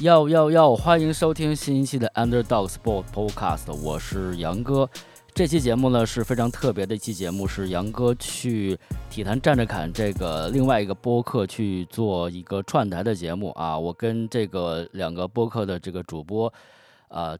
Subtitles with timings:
[0.00, 0.74] 要要要！
[0.74, 4.88] 欢迎收听新一期的 Underdog Sports Podcast，我是杨哥。
[5.34, 8.78] 这期节目呢是非常特别的一期节目，是杨哥去
[9.10, 13.78] 体坛站着侃这个另外一个播客去做一个串台的节目啊。
[13.78, 16.50] 我跟这个两个播客的这个主播，
[17.08, 17.36] 啊。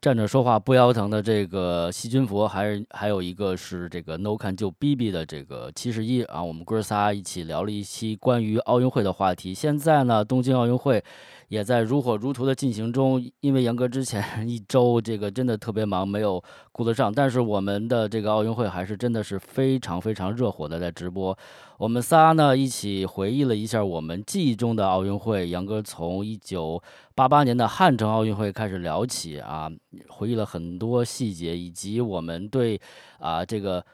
[0.00, 9.52] 站着说话不腰疼的这个细菌佛，还是还有一个是这个 No 看就 B B 的这个七十一啊，我们哥仨一起聊了一期关于奥运会的话题。
[9.52, 11.02] 现在呢，东京奥运会
[11.48, 13.22] 也在如火如荼的进行中。
[13.40, 21.36] 因为杨哥之前 一周这个真的特别忙，没有顾得上，但是我们的这个奥运会还是真的是非常非常热火的在直播。
[21.78, 25.48] 我们仨呢一起回忆了一下我们记忆中的奥运会。
[25.48, 26.82] 杨哥从一九
[27.14, 29.70] 八八年的汉城奥运会开始聊起啊，
[30.08, 32.80] 回忆了很多细节，以及我们对
[33.18, 33.84] 啊这个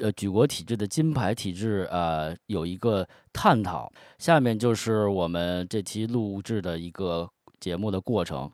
[0.00, 3.90] 呃举国体制的金牌体制呃有一个探讨。
[4.18, 7.28] 下面就是我们这期录制的一个
[7.60, 8.50] 节目的过程。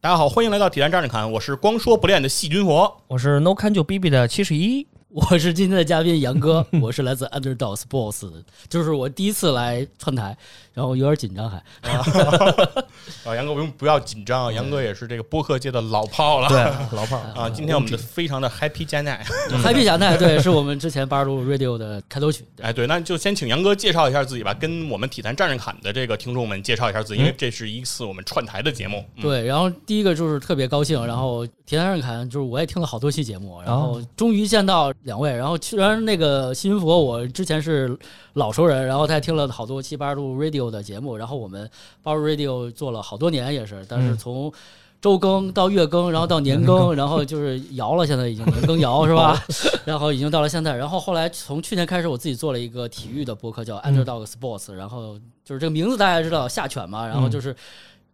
[0.00, 4.86] 大家好，欢迎来到体坛站着看，我是光说不练的细菌佛，我是 No Can 就 B B 的七十一。
[5.12, 8.30] 我是今天的嘉宾杨哥，我是来自 Underdog Sports，
[8.68, 10.38] 就是我第一次来串台，
[10.72, 11.56] 然后有点紧张还。
[13.24, 16.58] 啊，杨哥不用不要紧张啊，杨哥也是这个播客界的老炮了，对，
[16.96, 17.48] 老炮啊。
[17.50, 19.24] 今天我们的非常的 Happy 加奈
[19.62, 22.44] ，Happy 加奈，对，是我们之前八十度 Radio 的开头曲。
[22.60, 29.04] 哎，对，那就先请杨哥介绍一下自己吧，跟我们体坛战士侃的这个听众们介绍一下自己，因为这是一次我们串台的节目。
[29.20, 34.92] 对，然后第一个就是特别高兴，然后体坛战士侃就是我也听了好多期节目，然后终于见到。
[35.04, 37.96] 两位，然后虽然那个新佛我之前是
[38.34, 41.70] 老熟人，然后他也听了好多期八十度 Radio 的节目，然后我们
[42.02, 44.52] Bar Radio 做了好多年也是，但是从
[45.00, 49.40] 周更到月更，然后到年更，然后就是摇了，现在已经年更摇是吧？
[49.86, 57.54] 然后已经到了现在，然后后来从去年开始，我自己做了一个体育的播客叫 Underdog Sports，然后就是这个名字大家知道下犬嘛，然后就是。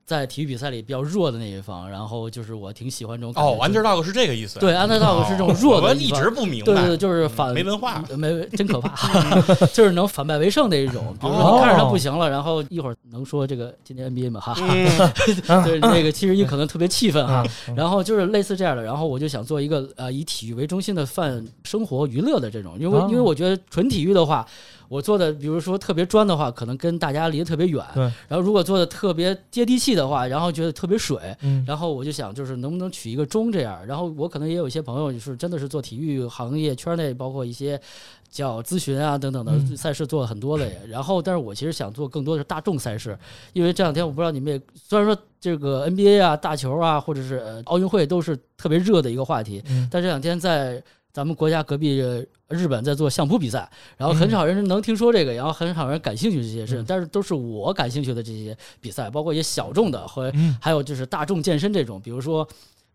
[0.06, 4.60] 在体育比赛里比较弱的那一方，然后就是我挺喜欢这种哦，underdog 是这个意思。
[4.60, 6.72] 对，underdog 是这种弱的一直不明白。
[6.72, 9.40] 对对，就是反没文化，没真可怕，
[9.74, 11.12] 就是能反败为胜的一种。
[11.20, 14.54] 比如说你看着他不行了，然后一会儿能说这个今天 NBA 吗哈，
[15.64, 17.44] 对那个七十一可能特别气愤哈，
[17.74, 24.46] 然后就是类似这样的，然后我就想做一个呃以体育为中心的泛生活娱乐的这种，因为因为我觉得纯体育的话。
[24.88, 27.84] 我做的，比如说特别专的话，可能跟大家离得特别远。
[27.94, 28.02] 对。
[28.28, 31.18] 然后如果做的特别接地气的话，然后觉得特别水。
[31.42, 31.64] 嗯。
[31.66, 33.84] 然后我就想，就是能不能取一个中这样。
[33.86, 37.80] 然后我可能也有一些朋友，就是真的是做体育行业圈内，包括一些
[38.30, 40.70] 叫咨询啊等等的赛事做了很多的。
[40.88, 43.18] 然后，但是我其实想做更多的是大众赛事，
[43.52, 50.82] 因为这两天我不知道你们也，虽然说这个 NBA 啊、大球啊，或者是奥运会都是特别热的一个话题，但这两天在。
[51.16, 51.96] 咱们国家隔壁
[52.46, 53.66] 日本在做相扑比赛，
[53.96, 62.46] 然后很少人能听说这个，然后很少人感兴趣这些事，但是都是我感兴趣的这些比赛，包括一些小众的和还有就是大众健身这种，比如说。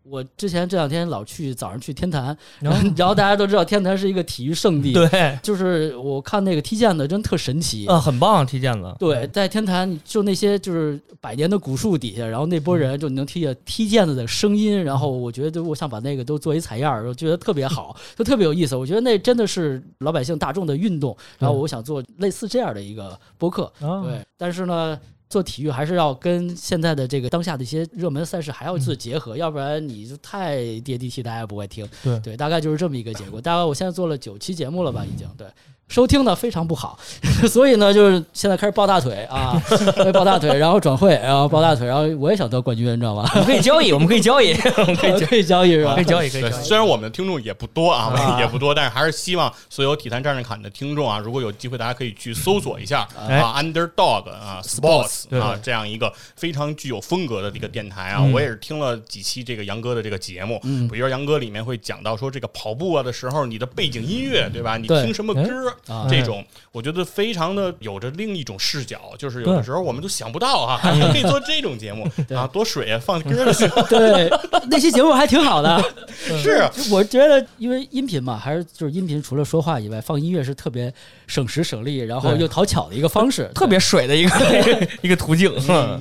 [0.04, 8.94] 我之前这两天老去早上去天坛，然 后然后大家都知道天坛是一个体育圣地，对，就是我看那个踢毽子真特神奇啊，很棒踢毽子。
[8.98, 18.74] 对，在天坛就那些就是百年的古树底下，然后那波人就能听见踢毽子的声音，然后我觉得我想把那个都做一采样，我觉得特别好，就特别有意思。
[18.74, 24.98] 我觉得那真的是老百姓大众的运动，然后我想做类似这样的一个播客，对，但是呢。
[25.32, 31.88] 做体育还是要跟现在的这个当下的一些热门赛事还要做结合，要不然你就太接地气，大家不会听。
[32.02, 33.40] 对对，大概就是这么一个结果。
[33.40, 35.46] 大概我现在做了九期节目了吧，已经对。
[35.92, 36.98] 收听呢非常不好，
[37.46, 39.62] 所以呢，就是现在开始抱大腿啊，
[40.10, 43.28] 抱大腿，然后转会，然后抱大腿，然后我也想得冠军，你知道吗？
[43.34, 45.94] 我们可以交易， 我们可以交易，我们可以可以交易是吧？
[45.94, 46.50] 可以交易，可以。
[46.50, 58.22] 虽然我们的听众也不多啊，也不多，但是还是希望所有体坛战士侃的听众啊，如果有机会，大家可以去搜索一下啊，Underdog 啊，Sports 啊，这样一个非常具有风格的一个电台啊。
[58.32, 64.78] 我也是听了几期这个杨哥的这个节目，比如说杨哥里面会讲到说这个跑步啊的时候，你的背景音乐对吧？
[64.78, 65.42] 你听什么歌
[66.08, 66.44] 这种。
[66.70, 74.30] 我觉得非常的有着另一种视角，就是有的时候我们都想不到啊， 还可以做这种节目啊，多水啊，放歌的时候， 对，
[74.70, 75.82] 那期节目还挺好的。
[76.42, 80.92] 是，我觉得因为音频嘛，还是就是音频除了说话以外，放音乐是特别
[81.32, 85.50] 省时省力，然后又讨巧的一个方式，特别水的一个 一个途径。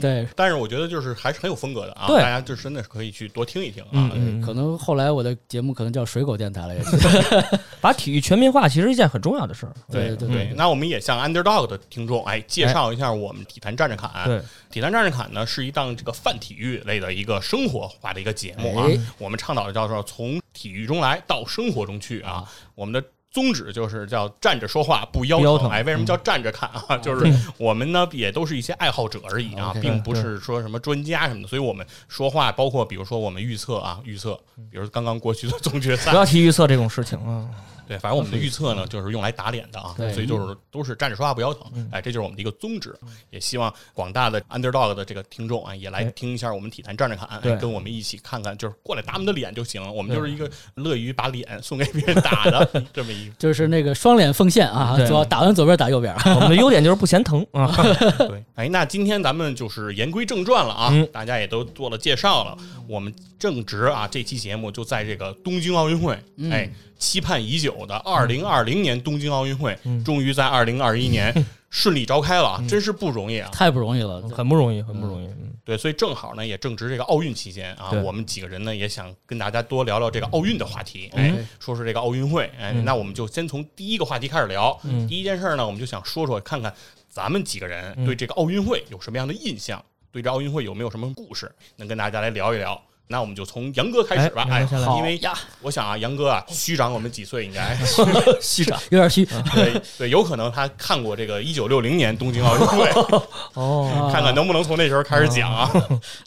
[0.01, 4.11] 对，但是我觉得就是还是很有风格的啊，大家就真的是可以去多听一听啊。
[4.45, 6.97] 可能后来我的节目可能叫水狗电台了，也是。
[7.79, 9.73] 把体育全民化其实是一件很重要的事儿。
[9.89, 10.51] 对对对。
[10.57, 14.11] 那我们也向 Underdog 的听众哎介绍一下我们体坛站着侃。
[14.25, 18.85] 对，体坛站着侃呢是一档这个泛体育类的一个生活化的一个节目啊。
[19.17, 22.43] 我们倡导的叫做从体育中来到生活中去啊。
[22.75, 23.01] 我们的
[23.31, 25.69] 宗旨就是叫站着说话不腰疼。
[25.69, 26.97] 哎，为什么叫站着看啊？
[26.97, 31.47] 就是我们呢也都是一些爱好者而已啊，并不是说什么专家什么的。
[31.47, 34.37] 所以我们说话，包括比如说我们预测啊，预测，
[34.69, 37.47] 比如刚刚过去的总决赛，不要提预测这种事情啊。
[37.91, 42.95] 对，反正我们的预测呢，就是用来打脸的啊，所以就是都是站着说话不腰疼，哎，这就是我们的一个宗旨。
[43.31, 49.81] 也希望广大的 underdog 的这个听众啊，也来听一下我们体坛站着看，跟我们一起看看，就是过来打我们的脸就行。
[49.93, 56.15] 我们就是一个乐于把脸送给别人打的 这么一个，就是那个双脸奉献啊，主要打完左边打右边。
[56.23, 57.67] 我们的优点就是不嫌疼啊。
[58.17, 62.57] 对，哎，那今天咱们就是言归正传了啊，大家也都做了介绍了，
[62.87, 66.17] 我们正值啊，这期节目就在这个东京奥运会，
[66.49, 66.69] 哎。
[67.01, 71.33] 期盼已久的二零二零年东京奥运会，终于在二零二一年
[71.69, 73.49] 顺利召开了，真是不容易啊！
[73.51, 75.29] 太不容易了，很不容易，很不容易。
[75.63, 82.49] 对，所以正好呢，也正值这个奥运期间啊，我们几个人呢也想跟大家多聊聊这个奥运的话题，哎，说说这个奥运会。
[82.59, 84.77] 哎，那我们就先从第一个话题开始聊。
[85.07, 86.73] 第一件事呢，我们就想说说看看
[87.07, 89.81] 咱们几个人对这个奥运会有什么样的印象，
[90.11, 92.81] 对这奥运会有没有什么故事，能跟大家来聊一聊。
[93.07, 94.65] 那我们就从杨哥开始吧，哎，
[94.97, 97.77] 因为呀，我想啊，杨哥啊，虚长我们几岁应该，
[98.39, 102.89] 虚长有点虚， 对对，有可能他看过这个一九六零年东京奥运会，
[103.55, 105.69] 哦，看看能不能从那时候开始讲啊，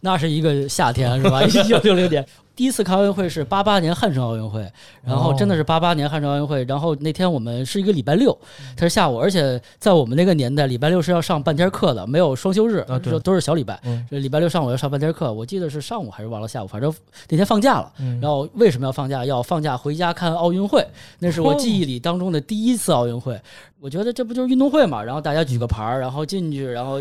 [0.02, 1.42] 那是一个夏天是吧？
[1.42, 2.26] 一九六零年。
[2.56, 4.70] 第一次看奥运会是八八年汉城奥运会，
[5.02, 8.36] 然后真的是八八年汉城奥运会，然后那天我们是一个礼拜六，
[8.76, 16.92] 它是下午，而且在我们那个年代，礼拜六是要上半天课的，没有双休日，都都是小礼拜，这礼拜六上午要上半天课，我记得是上午还是忘了下午，反正
[17.28, 17.92] 那天放假了。
[18.20, 19.24] 然后为什么要放假？
[19.24, 20.86] 要放假回家看奥运会，
[21.18, 23.40] 那是我记忆里当中的第一次奥运会。
[23.84, 25.02] 我觉得这不就是运动会嘛？
[25.02, 26.98] 然后大家举个牌儿，然后进去，然后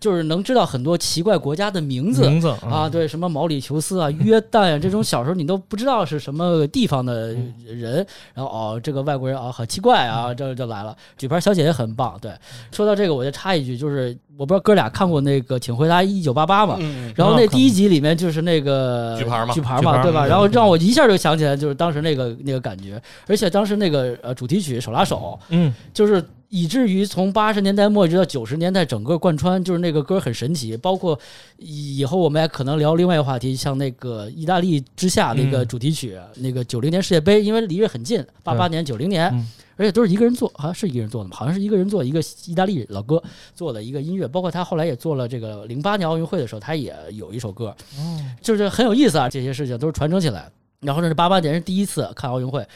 [0.00, 7.34] 就是能知道很多奇怪国家的名字，名字啊，对，什么毛里求斯啊、约旦啊，这种小时候你都不知道是什么地方的
[7.66, 7.96] 人。
[8.32, 10.96] 然后哦，这个外国人啊，好奇怪啊，这就来了。
[11.18, 12.18] 举牌小姐姐很棒。
[12.22, 12.32] 对，
[12.72, 16.78] 说到这个，我就插一句，就是我不知道哥俩看过那个《请回答一九八八》嘛？
[17.14, 20.26] 然后那第一集里面就是那个举牌嘛，举牌嘛，对吧？
[20.26, 26.14] 然后让我一下就想起来，就是当时那个那个感觉，而且当时那个呃主题曲手拉手，嗯，就是。
[26.14, 30.76] 是以至于从八十年代末一直到九十年代，整个贯穿就是那个歌很神奇。
[30.76, 31.18] 包括
[31.56, 39.34] 以后我们也可能聊另外一个话题，像那个意大利之下那个主题曲，那个九零年世界杯，因为离着很近，八八年、九零年，
[39.76, 43.22] 而且都是一个人做，好像是一个人做的嘛，好像是一个人做一个意大利老哥
[43.54, 44.26] 做的一个音乐。
[44.28, 47.74] 包括他后来也做了这个零八年奥运会的时候，他也有一首歌，
[48.40, 49.28] 就是很有意思啊。
[49.28, 50.50] 这些事情都是传承起来。
[50.80, 52.66] 然后这是八八年是第一次看奥运会，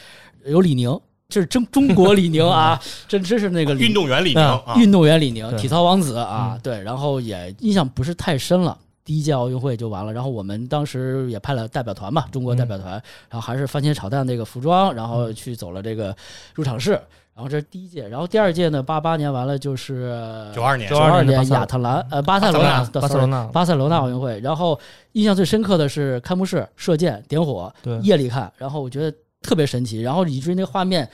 [0.45, 0.99] 有李宁。
[1.29, 8.75] 这是中中国李宁啊， 真真是那个运动员李宁，运动员李宁，体操王子啊，对，然后也印象不是太深了。
[9.09, 12.91] 第一届奥运会就完了，然后我们当时也派了代表团嘛，中国代表团，
[13.27, 16.15] 然后还是番茄炒蛋那个服装，然后去走了这个
[16.53, 16.91] 入场式，
[17.33, 23.97] 然后这是第一届，然后第二届呢，八八年完了就是九二年，九二年亚特兰呃巴塞罗那巴塞罗那巴塞罗那。
[23.97, 24.79] 奥运会，然后
[25.13, 29.17] 印象最深刻的是开幕式射箭点火，对，夜里看，然后我觉得。
[29.41, 31.09] 特别神奇，然后以至于那画面，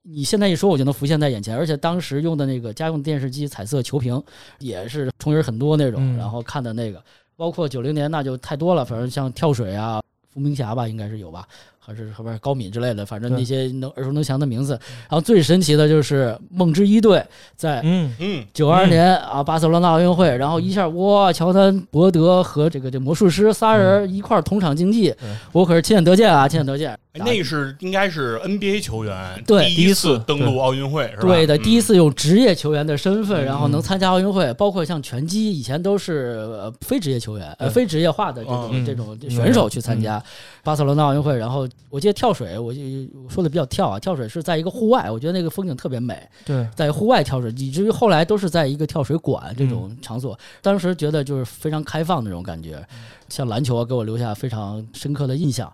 [0.00, 1.54] 你现在一说，我就能浮现在眼前。
[1.54, 4.20] 而且当时用的那个家用电视机彩色球屏，
[4.60, 6.16] 也是重影很多那种。
[6.16, 7.04] 然后看的那个，
[7.36, 10.02] 包括九零年那就太多了，反正像跳水啊，
[10.32, 11.46] 伏明霞吧，应该是有吧。
[11.86, 14.72] 还是后边高敏之类的，反正那些能耳熟能详的名字。
[15.02, 17.24] 然后最神奇的就是梦之一队
[17.54, 25.14] 在嗯嗯九二年啊巴塞罗那奥运会，然后一下哇，乔丹、伯德和这个这魔术师仨人一块同场竞技，
[25.52, 26.98] 我可是亲眼得见啊，亲眼得见。
[27.18, 31.22] 那是应该是 NBA 球员对第一次登陆奥运会是吧？
[31.22, 34.52] 对的，第一次用职业球员的身份，然后能参加奥运会。
[34.54, 36.46] 包括像拳击，以前都是
[36.82, 40.22] 非职业球员，呃，非职业化的这种这种选手去参加
[40.62, 41.66] 巴塞罗那奥运会，然后。
[41.88, 42.80] 我记得跳水，我就
[43.28, 43.98] 说的比较跳啊。
[43.98, 46.20] 跳水是在一个户外，我觉得那个风景特别美。
[46.44, 50.38] 对，在户外跳水，以至于后来都是在一个跳水馆这种场所。
[50.60, 52.84] 当时觉得就是非常开放那种感觉，
[53.28, 55.72] 像篮球啊，给我留下非常深刻的印象。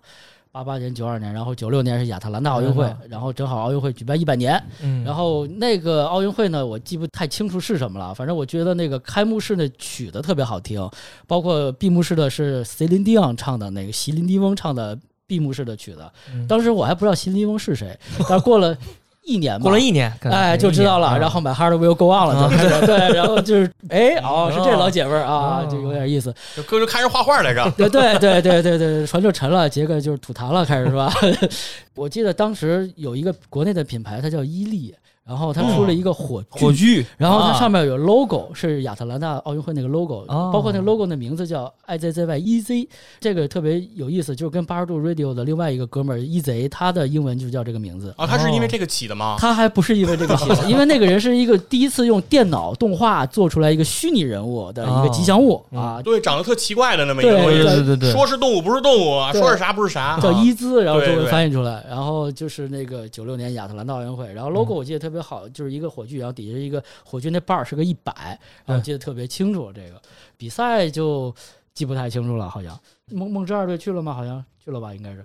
[0.51, 4.63] 八八年、九二年，然后九六年是亚特兰大奥运会，然后正好奥运会举办一百年。
[4.83, 8.13] 嗯，然后那个奥运会呢，我记不太清楚是什么了。
[8.13, 10.87] 反正我觉得那个开幕式那曲子特别好听，
[11.25, 14.95] 包括闭幕式的是席琳迪昂唱的那个席琳迪翁唱的。
[15.27, 16.03] 闭幕式的曲子，
[16.47, 18.75] 当时我还不知道席琳翁是谁，但过了
[19.23, 21.17] 一年， 过了一年，哎，就知道了。
[21.17, 26.33] 然后买《Heart Will Go On》了，就对，然后就是， 哎，哦，是这老姐们儿啊，就有点意思。
[26.55, 31.11] 就哥就开始画画来着，对对对对对对，船就沉了，杰克就是吐痰了，开始是吧？
[31.95, 34.93] 我记得当时有一个国内的品牌，它叫伊利。
[35.25, 42.87] 然后他出了一个火火炬，然后它上面有 logo，是亚特兰大奥运会那个 logo，包括那个 logo 的名字叫 IZZY EZ，
[43.21, 48.13] 这个特别有意思，就是跟八十度 radio 的另外一个哥们儿 EZ，他的英文就叫这个名字。
[48.17, 49.37] 啊，他是因为这个起的吗？
[49.39, 65.93] 他还不是因为这个起的， 因为那个人是一个第一次用电脑动画做出来一个虚拟人物的一个吉祥物啊，对，长得特奇怪的那么一个东西，对对对，说是动物不是动物，说是啥不是啥，叫伊兹，然后中文翻译出来，然后就是那个九六年亚特兰大奥运会，然后 logo 我记得特别好，就是一个。
[65.93, 69.71] 火炬，然后底下一个火炬，那把儿是个一百，然后记得特别清楚。
[69.71, 70.01] 这个
[70.35, 71.31] 比赛就
[71.71, 72.75] 记不太清楚了，好像
[73.11, 74.11] 梦梦之二队去了吗？
[74.11, 75.23] 好像去了吧，应该是，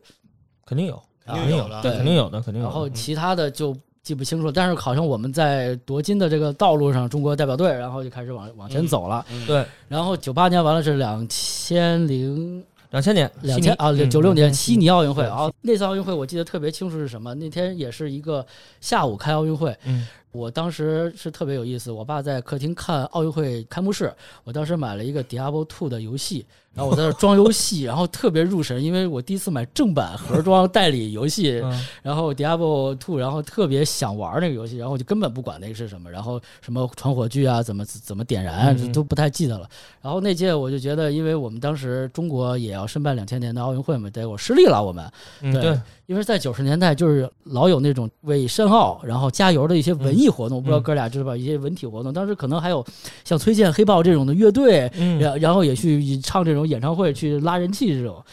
[0.66, 2.68] 肯定有，肯定有的，对，肯定有的，肯定有。
[2.68, 9.24] 然后其他的就记不清楚，但是好像我们在夺金的这个道路上，中国代表队，然后就开始往往前走了。
[9.46, 12.62] 对，然后九八年完了是两千零。
[12.90, 17.34] 两千年，两千啊，九六年悉尼奥运会啊，那次奥运会我记得特别清楚是什么？
[17.34, 18.46] 那天也是一个
[18.80, 19.76] 下午开奥运会，
[20.32, 21.90] 我当时是特别有意思。
[21.90, 24.12] 我爸在客厅看奥运会开幕式，
[24.44, 26.46] 我当时买了一个《Diablo Two》的游戏。
[26.74, 31.60] 然后我在那装游戏，然后特别入神，因为我第一次买正版盒装代理游戏，
[32.02, 39.68] 然后 Diablo Two，然后特别想玩那个游戏，然后我就根本不管那个是什么，然后什么传火炬啊，怎么怎么点燃都不太记得了。
[40.00, 45.80] 然后那届我就觉得，因为我们当时中国也要申办两千年的奥运会嘛，对我失利了，我们对。
[46.08, 51.36] 因为在九十年代，就是老有那种为申奥然后加油的一些文艺活动，我不知道哥俩知道吧？
[51.36, 52.82] 一些文体活动，当时可能还有
[53.26, 58.24] 像崔健、黑豹这种的乐队，然然后也去唱这种演唱会去拉人气这种。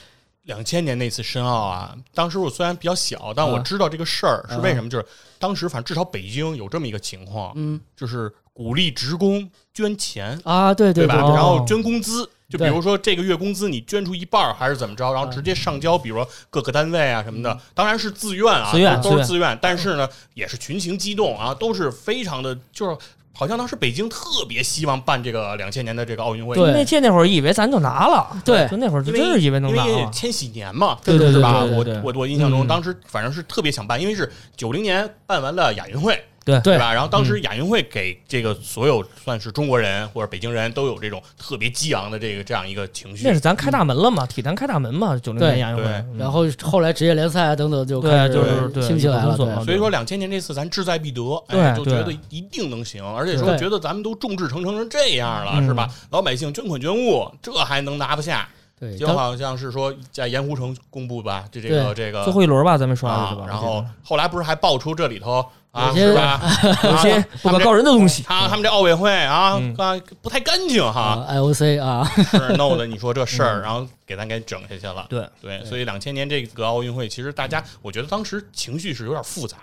[0.43, 5.05] 两千年那次申奥啊，当时我虽然比较小，但我知道这个事儿是为什么，就是
[5.37, 11.15] 当时反正至少北京有这么一个情况，嗯，就是鼓励职工捐钱啊，对对吧？
[11.15, 12.29] 然后捐工资。
[12.47, 18.71] 就比如说这个月工资你捐出一半儿还是怎么着，然后直接上交，比如说各个单位啊什么的，当然是自愿啊，
[19.01, 22.95] 都是自愿，但是呢也是群情激动啊，都是非常的，就是
[23.33, 31.63] 好像当时北京特别希望办这个两千年的这个奥运会，对，那届那会儿以为咱就拿了，对，就那会儿就真是以为能拿，千禧年嘛，对对对吧？
[31.63, 36.23] 我我我印象中当时反正是特别想办，因为是九零年办完了亚运会。
[36.45, 36.93] 对对吧？
[36.93, 43.23] 然后当时亚运会给这个所有算是中国人或者北京人都有这种特别激昂的这个这样一个情绪。
[43.25, 44.27] 那是咱开大门了嘛？
[44.27, 45.17] 体坛开大门嘛？
[45.17, 45.83] 九零年亚运会，
[46.15, 48.33] 然后后来职业联赛等等就开始
[48.79, 49.35] 兴起来了。
[49.35, 55.89] 所以说两千年这次咱志在必得，哎，就觉得一定能行，而且说觉得咱们都众志成城成这样了，是吧？
[56.11, 58.47] 老百姓捐款捐物，这还能拿不下？
[58.79, 65.43] 对，就好像是说在盐湖城公布吧，就这个这个最后一轮吧，咱们说啊，然后后来不是还爆出这里头。
[65.75, 66.41] 啊，是吧？
[66.83, 72.87] 有些不可告人的东西，他他们这奥委会啊啊不太干净哈，IOC 啊， 是弄的。
[72.87, 75.05] 你说这事儿，然后给咱给整下去了。
[75.09, 79.57] 对对，所以两千年这个奥运会，其实大家我觉得当时情绪是有点复杂。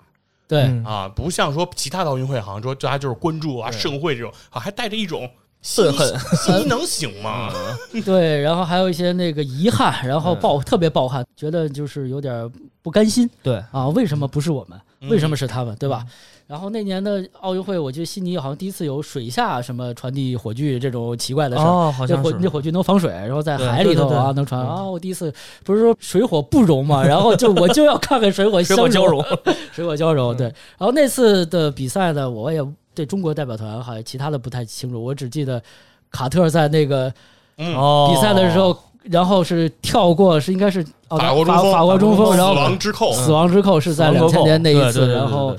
[0.47, 5.31] 对啊，不像说其他的奥运会，好像说大家就是关注啊盛会这种，啊还带着一种
[5.63, 7.51] 愤恨，心能行吗？
[8.05, 12.51] 对，然后还有一些那个遗憾，然后抱特别抱憾，觉得就是有点
[12.83, 13.31] 不甘心。
[13.43, 14.79] 对啊，为什么不是我们？
[15.09, 16.05] 为什么是他们，对吧？
[16.47, 21.67] 然后那年的奥运会，我记得悉尼好像第一次有水下什么传递火炬这种奇怪的事儿。
[21.67, 22.37] 哦，好像是。
[22.41, 24.83] 那火炬能防水，然后在海里头啊能传啊。
[24.83, 25.33] 我第一次
[25.65, 29.25] 不是说水火不容嘛，然后就我就要看看水火水火交融，
[29.73, 30.37] 水火交融。
[30.37, 30.47] 对。
[30.77, 32.61] 然后那次的比赛呢，我也
[32.95, 35.63] 对中国代表团好像其他的不太清楚，我只记得
[36.11, 37.11] 卡特在那个
[37.57, 40.85] 比赛的时候，然后是跳过，是应该是
[41.19, 45.57] 法国中锋，法国中锋，然后死亡之扣，死亡之扣是在两千年那一次，然后。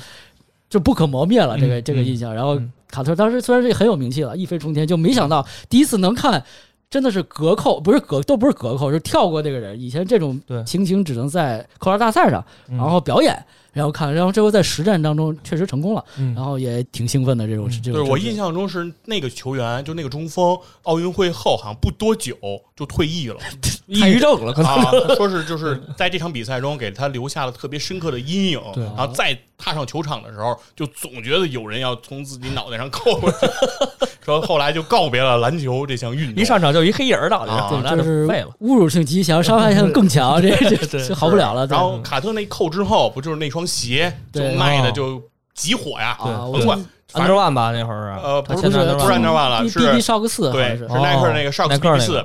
[0.70, 2.34] 就不可磨灭了，这个这个印象。
[2.34, 6.44] 然后卡特当时虽然是很有名气了，一飞冲天，就没想到第一次能看，
[6.90, 9.80] 真的是隔扣，不是隔，都不是隔扣，是跳过这个人。
[9.80, 13.46] 以前这种情形只能在扣篮大赛上，然后表演。
[13.72, 16.06] 然后看，然后这回在实战当中确实成功了，
[16.36, 17.48] 然后也挺兴奋的。
[17.48, 22.36] 这种这种，对我印象中是那个球员，就那个中锋，奥运会后好像不多久
[22.76, 23.38] 就退役了，
[23.88, 24.72] 抑郁症了，可能
[25.16, 28.60] 说是就是在这场比赛中给他留下了特别深刻的阴影。
[28.76, 33.38] 然后再踏上球场的时候，就总觉得有人要从自己脑袋上扣过去。
[34.26, 41.68] 说后来就告别了篮球这项运动，一上场就一黑影儿倒这就是废了侮辱性极强，伤害性更强，这这这好不了了。
[41.68, 45.22] 然后卡特那扣之后，不就是那双鞋就卖的就
[45.54, 46.18] 极火呀？
[46.20, 46.84] 甭管。
[47.14, 48.26] 安德万吧，那会儿是。
[48.26, 52.24] 呃，不是不是不是安德万了，是 B B 少克四，对，是耐克那个少克四，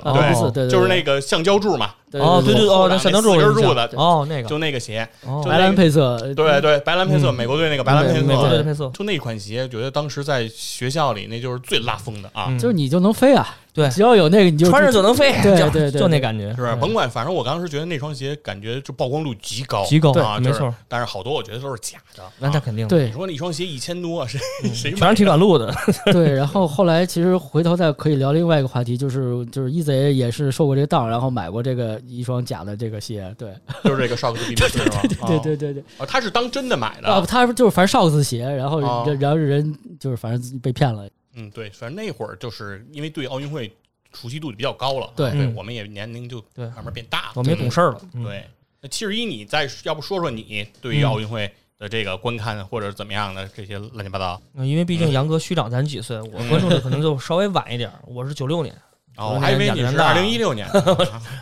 [0.52, 5.06] 对，就是那个橡胶柱嘛，哦，对对哦，那山东四根柱的，哦，那个就那个鞋，
[5.44, 13.56] 白蓝配色，对对，白蓝配色，美国队那个白蓝配色，美国队的配色，就那款鞋，觉得当时在学校里那就是最拉风的啊，就是你就能飞啊。
[13.70, 16.74] 对，只要有那个，你就穿着就能飞，对对对，就那感觉，是吧？
[16.80, 20.74] 甭管，反正我当时觉得那双鞋感觉就曝光度极高，极高啊，没错。
[20.88, 22.88] 但是好多我觉得都是假的，那那肯定。
[22.88, 24.40] 对，你说那一双鞋一千多，谁
[24.74, 25.72] 谁全是铁管路的？
[26.10, 26.32] 对。
[26.32, 35.02] 然后后来其实回头再可以聊另外一个话题，就是就是一贼也是受过这个当，然后买过这个一双假的这个鞋，对，就是这个少克斯 是吧？
[35.26, 35.83] 对对对对。
[35.99, 37.25] 哦，他是当真的买的啊？
[37.26, 41.09] 他就是反正少克斯鞋，然后然后人就是反正被骗了。
[41.35, 43.73] 嗯，对，反正那会儿就是因为对奥运会。
[44.14, 48.00] 熟悉度就比较高了，对，我们也年龄就对慢慢变大了，我们也懂事儿了。
[48.25, 48.43] 对，
[48.81, 54.40] 那七十一，你再要不说说你对于奥运会的这个观看或者怎么样的这些乱七八糟？
[54.64, 57.93] 因为毕竟杨哥虚长咱几岁，我关注的可能就稍微晚一点。
[58.07, 58.75] 我是九六年，
[59.18, 60.66] 哦，我还以为你是二零一六年，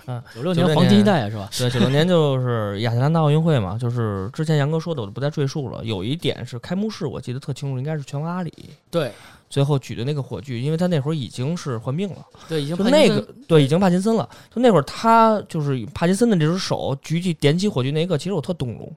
[0.07, 1.49] 嗯， 九六年黄金一代是吧？
[1.57, 5.85] 对，九六年就是亚特兰大奥运会嘛，就是之前杨哥说的，我就不再赘述了。
[5.85, 8.53] 有一点是开幕式，我记得特清楚，应该是拳王阿里。
[8.91, 9.13] 对。
[9.49, 12.17] 最后举的那个火炬，因为他那会儿已经是患病了，
[12.49, 14.29] 对，已经那个对，已经帕金森了。
[14.53, 18.93] 就那会儿他就是帕金森的这只手举起点起火炬那一刻，其实我特动容。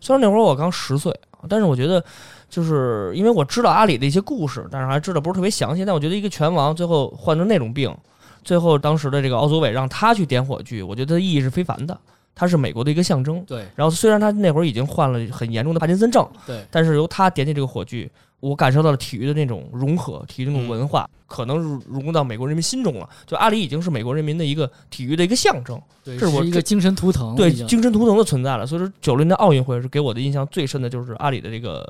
[0.00, 1.16] 虽然那会儿我刚十岁，
[1.48, 2.04] 但是我觉得
[2.50, 5.84] 就是因为我知道阿里的一些故事，但是还知道不是特别详细。
[5.84, 7.96] 但我觉得一个拳王最后患成那种病，
[8.44, 11.98] 最后当时的这个奥组委让他去点火炬，我觉得意义是非凡的。
[12.34, 13.44] 他是美国的一个象征。
[13.46, 13.66] 对。
[13.76, 18.10] 然后虽然他那会儿已经患了很严重的帕金森症，对，但是由他点起这个火炬。
[18.40, 23.08] 我感受到了体育的那种融合，体育那种文化，可能融入到美国人民心中了。
[23.24, 28.66] 就阿里已经是美国人民的一个体育的一个象征，这是我一个精神图腾，对精神图腾的存在了。
[28.66, 31.88] 所以说，九零年奥运会是给我的印象最深的，就是阿里的这个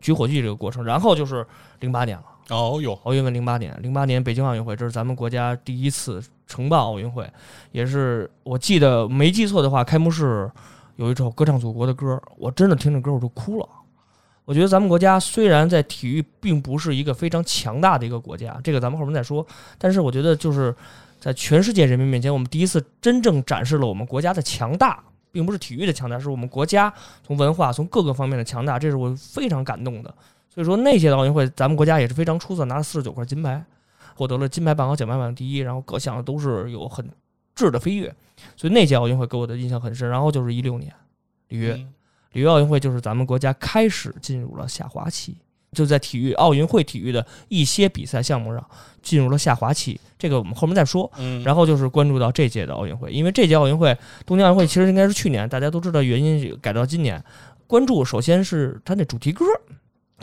[0.00, 0.82] 举火炬这个过程。
[0.82, 1.46] 然后就是
[1.80, 7.28] 零八年了，哦哟，奥运会零八年，零八年北京奥运会，这是咱们国家第一次承办奥运会，
[7.70, 10.50] 也是我记得没记错的话，开幕式
[10.96, 13.68] 有一首歌唱祖国的歌，我真的听着歌我就哭了。
[14.44, 19.46] 我觉得咱们国家虽然在体育并不是一个非常强大的一个国家，这个咱们后面再说。
[19.78, 20.74] 但是我觉得就是
[21.20, 26.92] 在全世界人民面前，我们第一次真正展示了我们国家的强大，并不是体育的强大，是我们国家
[27.24, 30.12] 从文化从各个方面的强大，这是我非常感动的。
[30.52, 33.64] 所以说那届的奥运会，咱们国家也是非常出色，拿了四十九块金牌，
[34.16, 37.08] 获得了金牌榜和奖牌榜第一，然后各项都是有很
[37.54, 38.12] 质的飞跃。
[38.56, 40.08] 所以那届奥运会给我的印象很深。
[40.08, 40.92] 然后就是一六年
[41.48, 41.74] 里约。
[42.32, 45.36] 里约奥运会就是咱们国家开始进入了下滑期，
[45.72, 48.64] 就在体育奥运会体育的一些比赛项目上
[49.02, 50.00] 进入了下滑期。
[50.16, 51.10] 这个我们后面再说。
[51.16, 57.22] 嗯，然后就是关注到这届的奥运会，因为这届奥运会东京奥运会其实应该是去年，大家都知道原因改到今年。
[57.66, 59.44] 关注首先是它那主题歌，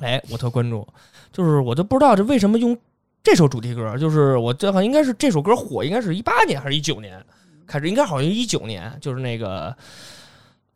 [0.02, 0.88] 哎，我特关注，
[1.32, 2.78] 就是我都不知道这为什么用
[3.24, 7.24] 这首主题歌，就是我这好像应该是这首歌火，应该是一八年还是一九年
[7.66, 9.76] 开始，应该好像一九年，就是那个。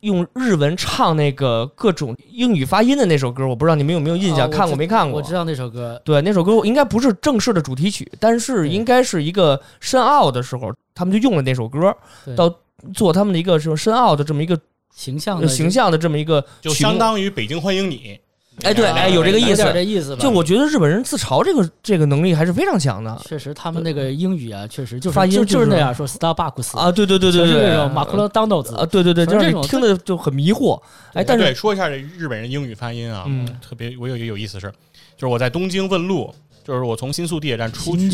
[0.02, 5.20] 用日文唱那个各种英语发音的那首歌，我不知道你们有没有印象，看过没看过？
[5.20, 6.02] 我知道那首歌。
[6.04, 11.96] 对，那首歌应该不是正式的主题曲，但是应该是一个申奥的时候，他们就用了那首歌，
[12.36, 12.52] 到
[12.92, 14.60] 做他们的一个什么申奥的这么一个
[14.92, 18.18] 形象的形象的这么一个，就相当于北京欢迎你。
[18.62, 20.14] 哎，对，哎，有这个意思，有这意思。
[20.16, 23.20] 就我觉得日本人自嘲这个这个能力还是非常强的。
[23.24, 30.80] 确实，他们那个英语啊，确实就是发音就是那样说，Starbucks 啊，对对对对对，那种马克罗当道子啊，对对对，就是听的就很迷惑。
[31.14, 33.26] 哎，但是说一下这日本人英语发音啊，
[33.66, 34.70] 特别我有一个有意思是，
[35.16, 38.10] 就是我在东京问路，就是我从新宿地铁站出去，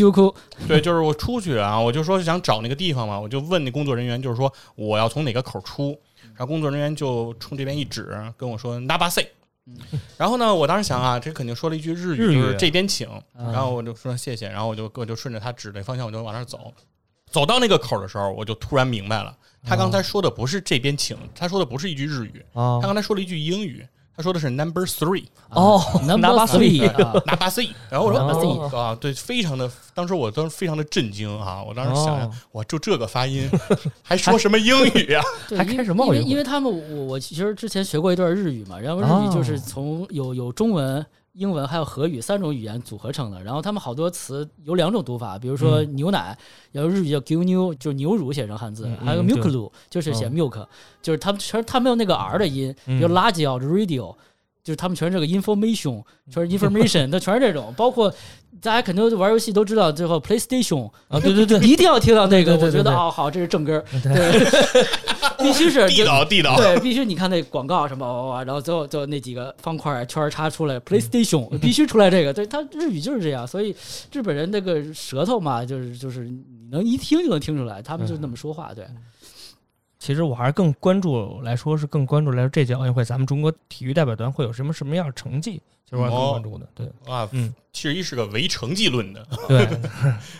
[0.69, 5.99] 对，就是我出去啊，我就说想找那个地方嘛，我就问那工作人员，就是说我要从哪个口出，
[6.37, 9.27] 然后工作人员就冲这边一指，跟我说 Nabase。
[10.17, 13.09] 然后呢，我当时想啊，这肯定说了一句日语，就是这边请。
[13.35, 16.73] 然后我就说谢谢，然后我就我就顺着他指的方向，我就往那走。
[17.31, 23.87] 走到那个口的时候，我就突然明白了，他刚才说的不是这边请，他说的不是一句日语，他刚才说了一句英语。
[24.19, 28.13] 他说的是 number three 哦，number three，number three， 然后我
[28.69, 33.49] 说啊，对，非常的，当时我当时非常的震惊啊，我当时想，想，哇，就这个发音，
[34.03, 35.23] 还说什么英语呀？
[35.57, 36.05] 还开什么？
[36.07, 41.07] 因为因为他们，我我其实之前学过一段日语嘛，然后日语就是从有有中文。
[41.39, 46.37] 英文还有俄语三种语言组合成的，然后他们好多词有两种读法，比如说牛奶，
[46.73, 50.67] 然后日语叫 g new，就是牛乳写成汉字，还有 milk 乳，就是写 milk，
[51.01, 54.15] 就是他们全他没有那个 r 的音，比如垃圾啊 radio。
[54.65, 57.73] 就是他们全是这个 information，全是 information，它全是这种。
[57.75, 58.13] 包括
[58.61, 62.57] 大家肯定玩游戏都知道，最后 PlayStation 啊，对对对，一定要听到那个。
[62.57, 64.47] 我觉得哦，好，这是正根儿，对，
[65.39, 66.57] 必须是地道地道。
[66.57, 72.33] 对，必须你看那广告什么哇哇，然后最后就那几个方块圈插出来，PlayStation 必须出来这个。
[72.33, 73.75] 对，他日语就是这样，所以
[74.13, 78.73] 日本人那个舌头嘛，就是就是你能一听就能听出来，他们就那么说话。
[78.75, 78.85] 对，
[80.09, 86.67] 其实我还是更关注来说是更关注来说这届奥运会咱们中国体育代表团会有什么什么样的成绩，其实我还更关注的。
[86.75, 89.69] 对啊，嗯，其实一是个唯成绩论的， 对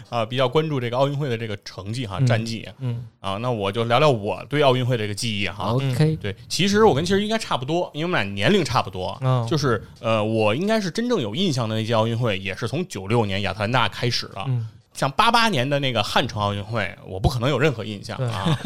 [0.09, 3.37] 啊，比较关注这个奥运会的这个成绩哈，嗯战绩嗯啊。
[3.37, 5.67] 那我就聊聊我对奥运会这个记忆哈。
[5.75, 9.19] OK，对，其实我跟其实应该差不多，因为我们俩年龄差不多。
[9.21, 14.47] 嗯就是呃，我应该是真正有印象的那届奥运会，也是从九六年亚特兰大开始了。
[14.49, 18.59] 嗯，像八八年的那个汉城奥运会，我不可能有任何印象啊，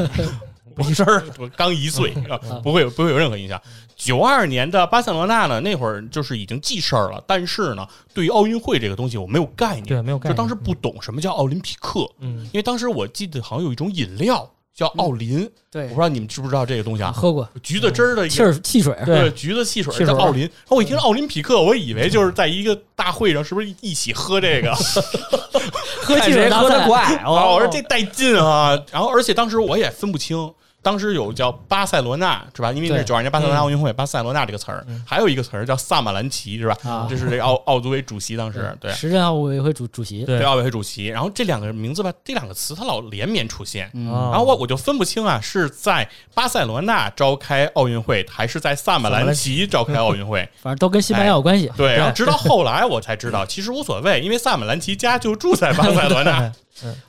[0.88, 1.22] 没事儿。
[1.38, 3.60] 我刚一岁，啊不会有不会有任何印象。
[3.96, 18.44] 九二年的巴塞罗那呢，那会儿就是已经记事儿了，但是呢，对于奥运会这个东西我没有概念，对没有概念就当时不懂什么叫奥林匹克，嗯因为当时我记得好像有一种饮料叫奥林，对我不知道你们知不知道这个东西啊，喝过橘子汁儿的一气个。
[18.46, 20.48] 儿汽水，对对，橘子汽水汽水叫奥林。
[20.68, 24.74] 我一听奥林匹克，我以为就是在一个大会上，是不是一起喝这个？
[26.02, 27.22] 喝汽看谁喝的快！
[27.26, 28.76] 我说这带劲啊！
[28.90, 30.36] 然后而且当时我也分不清，
[30.82, 32.72] 当时有叫巴塞罗那是吧？
[32.72, 36.76] 因为那是对九二年巴塞罗那奥运会，巴塞罗那这个词儿，还有一个词儿叫萨马兰奇是吧？
[36.84, 38.92] 啊这是这个奥奥组委主席当时对。
[38.92, 50.48] 时任奥委会主主席，对对奥委会主席，然后这两个名字吧，这两个词它老连绵出现，然后我我就分不清啊，是在巴塞罗那召开奥运会，还是在萨马兰奇召开奥运会？
[50.60, 51.70] 反正都跟西班牙有关系。
[51.76, 56.52] 对，然后直到后来我才知道， 其实无所谓，因为萨马兰奇家就住在巴塞罗那。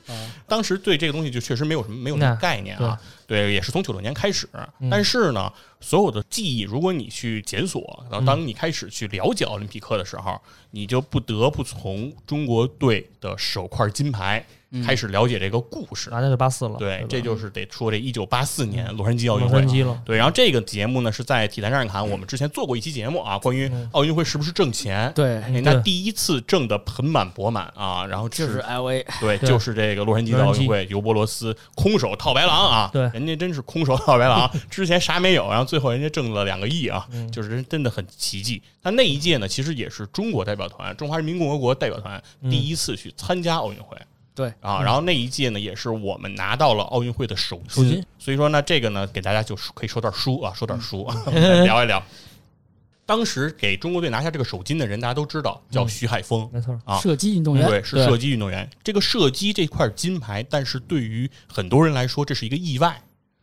[0.08, 0.30] 嗯。
[0.46, 4.48] 当时对这个东西就确实没有什么没有什么概念啊，对，也是从九六年开始，
[4.80, 4.88] 嗯。
[4.90, 5.52] 但是呢，
[5.84, 14.44] 所有的记忆，如果你去检索，然嗯后当你开始去了解奥林匹克的时候，你就不得不从中国队的首块金牌
[14.84, 16.10] 开始了解这个故事。
[16.10, 16.76] 啊，那就八四了。
[16.78, 19.68] 对，吧这就是得说这一九八四年洛杉矶奥运会洛杉。
[19.68, 20.02] 矶了。
[20.04, 25.12] 对，然后这个节目呢是在体坛战士侃，我们之前做过一期节目啊，关于嗯奥运会是不是挣钱。
[25.14, 38.62] 对，哎那第一次挣得盆满钵满啊，然后就是 L A，对， 就是这个洛杉矶的奥运会，尤伯罗斯空手套白狼啊，对人家真是空手套白狼， 之前啥没有，然后最后人家挣了两个亿啊，嗯就是真真的很奇迹。
[38.80, 43.96] 那那一届呢，其实也是中国代表团，中华人民共和国代表团嗯第一次去参加奥运会。
[44.36, 51.10] 对啊，然后那一届呢，也是我们拿到了奥运会的首首金所以说呢，这个呢，给大家就可以说点书啊，说点书，
[51.64, 52.00] 聊一聊。
[53.04, 56.48] 当时给中国队拿下这个首金的人，大家都知道，叫徐海峰。
[56.52, 56.80] 没错。
[56.84, 58.70] 啊射击运动员，对，是射击运动员。
[58.84, 63.02] 这个射击这块金牌，但是对于很多人来说，这是一个意外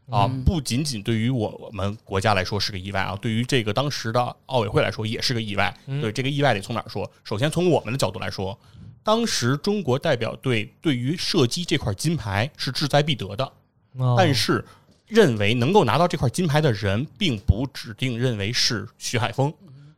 [0.10, 0.26] 啊！
[0.26, 5.74] 嗯不仅仅对于我们国家来说是个意外啊，对于这个当时的奥委会来说也是个意外。
[5.88, 7.10] 嗯对这个意外得从哪儿说？
[7.24, 8.58] 首先从我们的角度来说，
[9.04, 13.52] 当时中国代表队对于射击这块金牌是志在必得的，
[13.98, 14.64] 哦但是
[15.08, 19.54] 认为能够拿到这块金牌的人，并不指定认为是徐海峰。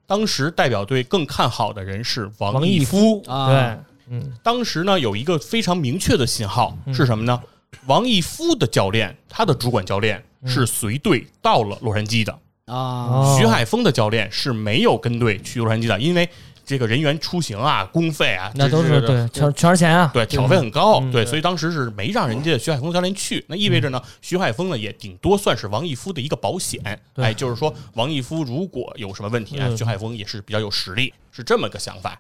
[0.06, 3.78] 当时代表队更看好的人是王王义义夫啊，对，
[4.10, 7.42] 嗯，当时呢，有一个非常明确的信号是什么呢？
[7.86, 12.32] 王义夫的教练，他的主管教练是随队到了洛杉矶的，
[12.66, 16.30] 啊，哦徐海峰的教练是没有跟队去洛杉矶的，因为
[16.66, 20.10] 这个人员出行啊、公费啊，那都是对，全全是钱啊。
[20.14, 26.82] 对，挑费很高，对，所以当时是没让人家徐海峰教练去，那意味着呢，徐海峰呢也顶多算是王义夫的一个保险，
[27.14, 27.26] 对。
[27.26, 29.78] 哎，就是说王义夫如果有什么问题啊，嗯。
[29.78, 32.18] 徐海峰也是比较有实力，是这么个想法。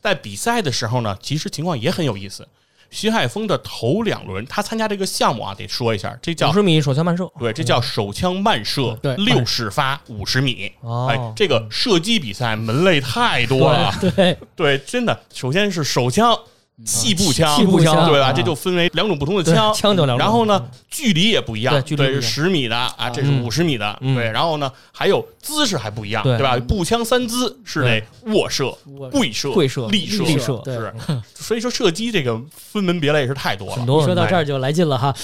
[0.00, 2.46] 在比赛的时候呢，其实情况也很有意思。
[2.90, 7.30] 徐海峰的头两轮，他参加这个项目啊，得说一下，这叫五十米手枪慢射。
[7.38, 10.70] 对，这叫手枪慢射，对六十发五十米。
[10.80, 16.36] 哦哎，这个射击比赛门类太多了，对，对，真的，首先是手枪、
[16.84, 18.28] 气步枪，气步枪对吧？
[18.28, 19.72] 啊这就分为两种不同的枪。
[19.74, 20.18] 枪就两种。
[20.18, 24.30] 然后呢，距离也不一样，对是十米的啊，这是嗯五十米的，嗯对。
[24.30, 26.56] 然后呢，还有姿势还不一样，对对吧？
[26.66, 28.70] 步枪三姿是那卧射、
[29.10, 30.92] 跪射、跪射立射、立射是。
[31.34, 35.14] 所以说射击这个分门别类是太多了很，多一说到这儿就来劲了哈，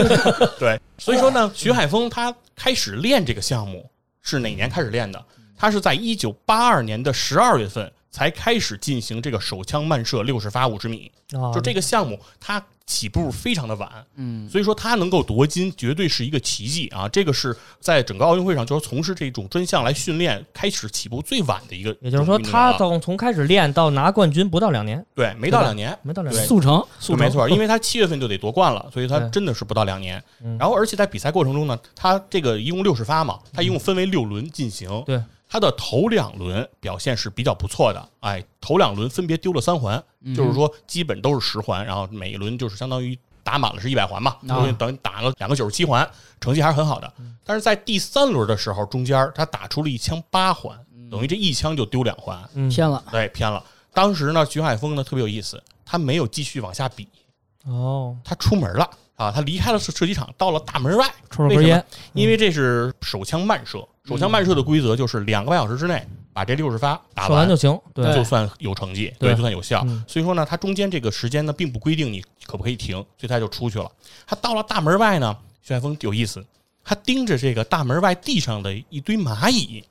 [0.58, 0.80] 对。
[0.98, 3.90] 所以说呢，徐海峰他开始练这个项目
[4.22, 5.22] 是哪年开始练的？
[5.58, 11.10] 他是在一九八二年的十二月份才开始进行这个手枪慢射六十发五十米。
[11.32, 17.08] 啊就这个项目，它起步非常的晚，嗯，所以说它能够夺金，绝对是一个奇迹啊！
[17.08, 21.96] 这个是在整个奥运会上，就是从事这种专项来训练，开始起步最晚的一个。
[22.02, 26.46] 也就是说，他从从开始练到拿冠军不到两年，对没到两年，没到两年。
[26.46, 30.58] 速成，速没错，因为他七月份就得夺冠了， 所以他真的是不到两年嗯。
[30.58, 35.02] 然后，而且在比赛过程中呢，他这个一共六十发嘛，他一共分为六轮进行。
[35.06, 35.18] 对，
[35.52, 40.02] 他的头两轮表现是比较不错的，哎，头两轮分别丢了三环，
[40.34, 44.56] 就是说基本都是十环，然后每一轮就是相当于打满了是一百环嘛，啊。
[44.56, 46.10] 所以等于打了两个九十七环，
[46.40, 47.12] 成绩还是很好的。
[47.44, 50.74] 但是在第三轮的时候，中间他打出了一枪八环，
[51.10, 53.62] 等于这一枪就丢两环，嗯，偏了，对，偏了。
[53.92, 57.06] 当时呢，徐海峰呢特别有意思，他没有继续往下比，
[57.66, 61.84] 哦，他出门了啊，他离开了射射击场，到了大门外，抽了根烟，
[62.14, 69.86] 因为这是手枪慢射，手枪慢射的规则就是两个半小时之内把这六十发打完就行，对，就算有成绩，对，就算有效。
[70.08, 73.90] 所以说呢，他中间这个时间呢，并不规定你可不可以停，所以他就出去了。
[74.26, 76.44] 他到了大门外呢，徐海峰有意思，
[76.82, 79.84] 他盯着这个大门外地上的一堆蚂蚁，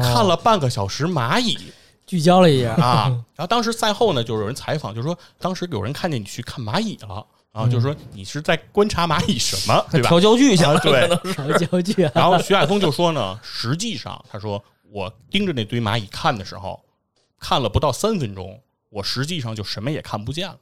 [0.00, 1.58] 看了半个小时蚂蚁。
[2.06, 3.04] 聚焦了一下啊，
[3.36, 7.26] 然后当时赛后呢，就有人采访，就说当时有人看见你去看蚂蚁了，
[7.58, 10.08] 然后就说你是在观察蚂蚁什么，对吧？
[10.08, 12.02] 调焦距去了，对，调焦距。
[12.14, 16.80] 然后徐海峰就说呢，实际上他说我盯着那堆蚂蚁看的时候，
[17.40, 20.56] 看了不到三分钟，我实际上就什么也看不见了，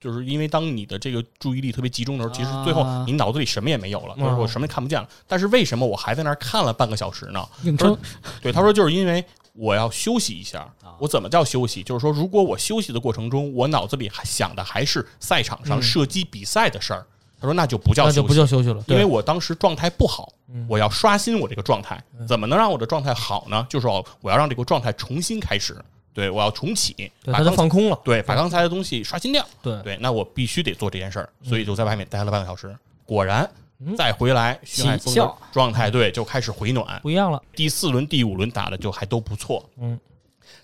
[0.00, 5.08] 就是因为当你的这个注意力特别集中的时候，其实最后你脑子里什么也没有了，就是我什么也看不见了。
[5.28, 7.48] 但是为什么我还在那儿看了半个小时呢？
[7.62, 7.96] 硬撑。
[8.42, 9.24] 对，他说就是因为。
[9.58, 11.82] 我要休息一下，我怎么叫休息？
[11.82, 17.04] 就是说，如果我休息的过程中，我脑子里还想的还是赛场上射击比赛的事儿，
[17.40, 20.32] 他说那就不叫那就不叫休息了，因为我当时状态不好，
[20.68, 22.00] 我要刷新我这个状态。
[22.26, 23.66] 怎么能让我的状态好呢？
[23.68, 25.76] 就是我我要让这个状态重新开始，
[26.14, 29.82] 对我要重启，把它放空了，对，把刚才的东西刷新掉，对。
[29.82, 33.50] 对，那我必须得做这件事儿，所以就在外面待了半个小时，果然。
[33.96, 37.40] 再回来，徐海峰的状态对就开始回暖，不一样了。
[37.54, 39.98] 第四轮、第五轮打的就还都不错，嗯。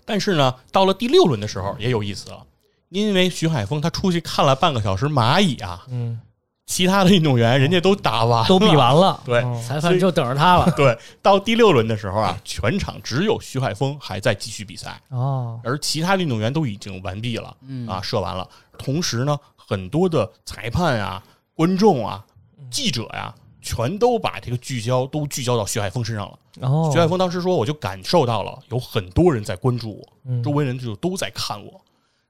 [0.03, 2.45] 但是呢，到了第六轮的时候也有意思了，
[2.89, 6.19] 因为徐海峰他出去看了半个小时蚂蚁啊，嗯，
[6.65, 10.71] 其他的运动员人家都打完，都比完了， 对，裁判就等着他了。
[10.75, 17.87] 对，到第六轮的时候啊，全场只有徐海峰还在继续比赛，哦，而其他运动员都已经完毕了，嗯。
[17.87, 18.47] 啊，射完了。
[18.77, 21.23] 同时呢，很多的裁判啊、
[21.53, 22.25] 观众啊。
[22.69, 26.39] 记者呀，全都把这个聚焦都聚焦到徐海峰身上了。
[26.61, 31.81] 哦，徐海峰当时说，我就感受到了有很多人在关注我，周围人就都在看我。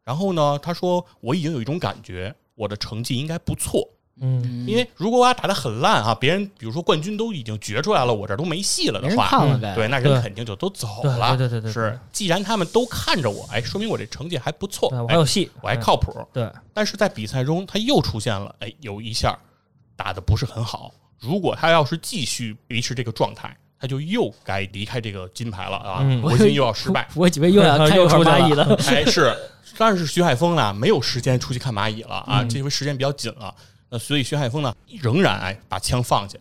[0.04, 3.88] 然后呢，他说我已经有一种感觉，我的成绩应该不错。
[4.22, 9.30] 嗯，因为如果我打的很烂啊，别人比如说冠军都已经决出来了，我这都没戏了的话，
[9.76, 11.36] 对，那人肯定就都走了。
[11.36, 16.14] 对对对，是，既然他们都看着我，哎，说明我这成绩还不错，我还有戏，我还靠谱。
[16.32, 19.38] 对，但是在比赛中，他又出现了，哎，有一下。
[19.96, 26.04] 打的不是很好，如果他要是继续维持这个状态，他就又该离开这个金牌了啊！
[26.22, 28.76] 国金又要失败，我以为又要 看蚂蚁了。
[28.88, 29.36] 哎，是，
[29.78, 33.54] 但是徐海峰呢，没有时间出去看蚂蚁了啊，这回时间比较紧了。
[33.90, 36.38] 那所以徐海峰呢，仍然哎把枪放下，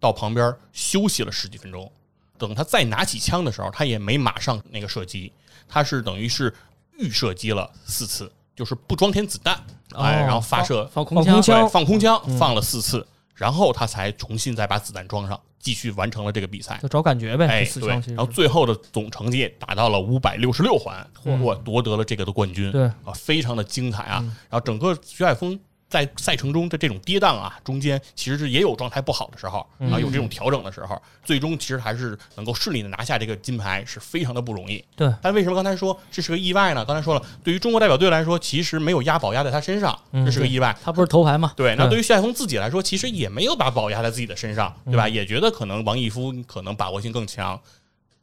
[0.00, 1.90] 到旁边休息了十几分钟。
[2.38, 5.32] 等他再拿起枪的时候，他也没马上那个射击，
[5.68, 6.54] 他是等于是
[6.96, 8.30] 预射击了四次。
[8.58, 9.56] 就是不装填子弹，
[9.94, 16.76] 哎，然后发射放空枪，放空枪放了四次，然后他才重新再把子弹装上，继续完成了这个比赛。
[16.82, 17.88] 就找感觉呗，哎，对。
[17.88, 21.08] 然后最后的总成绩达到了五百六十六环，
[21.40, 24.24] 我夺得了这个的冠军，对啊，非常的精彩啊。
[24.50, 25.56] 然后整个徐海峰。
[25.88, 34.84] 在赛程中的这种跌宕啊，中间其实是也有状态不好的时候啊，有这种调整的时候，最终其实还是能够顺利的拿下这个金牌，是非常的不容易。
[34.94, 36.84] 对，但为什么刚才说这是个意外呢？
[36.84, 40.76] 刚才说了，对于中国代表队来说，其实没有压宝压在他身上，这是个意外。
[40.84, 41.52] 他不是头牌吗？
[41.56, 45.08] 对，那对于谢海峰自己来说，其实也没有把宝压在自己的身上，对吧？
[45.08, 47.58] 也觉得可能王义夫可能把握性更强。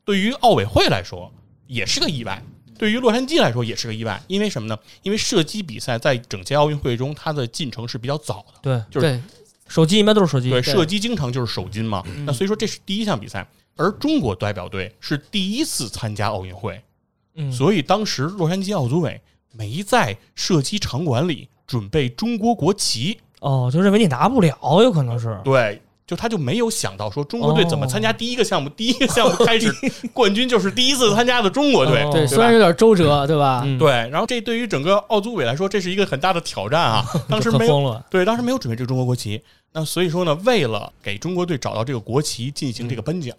[0.03, 1.31] 对于奥委会来说，
[1.65, 2.43] 也是个意外。
[2.77, 4.77] 对于洛杉矶来说也是个意外，因为什么呢？
[5.03, 8.59] 因为射击比赛在整届奥运会中，它的进程是比较早的。
[8.61, 9.21] 对，就是
[9.67, 10.49] 手机一般都是手机。
[10.49, 12.03] 对，射击经常就是手金嘛。
[12.25, 16.81] 那所以说这是第一项比赛，而中国代表队是第一次参加奥运会，
[17.51, 23.17] 所以当时洛杉矶奥组委没在射击场馆里准备中国国旗。
[23.39, 25.81] 哦，就认为你拿不了，有可能是对。
[26.07, 29.73] 就他就没有想到说中国队怎么参加第一个项目， 第一个项目开始
[30.13, 33.63] 冠军就是第一次参加的中国队，对，虽然有点周折，对吧？
[33.79, 37.03] 对，然后这对于整个奥组委来说，这是一个很大的挑战啊。
[37.27, 39.41] 当时没有，对，当时没有准备这个中国国旗，
[39.73, 43.35] 那所以说呢，为了给中国队找到这个国旗进行这个颁奖，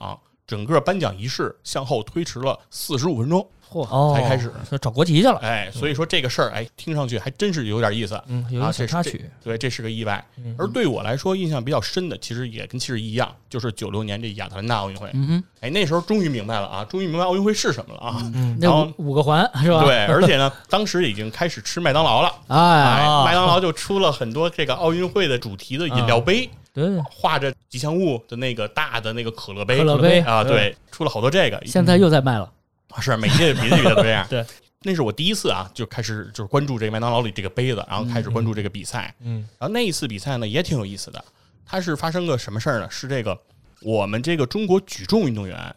[0.47, 3.47] 整个颁奖仪式向后推迟了四十五分钟。
[3.71, 4.15] 嚯！
[4.15, 4.51] 才开始
[4.81, 10.25] 找国旗去了，哎，所以说这个事儿，哎，听上去还真是有点意思，嗯，有点插曲，对，这是个意外。
[10.59, 19.83] 而对我来说，印象比较深的，其实也跟其实一样，就是九六年这亚特兰大奥运会，嗯哎，那时候终于明白了啊，终于明白奥运会是什么了啊，然后五个环是吧？
[19.85, 32.51] 对，而且呢，当时已经开始吃麦当劳了， 哎，麦当劳就出了很多这个奥运会的主题的饮料杯，对，画着吉祥物的那个大的那个可乐杯，可乐杯啊，对，出了好多这个，现在又在卖了。
[33.01, 34.27] 是每届每届比赛都这样。
[34.31, 34.45] 对，
[34.83, 39.15] 那是我第一次啊，就开始就是关注这个麦当劳里这个杯子，然后开始关注这个比赛。
[39.21, 41.25] 嗯，然后那一次比赛呢也挺有意思的。
[41.65, 42.89] 它是发生个什么事儿呢？
[42.91, 43.39] 是这个
[43.83, 45.75] 我们这个中国举重运动员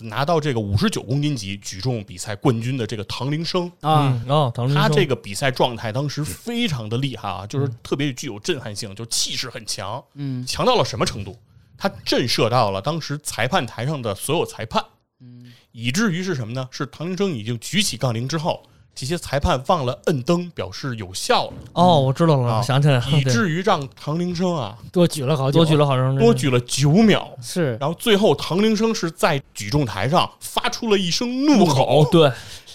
[0.00, 11.38] 拿到这个五十九公斤级举重比赛冠军的这个唐铃声啊，哦，唐铃声，他这个比赛状态当时非常的厉害啊，就是特别具有震撼性，就气势很强，嗯强到了什么程度？
[11.76, 14.82] 他震慑到了当时裁判台上的所有裁判，
[15.20, 16.68] 嗯以至于是什么呢？
[16.70, 18.62] 是唐铃声已经举起杠铃之后，
[18.94, 27.30] 这些裁判忘了摁灯，表示有效了，哦，我知道了，啊想起来了， 以至于让唐铃声啊多举了好久，多举了好长时间，多举了九秒。
[27.40, 27.76] 是。
[27.80, 32.30] 然后最后，唐铃声是在举重台上发出了一声怒吼，对，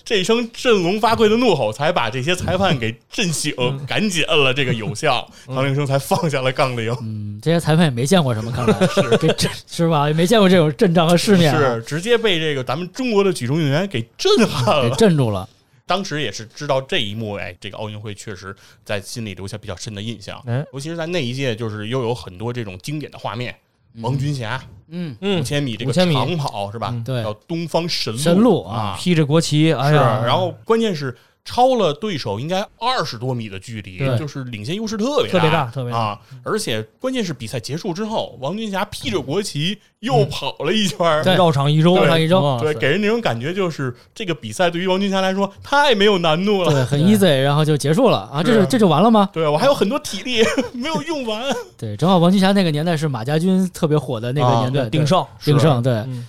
[0.06, 6.96] 这声振聋发聩的怒吼才把这些裁判给震醒，嗯赶紧摁了这个有效，唐铃声才放下了杠铃。
[7.02, 10.08] 嗯，这些裁判也没见过什么，看 来是给震是吧？
[10.08, 14.96] 也没见过这种阵仗和世面啊，是直接被这个咱们中国的举重运动员给震撼给了。
[14.96, 15.50] 镇住了。
[15.88, 20.39] 当时也是知道这一幕，哎，这个奥运会确实在心里留下比较深的印象。
[20.48, 23.56] 哎，尤其是在那一届，就是又有很多这种经典的画面，
[24.02, 26.89] 王军霞嗯，五嗯，千米这个长跑是吧？
[26.91, 27.24] 嗯对。
[27.24, 28.19] 叫东方神路。
[28.19, 29.95] 神鹿啊，披着国旗，哎是。
[29.95, 34.17] 呀，然后关键是超了对手应该二十多米的距离，对。
[34.17, 35.98] 就是领先优势特别特别大特别大。
[36.00, 36.19] 啊！
[36.43, 41.21] 而且关键是比赛结束之后，王军霞披着国旗又跑了一圈。
[41.24, 42.58] 绕场一周，绕场一周。
[42.60, 46.71] 对，给人那种感觉就是这个比赛对于王军霞来说太没有难度了。
[46.71, 48.28] 对，很 easy， 然后就结束了。
[48.34, 49.30] 啊，这就这就完了吗？
[49.32, 50.43] 对我还有很多体力
[50.74, 51.43] 没有用完。
[51.78, 54.62] 对，正好王军霞那个年代是马家军特别火的那个啊。
[54.62, 56.28] 年代，鼎盛，鼎盛，对，嗯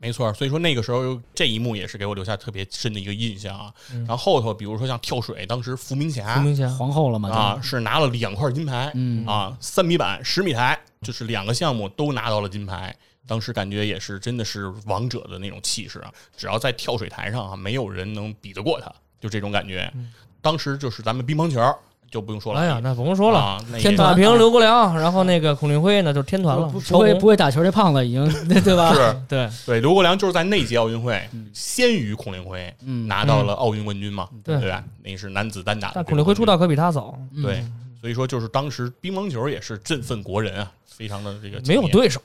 [0.00, 3.74] 没错，所以说那个时候这一幕也是给我留下特别深的一个印象啊。
[3.92, 12.94] 嗯然后后头比如说像跳水，当时伏明霞，伏明霞，皇后了嘛，啊是拿了两块金牌，嗯啊三米板、十米台，就是两个项目都拿到了金牌。
[13.26, 16.10] 当时感觉也是真的是王者的那种气势啊！
[16.34, 19.92] 只要在跳水台上啊，没有人能比得过他，就这种感觉。
[20.40, 21.60] 当时就是咱们乒乓球
[22.10, 26.66] 就不用说了，嗯哎呀，那不用说了，天团马平、刘国梁，然后那个孔令辉，呢就是天团了。
[26.66, 28.24] 不，会不会打球这胖子已经
[28.62, 28.92] 对吧？
[28.94, 29.16] 是。
[29.28, 31.50] 对，对刘国梁就是在那届奥运会嗯。
[31.52, 33.06] 先于孔令辉嗯。
[33.06, 34.58] 拿到了奥运冠军嘛，对。
[34.60, 34.82] 对吧？
[35.02, 37.42] 那是男子单打但孔令辉出道可比他早，嗯。
[37.42, 37.64] 对，
[38.00, 42.20] 所以说就是当时乒乓球也是振奋国人啊，非常的这个没有，对手，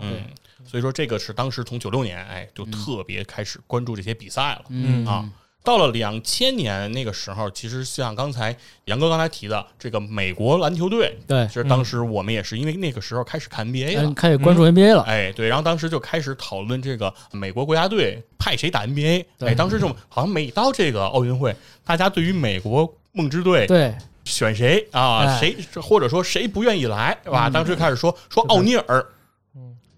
[0.00, 0.20] 嗯，
[0.64, 4.62] 所以说这个是当时从九六年哎就特别开始关注这些比赛了。
[4.70, 5.04] 嗯。
[5.06, 5.28] 啊
[5.66, 21.52] 到了两千年那个时候，其实像刚才杨哥刚才提的这个美国篮球队，对其，实当时我们也是因为那个时候开始看 NBA 嗯，了，开始关注 NBA 了，哎，对，然后当时就开始讨论这个美国国家队派谁打 NBA，哎，当时这种好像每到这个奥运会，
[21.84, 23.92] 大家对于美国梦之队对，
[24.24, 25.40] 选谁啊，哎。
[25.40, 27.48] 谁或者说谁不愿意来，是吧？
[27.48, 29.04] 嗯当时开始说说奥尼尔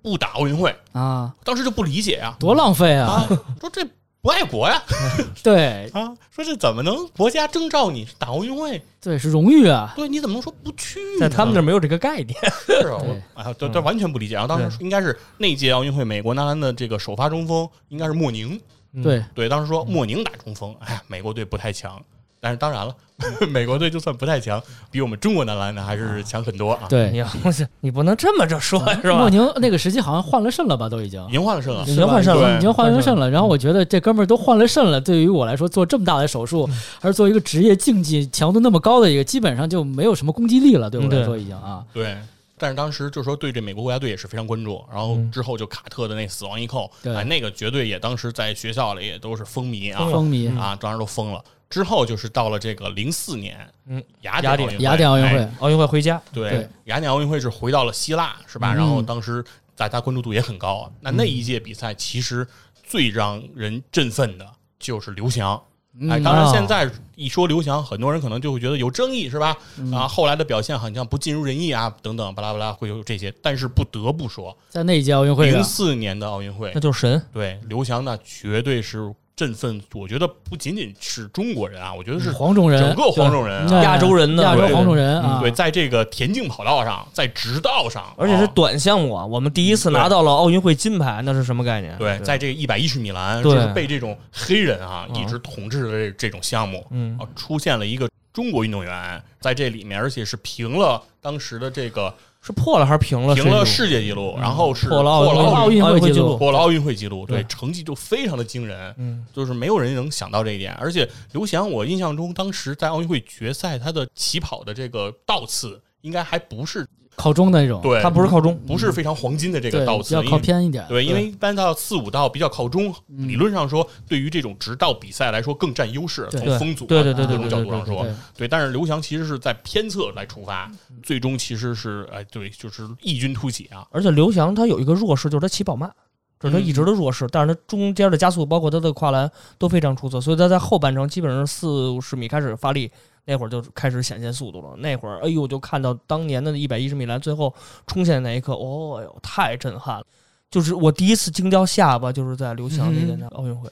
[0.00, 3.06] 不打奥运会，啊，当时就不理解啊，多浪费啊！
[3.06, 3.28] 啊，
[3.60, 3.86] 说这
[4.20, 4.82] 不爱国呀，
[5.42, 8.82] 对啊，说这怎么能国家征召你打奥运会？
[9.00, 9.92] 对，是荣誉啊！
[9.94, 11.20] 对，你怎么能说不去呢？
[11.20, 14.34] 在他们那儿没有这个概念， 是啊，我对啊，对对，完全不理解。
[14.34, 18.60] 然后当时应该是那届奥运会，美国男篮的这个首发中锋应该是莫宁，
[18.92, 22.02] 嗯对，对，当时说莫宁打中锋，哎呀，美国队不太强。
[22.40, 22.94] 但是当然了，
[23.50, 26.86] 美国队就算不太强，比我们中国男篮呢还是强很多啊。
[26.88, 29.18] 对，你不是你不能这么着说，是吧？
[29.18, 31.24] 莫宁那个时期好像换了肾了吧，都已经。
[31.28, 31.32] 已。
[31.32, 31.82] 经换了肾了。
[31.86, 36.68] 已，经换肾了，已经换了肾了，然后我觉得这哥们儿都换了肾了，对于我来说做这么大的手术，
[37.00, 42.16] 还是做一个职业竞技强度那么高的一个，基本上就没有什么攻击力了，对我来说已经啊，对。
[42.60, 47.14] 但是当时就说对这美国国家队也是非常关注，然后嗯之后就卡特的那死亡一扣，对。
[47.14, 50.56] 哎，那个绝对也当时在学校里也都是风靡啊，风靡。
[50.58, 51.40] 啊，当时都疯了。
[51.70, 58.72] 之后就是到了这个零四年，嗯，雅雅典典奥运，雅典奥运会哎，奥运会回家，对对，雅典奥运会是回到了希腊，是吧？
[58.72, 59.44] 嗯然后当时
[59.76, 60.90] 大家关注度也很高啊。
[61.00, 62.46] 那那一届比赛其实
[62.84, 64.46] 最让人振奋的
[64.78, 65.60] 就是刘翔。
[66.02, 69.56] 哎，嗯当然啊现在一说刘翔，很多人可能就会觉得有争议，是吧？
[69.78, 73.34] 嗯啊，后来的表现好像不尽如人意啊，等等，巴拉巴拉会有这些。
[73.42, 79.80] 但是不得不说，在那一届奥运会零上，四年的奥运会那，就是神，对刘翔那绝对是振奋。
[79.94, 83.82] 我觉得不仅仅是中国人啊，我觉得是黄种人整，个黄种人啊。
[83.84, 88.52] 亚洲人呢对亚洲黄种人啊，对，在这个田径跑道上，在直道上，而且是啊。
[88.52, 91.96] 短项目啊，我们第一次拿到了奥运会金牌，那是什么概念？
[91.98, 95.14] 对，在这个一百一十米栏，就是被这种黑人啊嗯。
[95.14, 97.16] 一直统治的这这种项目，嗯。
[97.16, 102.12] 啊，出现了一个中国运动员在这里面，而且是平了当时的这个
[102.48, 103.34] 是破了还是平了？
[103.34, 110.72] 平了世世界纪录，然后是破了奥运会纪录破了奥运会纪录，对，对成绩就非常的惊人，嗯，就是没有人能想到这一点。
[110.76, 126.28] 而且刘翔，我印象中当时在奥运会决赛，他的起跑的这个倒刺应该还不是靠中的那种，对，它不是靠中，不是非常黄金的这个倒刺，要靠偏一点，对，因为一般到四五道比较靠中，嗯理论上说，对于这种直道比赛来说更占优势。
[126.30, 128.48] 从风阻啊对对对各种角度上说对，对。
[128.48, 130.70] 但是刘翔其实是在偏侧来出发，
[131.02, 133.84] 最终其实是哎，对，就是异军突起啊。
[133.90, 135.92] 而且刘翔他有一个弱势，就是他起跑慢，
[136.38, 137.26] 这是他一直的弱势。
[137.32, 142.90] 但是他中间的加速，包括他的跨栏都非常出色，所以他在后半程基本上四五十米开始发力，
[143.28, 144.74] 那会儿就开始显现速度了。
[144.78, 147.54] 那会儿，哎呦，就看到当年的一百一十米栏最后
[147.86, 150.06] 冲线那一刻，哦哟，太震撼了！
[150.50, 153.70] 就是我第一次惊掉下巴，就是在刘翔那年的奥运会。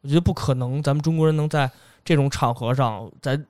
[0.00, 1.70] 我觉得不可能，咱们中国人能在
[2.04, 3.40] 这种场合上，在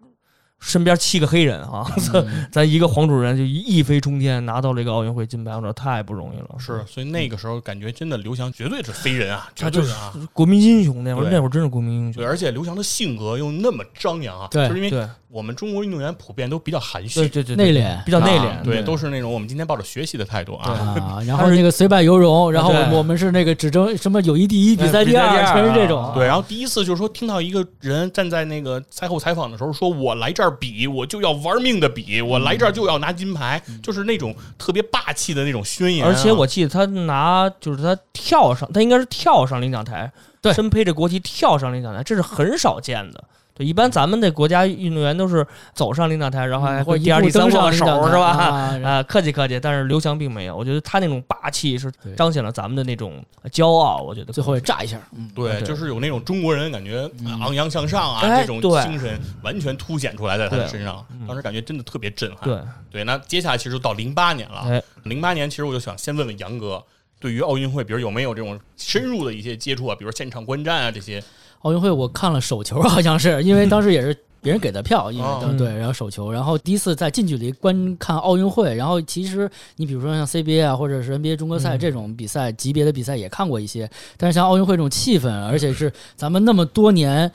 [0.60, 1.86] 身边七个黑人啊，
[2.50, 6.56] 咱一个黄种人就一飞冲天拿到了一个奥运会金牌，我说太不容易了。
[6.58, 12.22] 是，所以那个时候感觉真的刘翔绝对是飞人啊，他就是啊国民英雄那会儿，那会儿真是国民英雄。
[12.22, 15.08] 对，而且刘翔的性格又那么张扬啊，就是因为。
[15.28, 21.20] 我们中国运动员普遍都比较含蓄，对对内敛，比较内敛，对，都是那种我们今天抱着学习的态度啊。
[21.26, 26.10] 然后那个虽败犹荣，然后我们是那个只争什么友谊第一，比赛第二，全是这种。
[26.14, 36.06] 对，然后第一次就是说听到一个人站在那个赛后采访的时候说：“我来这儿比，我就要玩命的比，我来这儿就要拿金牌。”就是那种特别霸气的那种宣言。
[36.06, 43.24] 而且我记得他拿，就是他跳上，他应该是跳上领奖台，对，身披着国旗跳上领奖台，这是很少见的。
[43.56, 48.78] 对，一般咱们的国家运动员都是走上领奖台，然后还会第二、第三握手，是吧？
[48.84, 49.58] 啊， 客气客气。
[49.58, 54.02] 但是刘翔并没有，我觉得他那种霸气是彰显了咱们的那种骄傲。
[54.02, 55.00] 我觉得最后也炸一下，
[55.34, 61.02] 对，就是有那种中国人感觉昂扬向上啊，这种精神完全凸显出来在他的身上。
[61.26, 62.44] 当时感觉真的特别震撼。
[62.44, 64.82] 对对，那接下来其实到零八年了。
[65.04, 66.84] 零八年其实我就想先问问杨哥，
[67.18, 71.24] 对于奥运会，比如有没有这种深入的一些接触啊，比如现场观战啊这些。
[71.66, 87.32] 奥运会我看了手球，好像是因为当时也是别人给的票，因为对，然后手球，然后第一次在近距离观看奥运会，然后其实你比如说像 CBA 啊，或者是 NBA 中国赛这种比赛级别的比赛也看过一些，但是像奥运会这种气氛，而且是咱们那么多年。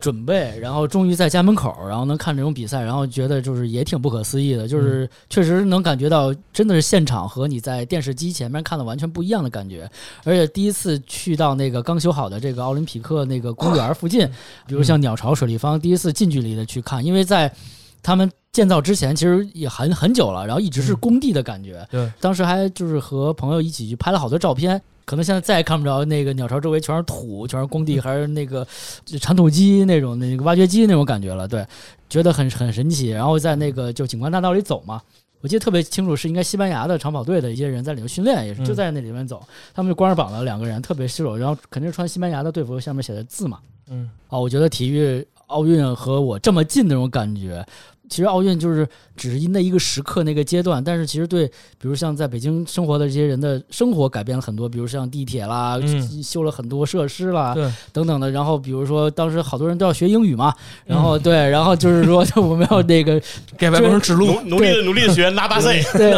[0.00, 9.90] 准备，然后终于在家门口，然后能看这种比赛，然后觉得就是也挺不可思议的，就是确实能感觉到真的是现场和你在电视机前面看的完全不一样的感觉。
[10.24, 14.24] 而且第一次去到那个刚修好的这个奥林匹克那个公园附近，
[14.66, 17.52] 比如像鸟巢水立方，第一次近距离的去看，因为在
[18.00, 21.84] 他们建造之前其实也很很久了，然后一直是工地的感觉。
[21.90, 24.80] 对，当时还就是和朋友一起去拍了好多照片。
[25.08, 28.66] 可能现在再也看不着那个鸟巢周围全是土，全是工地，还是那个
[29.18, 31.48] 铲土机那种那个挖掘机那种感觉了。
[31.48, 31.66] 对，
[32.10, 33.08] 觉得很很神奇。
[33.08, 35.00] 然后在那个就景观大道里走嘛，
[35.40, 39.42] 我记得特别清楚，是应该西班牙的长跑队的一些人在里面训练，也是就在那里面走。
[39.72, 43.60] 他们就光着膀子两个人，特别瘦弱，然后肯定是穿西班牙的队服，下面写的字嘛。
[43.88, 47.64] 嗯，哦，我觉得体育奥运和我这么近那种感觉。
[48.08, 55.78] 其实奥运就是只是那一个时刻那个阶段，但是其实对，比如像在北京生活的这些人的生活改变了很多，比如像地铁啦，
[56.22, 57.54] 修了很多设施啦，
[57.92, 58.30] 等等的。
[58.30, 60.54] 然后比如说当时好多人都要学英语嘛，
[60.84, 63.20] 然后对，然后就是说 我们要那个
[63.56, 66.12] 给外国人指路，努力的努力的学拿八岁，对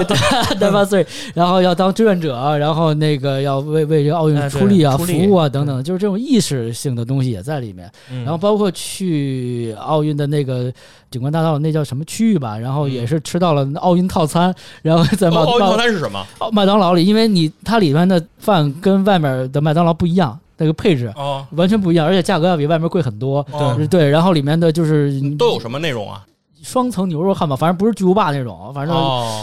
[0.61, 7.91] 拿八岁，然后要当志愿者，然后那个要为为这个奥运出力啊，服务啊等等，就是这种意识性的东西也在里面。
[8.09, 10.73] 然后包括去奥运的那个。
[11.11, 12.57] 景观大道那叫什么区域吧？
[12.57, 16.25] 然后也是吃到了奥运套餐， 然后在麦奥运套餐是什么？
[16.53, 23.45] 麦当劳里，因为你它里面的饭跟外面的麦当劳不一样，那个配置哦完全不一样，而且价格要比外面贵很多。
[23.77, 26.25] 对对，然后里面的就是都有什么内容啊？
[26.63, 28.95] 双层牛肉汉堡，反正不是巨无霸那种，反正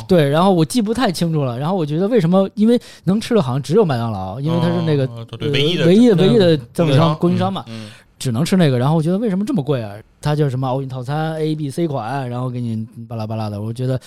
[0.07, 0.29] 对。
[0.29, 1.57] 然后我记不太清楚了。
[1.57, 2.47] 然后我觉得为什么？
[2.53, 5.09] 因为能吃的好像只有麦当劳，因为它是那个
[5.51, 7.65] 唯一的唯一的唯一的供应商供应商嘛。
[8.19, 9.91] 只能吃那个，然后我觉得为什么这么贵啊？
[10.21, 13.99] 它叫什么奥运套餐 A、B、C 款，然后给你巴拉巴拉的，我觉得。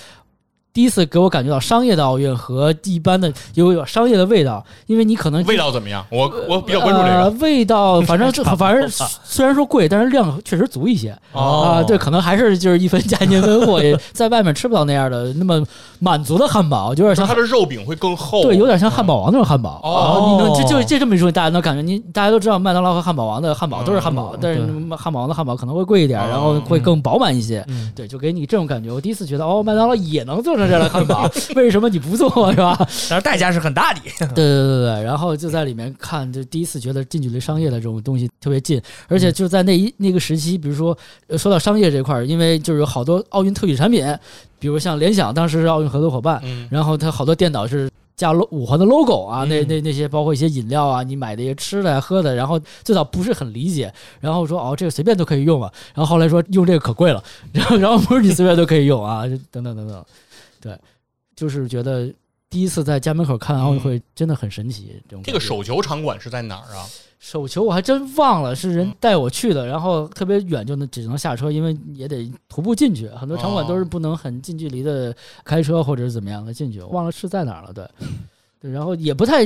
[0.73, 6.05] 第一次给我感觉到商业的奥运和一般的有有商业的味道，因为你可能味道怎么样？
[6.11, 8.89] 我我比较关注这个味道， 反正反正
[9.25, 11.83] 虽然说贵，但是量 确实足一些啊。
[11.83, 13.81] 对，可能还是就是一分价钱一分货，
[14.13, 15.61] 在外面吃不到那样的那么
[15.99, 19.81] 满足的汉堡，有点像它的肉饼会更厚，对，有点像汉堡王那种汉堡。
[19.83, 24.61] 哦，你能就就这这么一说，大家能感觉你大家都知道麦当劳和汉堡王的汉堡都是汉堡，但是
[24.97, 27.67] 汉堡王的汉堡可能会贵一点，然后会更饱满一些。
[27.95, 28.93] 对，就给你这种感觉。
[28.93, 31.29] 我第一次觉得哦，麦当劳也能做成这样的汉堡。
[31.57, 32.77] 为什么你不做是吧？
[33.09, 34.01] 但是代价是很大的。
[34.19, 40.97] 对对对对，然后就在里面看，就第一次觉得近距离商业的这种东西特别近，而且就在那一那个时期，比如说
[41.39, 44.05] 说到商业这块儿，因为就是有好多奥运特许产品，
[44.59, 53.91] 比如像联想当时是奥运合作伙伴，然后它好多电脑是加五环的 logo 啊，那那那些包括一些饮料啊，你买的一些吃的喝的，然后最早不是很理解，
[54.21, 60.05] 然后说哦这个随便都可以用啊，然后后来说用这个可贵了，然后然后不是你随便都可以用啊，等等等等，
[60.61, 60.79] 对。
[61.35, 62.13] 就是觉得
[62.51, 65.01] 第一次在家门口看奥运会真的很神奇。
[65.09, 66.87] 这种这个手球场馆是在哪儿啊？
[67.19, 73.09] 手球我还真忘了，是人带我去的，然后特别远，就能只能下车，因为也得徒步进去。
[73.09, 77.73] 很多场馆都是不能很近距离的开车或者是怎么样的进去，忘了是在哪儿了。
[77.73, 77.87] 对，
[78.61, 79.45] 对，然后也不太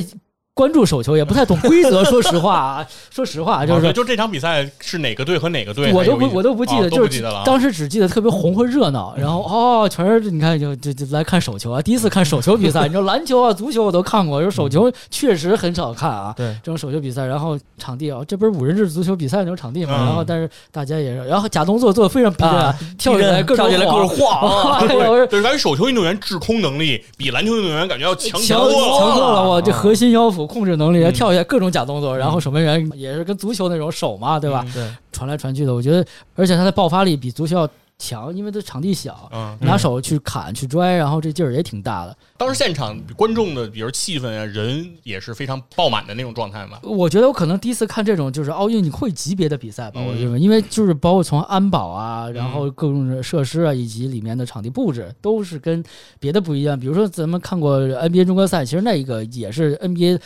[0.55, 2.05] 关注手球，也不太懂规则。
[2.07, 9.13] 说实话啊，说实话，就是就这场比赛是哪个队和哪个队，我都不我都不记得，就是当时只记得特别红和热闹。
[9.17, 12.87] 然后哦，全是你看就就就来看手球啊，第一次看手球比赛。
[12.87, 16.33] 你说篮球啊、足球我都看过，就手球确实很少看啊。
[16.37, 19.95] 对，这种手球比赛，然后场地啊，这不是五人制足球比赛那种场地嘛？
[19.95, 24.87] 然后但是大家也，然后假动作做的非常逼真， 跳起来各种晃。
[24.87, 29.49] 对，感觉手球运动员制空能力比篮球运动员感觉要强强多了，强多了。
[29.49, 34.65] 我这核心腰腹控制能力，跳一下各种假动作，然后守门员也是跟足球那种手嘛，对吧？
[34.73, 37.71] 对，传来传去的，我觉得，而且他的爆发力比足球要。
[37.99, 39.31] 强，因为它场地小，
[39.61, 42.17] 拿手去砍去拽，然后这劲儿也挺大的。
[42.37, 46.79] 当时现场观众的，比如气氛啊，人也是非常爆满的那种状态嘛。
[46.83, 55.83] 我觉得我可能第一次看这种就是奥运会级别的比赛吧，我认为，因为就是包括从安保啊，然后各种设施啊，以及里面的场地布置都是跟
[56.19, 56.79] 别的不一样。
[56.79, 60.21] 比如说咱们看过 NBA 中国赛，其实那一个也是 NBA。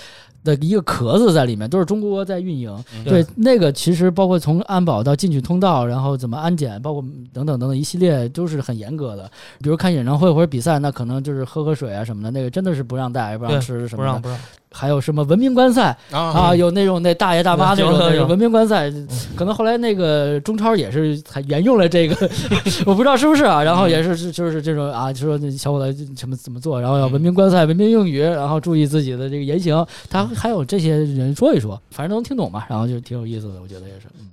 [0.44, 2.84] 的一个壳子在里面，都是中国在运营。
[3.04, 9.30] 对，那个其实包括从安保到进去通道，然后怎么安检，包括等等等等一系列都是很严格的。
[9.62, 14.20] 比如看演唱会或者比赛，那可能就是喝喝水啊什么的，那个真的是不让带，不让吃什么的。
[14.20, 14.38] 不让。
[14.78, 16.54] 还有什么文明观赛啊？
[16.54, 18.88] 有那种那大爷大妈那种那种文明观赛，
[19.34, 22.30] 可能后来那个中超也是还沿用了这个，
[22.86, 23.60] 我不知道是不是啊。
[23.60, 29.84] 然后也是就是这种啊，就说那小伙子什么怎么做，然后要文明观赛、文明用语，然后注意自己的这个言行。
[30.08, 32.64] 他还有这些人说一说，反正能听懂嘛。
[32.68, 34.06] 然后就挺有意思的，我觉得也是。
[34.20, 34.28] 嗯，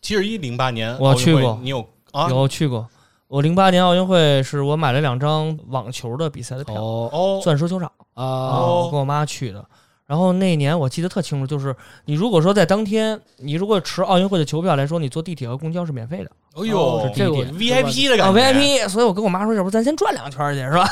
[0.00, 2.28] 七十一零八年我去过，你有啊？
[2.30, 2.86] 有去过。
[3.32, 9.64] 我零八年奥运会是我买了两张网球的比赛的票，哦，钻石球场啊，我跟我妈去的。
[10.04, 11.74] 然后那年我记得特清楚，就是
[12.04, 16.30] 你如果说在当天，你如果持奥运会的球票来说，你坐地铁和公交是免费的。
[16.56, 18.86] 哎呦，是这 VIP 的感觉，VIP。
[18.90, 20.84] 所以我跟我妈说，要不咱先转两圈去，是吧？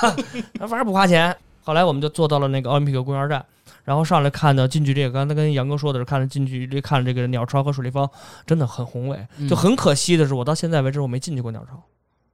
[0.67, 1.37] 反正不花钱。
[1.63, 3.45] 后来我们就坐到了那个奥林匹克公园站，
[3.85, 8.09] 然后上来看的近距离，刚才跟杨哥说的是看了近距离看了这个鸟巢和水立方，
[8.47, 9.27] 真的很宏伟。
[9.47, 11.79] 就很可惜的是，我到现在为止我没进去过鸟巢，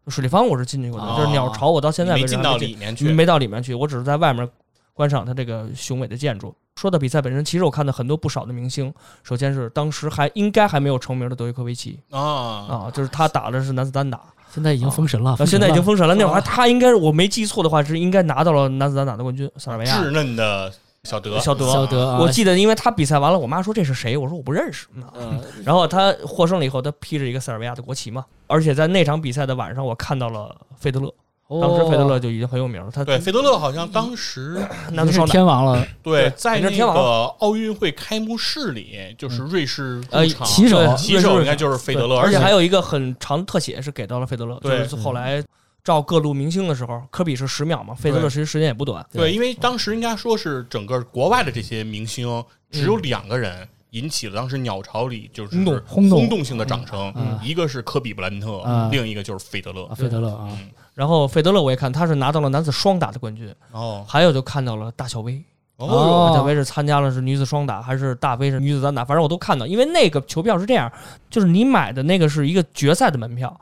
[0.08, 4.48] 水立方我是进去过的，就是鸟巢我到现在为止没进到里面去，没到里面去，我只是在外面
[4.92, 6.54] 观赏它这个雄伟的建筑。
[6.76, 8.92] 说到比赛本身，其实我看到很多不少的明星。
[9.22, 14.20] 首先是当时还应该还没有成名的德约科维奇啊啊，就是他打的是男子单打，
[14.52, 15.34] 现在已经封神了。
[15.46, 16.14] 现在已经封神了。
[16.14, 19.50] 那会儿他应该是我没记错的话，是应该拿到了男子单打的冠军。
[19.56, 20.70] 塞尔维亚稚嫩的
[21.06, 22.18] 小德，小德，小德。
[22.18, 24.16] 我记得，因为他比赛完了，我妈说这是谁？
[24.16, 24.86] 我说我不认识。
[25.14, 28.24] 嗯， 然后他获胜了以后，他披着一个塞尔维亚的国旗嘛。
[28.48, 31.14] 而且在那场比赛的晚上，我看到了费德勒。
[31.48, 35.86] 当时费德勒就已经很有名了，他对费德勒好像当时那是天王了。
[36.02, 36.92] 对，在那个
[37.38, 44.58] 奥运会开幕式里，就是瑞士呃旗手，旗手应该就是费德勒，而且还有一个很长的特写是给到了费德勒。
[44.60, 45.40] 就是，后来
[45.86, 49.06] 照各路明星的时候，科比是十秒嘛，费德勒其实时间也不短。
[49.12, 53.66] 对，因为当时应该说是整个国外的这些明星只有两个人。
[53.90, 59.86] 引起了当时鸟巢里就是轰动轰动性的掌声，一个是科比布兰特，另一个就是费德勒。
[59.94, 60.50] 费德勒啊，
[60.92, 63.50] 然后费德勒我也看他是拿到了男子双打的冠军。
[63.70, 65.42] 哦，还有就看到了大小威。
[65.76, 70.92] 哦，大小威是参加了是女子双打还是大威是女子单打，反正我都看到，因为那个球票是这样，
[71.30, 73.58] 就是你买的那个是一个决赛的门票，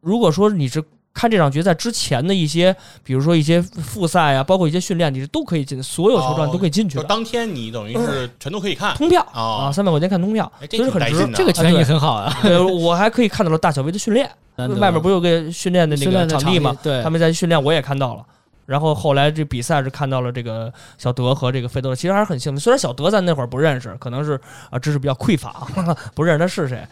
[0.00, 0.84] 如果说你是。
[1.18, 7.02] 看这场决赛之前的一些，比如说一些复赛啊，包括一些训练，你是都可以进，所有球段都可以进去的。
[7.02, 11.28] 当天你等于是全都可以看通票啊，三百块钱看通票，其实很值。
[11.34, 12.32] 这个权益很好啊。
[12.80, 14.30] 我还可以看到了大小威的训练，
[14.78, 16.72] 外面不有个训练的那个场地吗？
[16.80, 18.24] 对，他们在训练，我也看到了。
[18.64, 22.60] 然后后来这比赛是看到了这个小德和这个费德勒，其实还是很幸运。
[22.60, 24.40] 虽然小德咱那会儿不认识，可能是
[24.70, 25.66] 啊知识比较匮乏，
[26.14, 26.86] 不认识他是谁，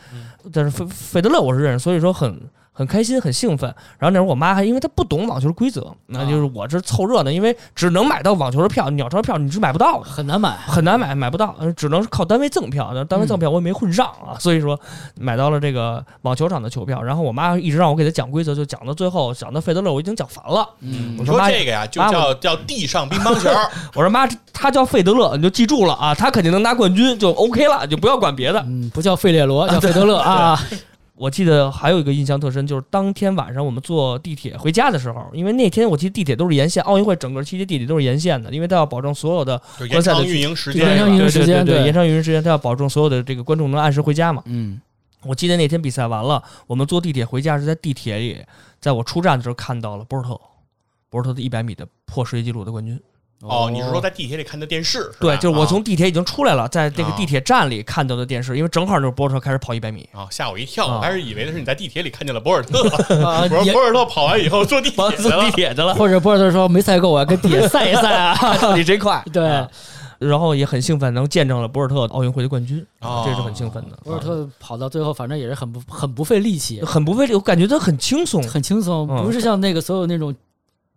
[0.53, 2.41] 但是费费德勒我是认识，所以说很。
[2.77, 3.75] 很开心，很兴奋。
[3.99, 12.91] 然后那时候我妈还因为她不懂网球规则，那就是我这凑热闹，因为只能买到网球的票，鸟巢票你是买不到的，很难买，很难买，买不到，只能是靠单位赠票。
[12.93, 14.79] 那单位赠票我也没混上啊， 所以说
[15.19, 17.03] 买到了这个网球场的球票。
[17.03, 20.69] 然后我妈一直让我给她讲规则，就讲到最后，讲到费德勒我已经讲烦了。
[20.81, 23.49] 嗯，我说这个呀，就叫叫地上乒乓球。
[23.95, 28.61] 我说妈，他叫费德勒，你就记住了啊，他肯定能拿冠军，就 OK 了，就不要管别的。
[28.67, 30.61] 嗯，不叫费列罗，叫费德勒啊。
[31.17, 44.43] 我记得还有一个印象特深，就是当天晚上我们坐地铁回家的时候，因为那天我记得地铁都是沿线，奥运会整个期间地铁都是沿线的，因为他要保证所有的观赛的运营时间，延长运营时间，对延长运营时间，他要保证所有的这个观众能按时回家嘛。
[44.45, 44.79] 嗯，
[45.23, 48.45] 我记得那天比赛完了，我们坐地铁回家是在地铁里，
[48.79, 50.39] 在我出站的时候看到了博尔特，
[51.09, 53.01] 博尔特的一百米的破世界纪录的冠军。
[53.49, 55.11] 哦，你是说在地铁里看的电视？
[55.21, 60.09] 对，就是我从地铁已经出来了，在这个地铁站里看到的电视，因为正好就是博尔特开始跑一百米。
[60.13, 62.83] 啊，吓我一跳，我还是以为的是你在地铁里看见了博尔特。
[62.83, 68.37] 我说博尔特跑完以后坐地铁坐地铁去了， 或者博尔特说没赛够，我要跟地铁赛一赛啊，
[68.77, 69.23] 你真快。
[69.33, 69.67] 对，
[70.19, 73.23] 然后也很兴奋，能见证了博尔特奥运会的冠军，哦。
[73.27, 73.97] 这是很兴奋的。
[74.03, 79.25] 博尔特跑到最后，反正也是很不很不费力气，很不费力，我感觉他很轻松，很轻松，嗯。
[79.25, 80.35] 不是像那个所有那种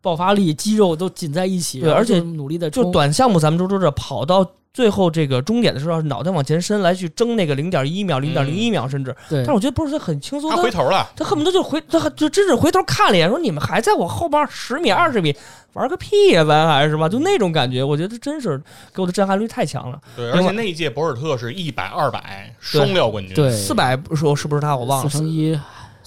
[0.02, 2.90] 爆发力、肌肉都紧在一起，对而且努力的就。
[2.92, 15.36] 短项目咱们都知道，跑到最后这个终点的时候，脑袋往前伸来去争那个零点一秒、零点零一秒，甚至，对但是我觉得博尔特很轻松，他他回头了，他恨不得就回，他就真是回头看了一眼，说你们还在我后边十米、二十米
[15.74, 17.10] 玩个屁呀、咱还是吧？
[17.10, 18.58] 就那种感觉，我觉得真是
[18.94, 20.00] 给我的震撼力太强了。
[20.16, 24.76] 对，而且那一届博尔特是一百、二百双料冠军，对四百说是不是他？
[24.76, 25.10] 我忘了。
[25.10, 25.60] 四乘一，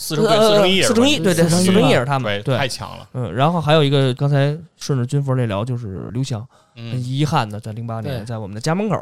[0.03, 6.41] 四乘对四乘一也是四乘一，对对，四乘一也是他们，对，太强了，嗯，然后还有一个，刚才顺着军服那聊，就是刘翔，
[6.75, 8.97] 很嗯，遗憾的，在零八年在我们的家门口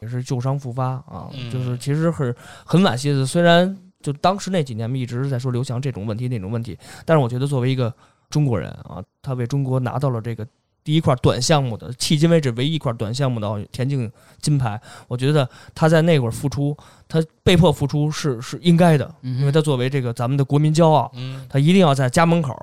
[0.00, 3.24] 也是旧伤复发啊，嗯就是其实很很惋惜的。
[3.24, 6.76] 虽然就当时那几年，我们一直在说刘翔这种问题那种问题，
[7.06, 7.94] 但是我觉得作为一个
[8.28, 10.44] 中国人啊，他为中国拿到了这个
[10.84, 14.78] 第一块短项目的，迄今为止唯一一块短项目的田径金牌，
[15.08, 16.76] 我觉得他在那会儿付出，
[17.08, 22.54] 他被迫付出是是应该的，因为他作为这个咱们的国民骄傲，嗯，他一定要在家门口，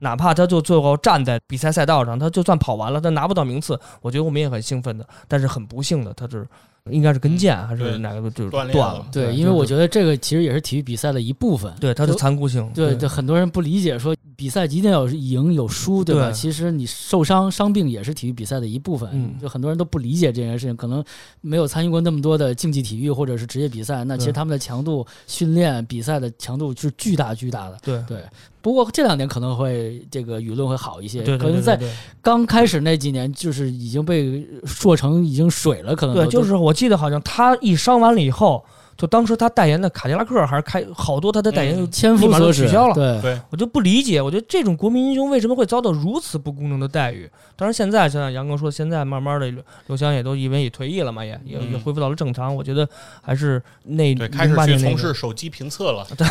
[0.00, 5.08] 哪怕他就最后站在比赛赛道上，他就算跑完了，他拿不到名次，我觉得我们也很兴奋的。
[5.26, 6.46] 但是很不幸的，他是
[6.90, 9.06] 应该是跟腱还是哪个就是断裂了断了。
[9.12, 11.72] 对，因为我觉得这个其实也是体育比赛的一部分。
[11.80, 16.30] 对它的残酷性，对，就很多人不理解，说比赛一定要有赢有输，对吧？
[16.30, 19.08] 对其实你受伤伤病也是体育比赛的一部分。
[19.12, 21.04] 嗯就很多人都不理解这件事情，可能
[21.40, 27.78] 没有参与过那么多的竞技体育或者是职业比赛，那其实他们的强度、训练、比赛的强度是巨大巨大的。
[27.82, 28.24] 对对，
[28.62, 31.80] 不过这两年可能会这个舆论会好一些，对对对可能在
[32.20, 38.64] 刚开始那几年就是已经被说成已经水了，可能对，就是我记得好像他一伤完了以后，
[39.00, 47.26] 就当时他代言的卡迪拉克还是开好多他的代言就嗯千立马夫所取消了对对，我就不理解，我觉得这种国民英雄为什么会遭到如此不公正的待遇？
[47.56, 52.54] 当然，现在像杨哥说，现在慢慢的刘刘翔也都因为也退役了嘛，也也也嗯恢复到了正常。
[52.54, 52.86] 我觉得
[53.22, 56.06] 还是那对，开始零八年那个去从事，手机评测了。
[56.14, 56.26] 对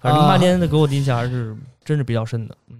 [0.00, 2.56] 反正零八啊年的给我的印象还是真是比较深的。
[2.70, 2.76] 嗯，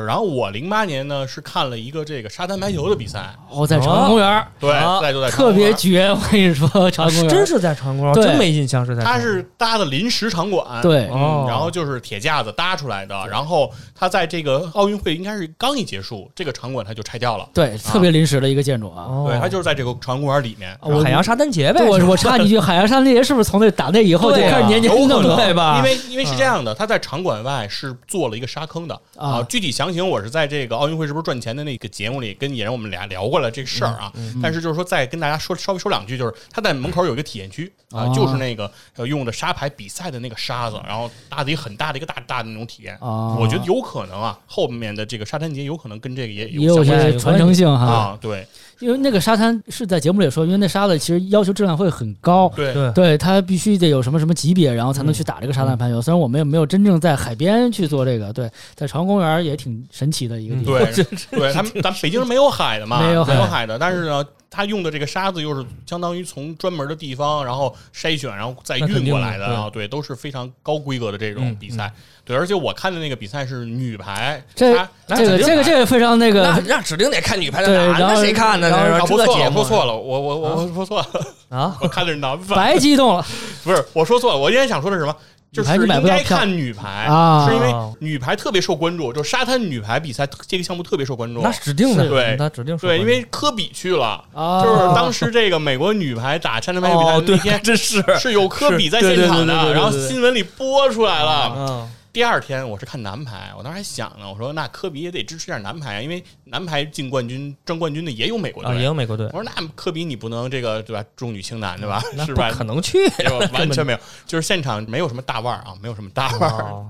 [0.00, 19.06] 是，然后我零八年呢是看了一个这个沙滩排球的比赛，哦，在朝阳公园儿对，啊在就在特别绝，我跟你说，长安公园真是在长安公园，对真没印象是在安它是搭的临时场馆，对哦嗯，然后就是铁架子搭出来的，然后它在这个奥运会应该是刚一结束，这个场馆它就拆掉了，对，特别临时的一个建筑啊。
[19.08, 21.78] 哦对，它就是在这个长安公园里面，我海洋沙滩节呗。
[21.78, 25.36] 对，我是吧我插你一句， 海洋沙滩节是不是从那打那以后就对啊开始年年有可能弄的？
[25.36, 34.12] 对吧因为因为是这样的，它在场馆外是做了一个沙坑的啊具体详情我是在这个奥运会是不是赚钱的那个节目里跟野人我们俩聊过了这个事儿啊。
[34.14, 42.94] 嗯但是就是说再跟大家说稍微说两句，就是他在门口有一个体验区啊，哦就是那个呃用的沙排比赛的那个沙子，然后搭的一个很大的一个大大的那种体验。
[42.96, 47.84] 啊，我觉得有可能啊，后面的这个沙滩节有可能跟这个也也有相关些传承性哈。
[47.84, 48.46] 啊，对
[48.80, 52.52] 因为那个沙滩是在节目里说，因为那沙子其实要求质量会很高。
[52.54, 56.00] 对对对，它必须得有什么什么级别，然后才能去打这个沙滩排球。
[56.02, 60.78] 虽然我们也没有真正在海边去做这个，对，在朝阳公园也挺神奇的一个地方。
[60.78, 61.04] 对
[61.38, 71.92] 对，咱们咱们北京是没有海的嘛，没有海海的，但是呢，它用的这个沙子又是相当于从专门的地方，然后筛选，然后再运过来的啊，对，都是非常高规格的这种嗯比赛。
[72.24, 78.70] 对，而且我看的那个比赛是女排，这她这个这个这个非常那个那那指定得看女排的对男的，然后谁看呢？
[78.70, 81.06] 然后那啊，说错了，这节目说错了，我我我我说错了，
[81.50, 81.76] 啊！
[81.82, 83.26] 我看的是男排，白激动了
[83.64, 85.16] 不是我说错了，我今天想说的是什么？
[85.54, 91.40] 就是应该看女排啊是因为女排特别受关注，就沙滩女排比赛这个项目特别受关注。
[91.40, 94.62] 那指定的，对那指定对，因为科比去了，啊！
[94.62, 101.88] 就是当时这个美国女排打沙滩排球比赛那天， 真是是有科比在现场的，然后新闻里播出来了。
[102.14, 108.84] 嗯，第二天我是看男排，我当时还想呢，我说那科比也得支持点男排啊，因为男排进冠军、争冠军的也有美国啊，也队。
[108.84, 112.00] 有美国队我，说那科比你不能这个对吧，重女轻男对吧？
[112.24, 112.50] 是吧？
[112.52, 112.98] 可能去
[113.52, 116.62] 完全没有，就是现场没有什么大腕儿啊，没有什么大腕儿。
[116.62, 116.88] 哦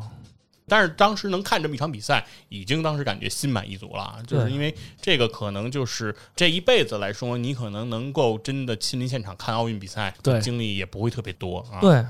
[0.66, 11.81] 但是当时能看这么一场比赛，已经当时感觉心满意足了，就是因为这个可能就是这一辈子来说，你可能能够真的亲临现场看奥运比赛，对经历也不会特别多啊。
[11.83, 12.03] 对，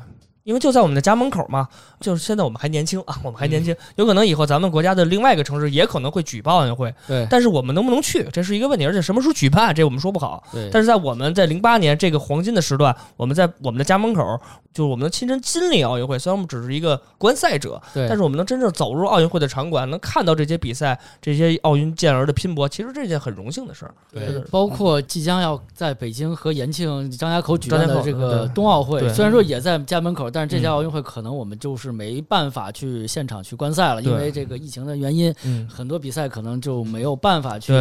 [0.45, 1.67] 因为就在我们的家门口嘛，
[2.01, 10.45] 就是现在我们还年轻啊，我们还年轻，有可能以后咱们国家的另外一个城市也可能会举办奥运会，对但是我们能不能去，这是一个问题，而且什么时候举办，这我们说不好。
[10.53, 14.39] 对，但是在我们在零八年这个黄金的时段，我们在我们的家门口，
[14.75, 16.19] 就是我们能亲身经历奥运会。
[16.19, 23.95] 虽然我们只是一个观赛者，对但是我们能真正走入奥运会的场馆，能看到这些比赛、这些奥运健儿的拼搏，其实这是件很荣幸的事儿。
[24.13, 35.33] 对包括即将要在北京和延庆、张家口举办的这个冬奥会，对虽然说也在家门口，但是这届奥运会可能我们就是没办法去现场去观赛了，因为这个疫情的原因，
[35.69, 37.73] 很多比赛可能就没有办法去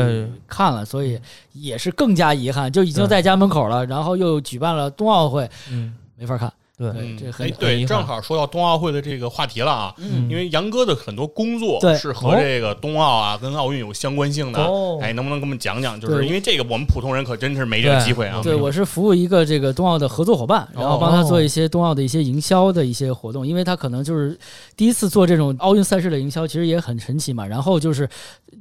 [0.48, 1.20] 看了，所以
[1.54, 6.54] 也是更加遗憾，就已经在家门口了，然后又举办了冬奥会，嗯，没法看。
[6.76, 9.96] 对，这很对，正好说到冬奥会的这个话题了啊，
[10.28, 14.60] 因为杨哥的很多工作是和这个冬奥啊、跟奥运有相关性的，
[15.00, 16.02] 哎，能不能给我们讲讲？
[16.02, 18.42] 就是因为这个，我们普通人可真是没这个机会啊。
[18.44, 24.36] 对，我是服务一个这个冬奥的合作伙伴，然后帮他做一些冬奥的一些营销的一些活动，因为他可能就是
[24.76, 27.46] 第一次做这种奥运赛事的营销，其实也很神奇嘛。
[27.46, 28.10] 然后就是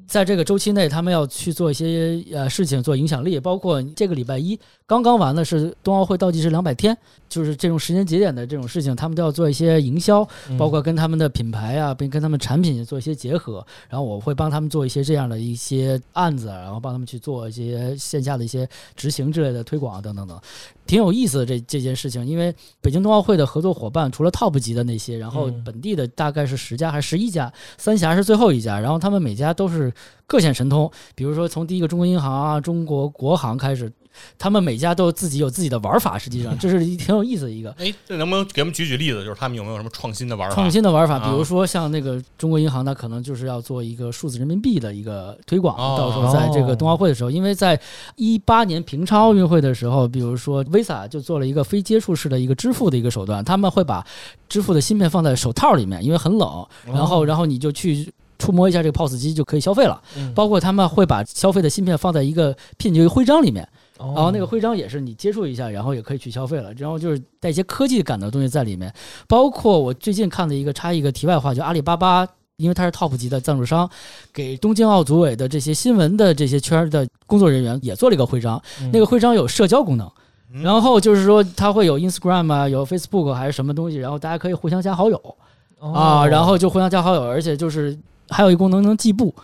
[0.06, 4.58] 在这个周期内，他们要去做一些呃事情，做影响力，包括这个礼拜一。
[4.86, 6.94] 刚刚完的是冬奥会倒计时两百天，
[7.30, 10.26] 就是这种时间节点的这种事情，他们都要做一些营销，
[10.59, 13.64] 包括跟他们的品牌啊，并跟他们产品做一些结合。
[13.88, 20.40] 然后我会帮他们做一些这样的一些案子，然后帮他们去做一些线下的一些执行之类的推广等等等，
[20.86, 22.26] 挺有意思的这这件事情。
[22.26, 29.92] 因为北京冬奥会的合作伙伴除了 TOP 级的那些，然后本地的大概是十家还是十一家，三峡是最后一家，然后他们每家都是
[30.26, 30.90] 各显神通。
[31.14, 33.92] 比如说从第一个中国银行啊、中国国航开始。
[34.38, 37.70] 他们每家都自己有自己的玩法，实际上 这是挺有意思的一个。
[37.78, 39.24] 哎，这能不能给我们举举例子？
[39.24, 40.54] 就是他们有没有什么创新的玩法？
[40.54, 45.76] 创新的玩法，比如说像那个中国银行，它可能就是要做一个数字人民币的一个推广。
[45.96, 47.80] 到时候在这个冬奥会的时候，因为在
[48.16, 54.04] 一八年平昌奥运会的时候，比如说 Visa 就做了一个非接触式的一个支付的一个手段，他们会把
[54.48, 60.00] 支付的芯片放在手套里面，因为很冷，然后然后你就去触摸一下这个 POS 机就可以消费了。
[60.34, 63.68] 包括他们会把消费的芯片放在一个 PIN 就徽章里面。
[64.14, 66.72] 然后那个徽章也是你接触一下，然后也可以去消费了。
[66.74, 68.92] 然后就是带一些科技感的东西在里面，
[69.28, 72.26] 包括我最近看的一个插一个题外话，就阿里巴巴，
[72.57, 73.88] 因为它是 TOP 级的赞助商，
[74.32, 78.61] 给东京奥组委的这些新闻的这些圈的工作人员也做了一个徽章。
[78.92, 80.11] 那个徽章有社交功能，
[80.62, 85.36] 然后就是说它会有 Instagram 啊，有 Facebook 还是什么东西，然后大家可以互相加好友
[85.78, 87.98] 啊，然后就互相加好友，而且就是。
[88.33, 89.35] 还有一功能能计步，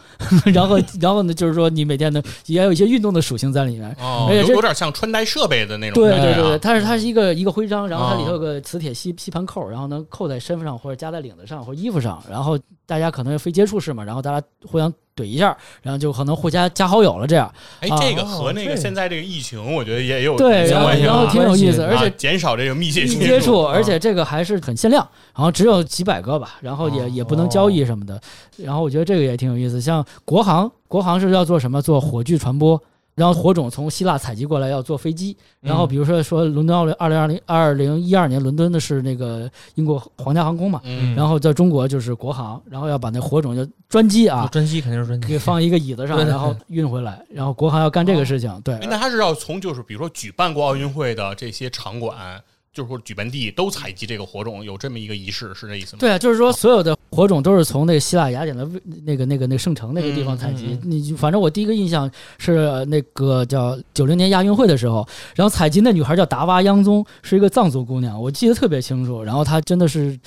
[0.47, 6.03] 然后然后呢，就是说你每天呢也有一些运动的属性在里面，哦，有有点像穿戴设备的那种。
[6.03, 14.93] 对对对对，它是它是一个一个徽章，然后它里头有个磁铁吸吸盘扣，然后能扣在身上或者夹在领子上或者衣服上，然后大家可能非接触式嘛，然后大家互相。
[15.18, 17.52] 怼一下，然后就可能互加加好友了，这样。
[17.80, 28.20] 哎，这个和那个现在这个疫情，我觉得也有对，然后挺有意思，而且减少这个密切接触，而且这个还是很限量，然后只有几百个吧，然后也也不能交易什么的。
[28.56, 31.82] 然后我觉得这个也挺有意思，像国航，国航是要做什么？
[31.82, 32.80] 做火炬传播。
[33.18, 35.36] 然后火种从希腊采集过来，要坐飞机。
[35.60, 40.80] 然后比如说说伦敦奥运二零二零二零一二年伦敦的是那个英国皇家航空嘛，
[41.16, 47.20] 然后在中国就是国航，然后要把那火种就专机啊，专机肯定是专机，放一个椅子上，然后运回来。
[47.28, 48.78] 然后国航要干这个事情，对。
[48.82, 52.40] 那他是要从就是比如说举办过奥运会的这些场馆。
[52.72, 56.00] 就是说，举办地都采集这个火种，有这么一个仪式，是这意思吗？
[56.00, 58.68] 对啊，就是说，所有的火种都是从那个希腊雅典的
[59.04, 60.78] 那个、那个、那个圣城那个地方采集。
[60.82, 69.22] 你反正我第一个印象是那个叫九零年亚运会的时候，然后采集那女孩叫达娃央宗，是一个藏族姑娘，我记得特别清楚。
[69.22, 70.18] 然后她真的是。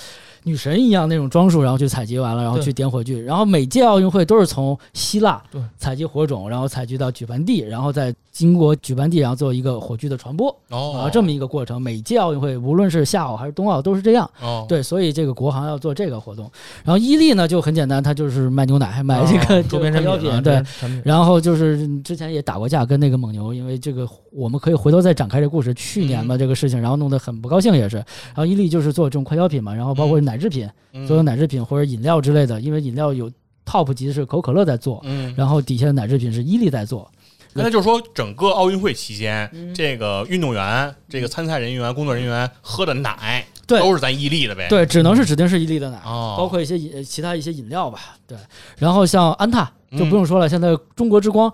[0.43, 3.21] 女神一样那种装束，然后去采集完了，然后去点火炬。
[3.21, 5.39] 然后每届奥运会都是从希腊
[5.77, 10.49] 采集火种，然后采集到举办地，然后再经过举办地，然后做一个火炬的传播。
[10.69, 11.81] 哦，啊，这么一个过程。
[11.81, 14.29] 每届奥运会，无论是夏奥还是冬奥，都是这样。
[14.41, 16.49] 哦，对，所以这个国航要做这个活动。
[16.83, 20.43] 然后伊利呢就很简单，它就是卖牛奶，卖这个周边产品。
[20.43, 20.63] 对，
[21.03, 25.73] 然后就是之前也打过架，跟那个蒙牛，因为这个我们可以回头再展开这故事。
[25.73, 27.97] 去年嘛，这个事情，然后弄得很不高兴，也是。
[27.97, 30.69] 然后伊利就是做这种快消品嘛，然后包括奶制品，
[31.05, 33.29] 所有奶制品或者饮料之类的，因为饮料有
[33.65, 37.09] top 级是可口可乐在做，嗯，然后底下的奶制品是伊利在做。
[37.53, 44.67] 那就是说，整个奥运会期间，这个运动员、这个参赛人员、工作人员喝的奶，对，都是咱伊利的呗。
[44.69, 47.99] 对，只能是指定是伊利的奶，包括一些饮其他一些饮料吧。
[48.25, 48.37] 对，
[48.77, 51.51] 然后像安踏就不用说了，现在中国之光，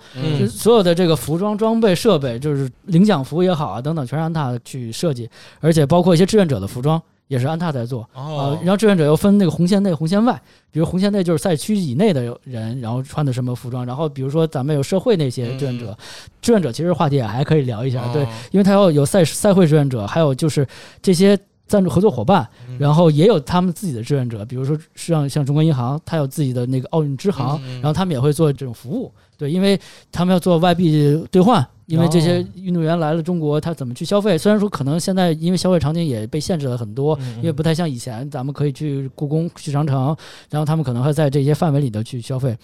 [0.49, 5.29] 所有的这个服装装备设备，就是领奖服也好啊等等，全是安踏去设计，
[5.59, 7.01] 而且包括一些志愿者的服装。
[7.27, 10.41] 也是安踏在做啊，然后志愿者又分那个红线内、红线外。
[10.71, 13.85] 比如红线内就是赛区以内的人，然后穿的什么服装。
[13.85, 15.97] 然后比如说咱们有社会那些志愿者，
[16.41, 20.65] 志愿者其实话题也还可以聊一下，对，因为他要有赛赛会志愿者，还有就是
[21.01, 22.47] 这些赞助合作伙伴，
[22.77, 24.45] 然后也有他们自己的志愿者。
[24.45, 29.79] 比如说像像中国银行，他有自己的那个奥运支行，然后他们也会做这种服务，对，因为
[30.11, 31.67] 他们要做外币兑换。
[31.87, 34.37] 因为这些运动员来了中国，他怎么去消费？
[34.37, 40.15] 虽然说可能现在因为消费场景也被限制了很多，因为不太像以前，咱们可以去故宫、去长城，
[40.49, 42.55] 然后他们可能会在这些范围里头去消费。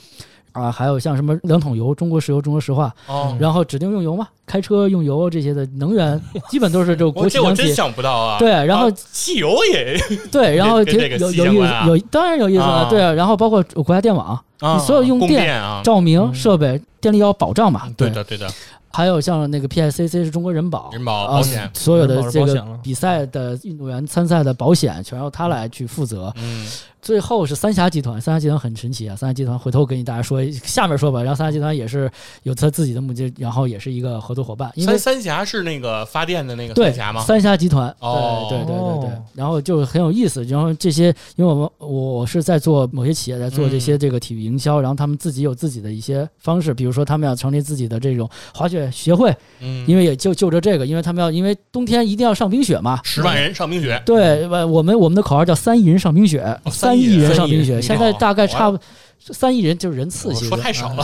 [0.51, 7.55] 啊，还有像什么两桶油，中国石油、中国石化，哦，然后指定用油嘛，开车用油这些的能源， 基本都是这个国我企央企。
[7.55, 8.37] 这我真想不到啊。
[8.37, 9.97] 对，然后啊汽油也
[10.31, 12.87] 对，然后有有意思有当然有意思了，啊。
[12.87, 16.33] 对啊，然后包括国家电网、啊，你所有用电照明嗯。
[16.35, 18.47] 设备、电力要保障嘛，对的对的，
[18.93, 26.31] 还有像那个 PICC 是中国人保，人保险，所有的这个比赛的运动员参赛的保险全由他来去负责。
[26.37, 26.67] 嗯，
[27.03, 29.15] 最后是三峡集团，三峡集团很神奇啊！
[29.15, 31.21] 三峡集团回头跟大家说，下面说吧。
[31.21, 32.09] 然后三峡集团也是
[32.43, 37.21] 有他自己的目的，然后也是一个合作伙伴，因为三三峡是那个发电的那个三峡吗？
[37.23, 40.45] 三峡集团，哦对对对对对哦，然后就很有意思。
[40.45, 58.73] 然后这些，因为我们我是在做某些企业在做这嗯些这个体育营销，然后他们自己有自己的一些方式，比如说他们要成立自己的这种滑雪协会，嗯，因为也就就着这个，因为他们要因为冬天一定要上冰雪嘛，十万人上冰雪，对，我我们我们的口号叫三亿人上冰雪，哦三亿人上冰雪，现在大概差
[59.19, 61.03] 三亿人就是人次，其实说太少了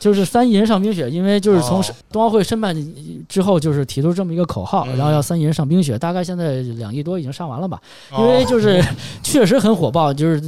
[0.00, 2.74] 就是三亿人上冰雪，因为就是从哦冬奥会申办
[3.28, 7.80] 之后，就是提出这么一个口号，嗯然后要三亿人上冰雪，大概现在两亿多已经上完了吧，
[8.12, 8.82] 因哦为就是
[9.22, 10.42] 确实很火爆，就是。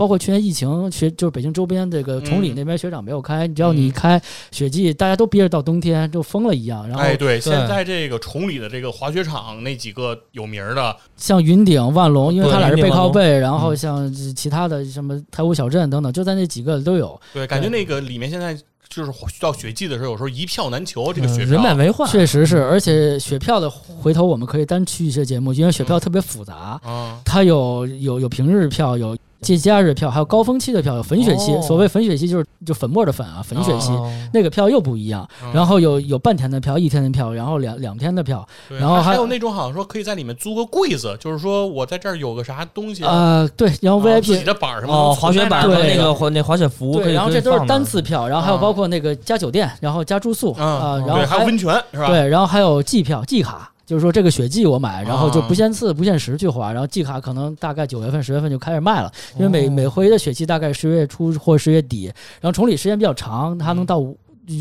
[0.00, 2.54] 包括去年疫情，雪就是北京周边这个崇礼嗯。
[2.56, 3.92] 那边雪场没有开，只要你一嗯。
[3.92, 6.88] 开雪季，大家都憋着到冬天，就疯了一样。
[6.88, 17.20] 然后哎，对，现在这个崇礼的这个滑雪场那几个有名儿的，像云顶、万隆，因为对它俩是背靠背，然后嗯像其他的什么太湖小镇等等，就在那几个都有。
[17.34, 18.56] 对，感觉那个里面现在
[18.88, 31.52] 就是到雪季的时候，有时候一票难求，这个嗯雪票人满为患，确实是，而且雪票的回头我们可以单去一些节目，因为雪票特别复杂，啊，它有有有平日票，有节假日票，还有高峰期的票，有粉雪期。
[31.54, 33.90] 哦所谓粉雪期就是就粉末的粉啊，粉雪期。
[33.92, 52.06] 哦那个票又不一样，嗯然后有有半天的票、一天的票，然后两两天的票，然后还还有那种好像说可以在里面租个柜子，就是说我在这儿有个啥东西，呃，对，然后啊自己 VIP 的板儿什么哦，滑雪板和那个滑那滑雪服可对，以，然后这都是单次票，然后还有啊包括那个加酒店，然后加住宿嗯啊，然后对，还有温泉是吧？
[52.06, 55.48] 对，然后还有季票、季卡，就是说这个雪季我买，然后就啊。
[55.48, 59.70] 不限次、不限时去花，然后季卡可能大概九月份、十月份就开始卖了，因为每哦。
[59.72, 62.04] 每回的雪季大概十月初或十月底，
[62.40, 64.16] 然后崇礼时间比较长，它能到五。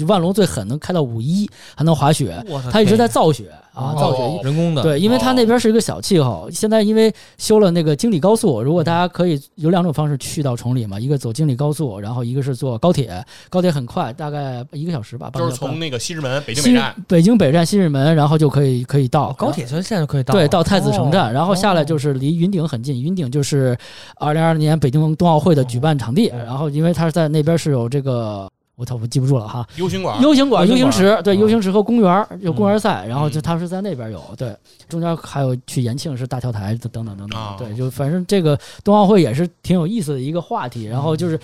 [0.07, 4.43] 万隆最狠能开到五一，还能滑雪，它一直在造雪啊，哦造雪。
[4.43, 19.29] 人工的，对，因为它那边是一个小气候，现在因为修了那个京礼高速，如果大家可以有两种方式去到崇礼嘛，一个走京礼高速，然后一个是坐高铁，高铁很快，大概一个小时吧，就是从那个西直门北京北站，北京北站西直门，然后就可以可以到。
[19.29, 21.33] 哦高铁现在就可以到，对，到太子城站，哦。
[21.33, 23.01] 然后下来就是离云顶很近。
[23.01, 23.77] 云顶就是
[24.17, 26.37] 二零二零年北京冬奥会的举办场地，哦。
[26.45, 28.49] 然后因为它是在那边是有这个。
[28.79, 29.67] 我操，我记不住了哈。
[29.75, 34.55] U 型馆，U 型馆、U 型池，对嗯，U 型池和公园儿有公园赛，然后就嗯他是在那边有，对，
[34.87, 40.85] 中间还有去延庆是大跳台等等等等啊，对，就反正这个冬奥会也是挺有意思的一个话题。
[40.85, 41.37] 然后就是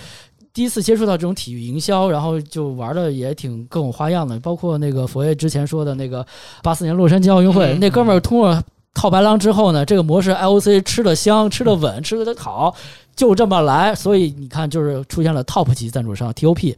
[0.53, 6.25] 第一次接触到这种体育营销，然后就玩的也挺各种花样的，包括那个佛爷之前说的那个
[6.63, 8.63] 八四年洛杉矶奥运会，嗯那哥们儿通过
[8.95, 12.73] 套白狼之后呢，这个模式 IOC 吃的香，吃的稳，吃的好，
[13.15, 13.93] 就这么来。
[13.93, 16.75] 所以你看，就是出现了 top 级赞助商 TOP，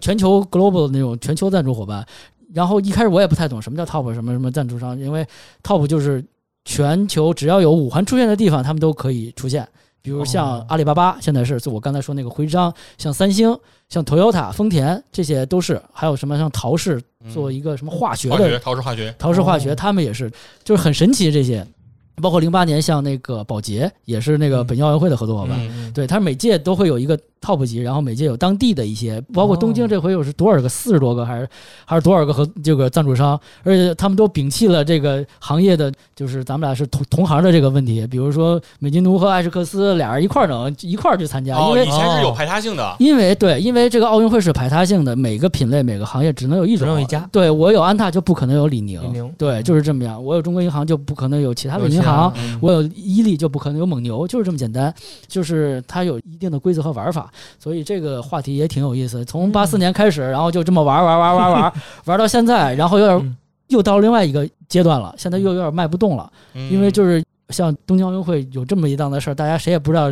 [0.00, 2.06] 全球 global 的那种全球赞助伙伴。
[2.54, 5.26] 然后一开始我也不太懂什么叫 top 什么什么赞助商，因为
[5.62, 6.24] top 就是
[6.64, 9.68] 全球只要有五环出现的地方，他们都可以出现。
[10.00, 13.58] 比如像哦阿里巴巴，现在是就我刚才说那个徽章，像三星、
[13.88, 15.82] 像 Toyota、丰田，这些都是。
[15.92, 17.02] 还有什么像陶氏
[17.32, 19.74] 做一个什么化学的，陶氏化学，陶氏化学，哦。
[19.74, 20.30] 他们也是，
[20.64, 21.66] 就是很神奇这些。
[22.22, 24.66] 包括零八年像那个保洁，也是那个嗯。
[24.66, 25.58] 北京奥运会的合作伙伴。
[25.70, 31.48] 嗯对，它每届都会有一个 top 级，然后每届有当地的一些，包括东京哦这回又是多少个，四十多个还是
[31.84, 47.26] 还是多少个和这个赞助商，而且他们都摒弃了这个行业的，就是咱们俩是同同行的这个问题，比如说美津奴和艾什克斯俩人一块儿能一块儿去参加，因哦，为以前是有排他性的，因为对，因为这个奥运会是排他性的，每个品类每个行业只能有一种，只能有一家。
[47.32, 49.32] 对我有安踏就不可能有李宁，李宁。
[49.38, 50.22] 对，就是这么样。
[50.22, 52.05] 我有中国银行就不可能有其他的银行，
[52.36, 52.58] 嗯。
[52.60, 54.92] 我有伊利就不可能有蒙牛，就是这么简单。
[55.26, 59.24] 就是它有一定的规则和玩法，所以这个话题也挺有意思。
[59.24, 61.72] 从八四年开始，然后就这么玩玩玩玩玩
[62.06, 63.36] 玩到现在，然后有点嗯。
[63.68, 66.70] 又到另外一个阶段了，现在又有点卖不动了，嗯。
[66.72, 70.08] 因为就是像东京奥运会有这么一档子事儿，大家谁也不知道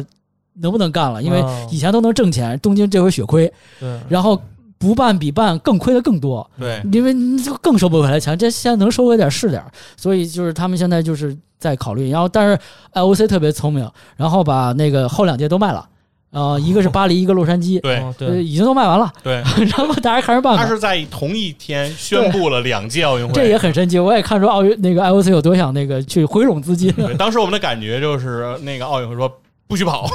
[0.54, 1.68] 能不能干了，因为哦。
[1.70, 3.46] 以前都能挣钱，东京这回血亏，
[3.78, 4.40] 对，然后
[4.84, 6.48] 不办比办更亏的更多。
[6.60, 12.58] 对，因为你就更收不回来钱，这现在能收回点是点儿，所以就是他们现在就是在考虑，然后但是
[12.92, 15.88] IOC 特别聪明，然后把那个后两届都卖了，
[16.32, 19.36] 呃，一个是巴黎，一个洛杉矶，对对，已经都卖完了，对，
[19.76, 20.62] 然后大家看着办吧。
[20.62, 26.92] 他是在同一天宣布了两届奥运会，这也很神奇，我也看出奥运那个 IOC 有多想那个去回笼资金。
[26.92, 29.32] 对，当时我们的感觉就是那个奥运会说。
[29.74, 30.08] 不不许跑，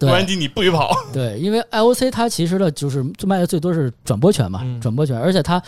[0.00, 0.90] 洛杉矶你不许跑。
[1.12, 5.62] 对，因为 IOC 它其实呢就是卖的最多是转播权嘛，转播权，而且它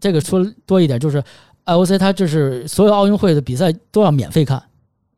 [0.00, 1.22] 这个说多一点就是
[1.66, 4.62] IOC 它这是所有奥运会的比赛都要免费看。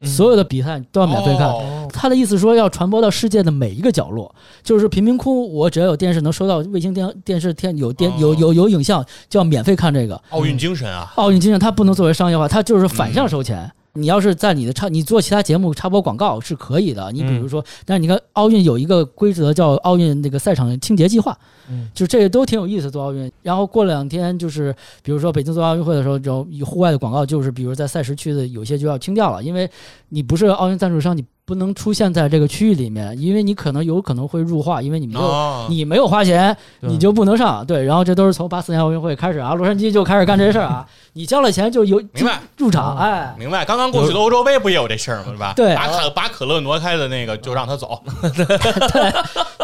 [0.05, 1.55] 所有的比赛都要免费看，
[1.93, 4.35] 他的意思说要传播到世界的每一个角落，
[4.65, 10.21] 就是贫民窟，我只要有电视能收到卫星电电视天有电有有有影像，就要免费看这个。
[10.31, 11.13] 奥运精神啊！
[11.15, 13.71] 奥运精神，它不能作为商业化，它就是反向收钱。
[13.95, 17.13] 你要是在你的插，你做其他节目插播广告是可以的。
[17.13, 21.39] 你比如说，但是你看奥运有一个规则叫奥运那个赛场清洁计划，
[21.69, 22.91] 嗯，就这个都挺有意思。
[22.91, 29.71] 做奥运，然后过两天就是，比如说北京做奥运会的时候，就户外的广告就是，比如在赛时区的有些就要清掉了，因为
[30.13, 31.25] 你不是奥运赞助商，你。
[31.45, 37.67] 不能出现在这个区域里面，因为你可能有可能会入画，因为你没有你没有花钱，你就不能上。
[37.67, 40.87] 对，然后这都是从八四年奥运会开始啊，洛杉矶就开始干这事儿啊。
[41.15, 43.65] 你交了钱就有明白入场，哎，明白。
[43.65, 45.33] 刚刚过去的欧洲杯不也有这事儿吗？
[45.33, 45.53] 是吧？
[45.57, 48.01] 对，把可把可乐挪开的那个就让他走。
[48.33, 49.13] 对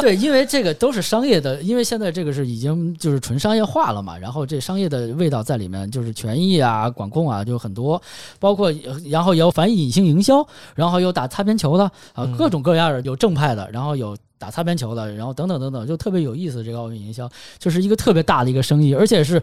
[0.03, 4.18] 对，因为这个都是商业的，因为现在这个是已经就是纯商业化了嘛。
[4.18, 8.03] 然后这商业的味道在里面，就是权益啊、管控啊，就很多，
[8.40, 8.70] 包括
[9.09, 10.38] 然后也有反隐性营销，
[10.74, 11.59] 然后有打擦边球。
[11.68, 11.84] 球的
[12.14, 16.64] 啊，各种各样的，有正派的，然后有打擦边球的，然后等等等等，就特别有意思。
[16.64, 17.28] 这个奥运营销
[17.59, 19.43] 就是一个特别大的一个生意，而且是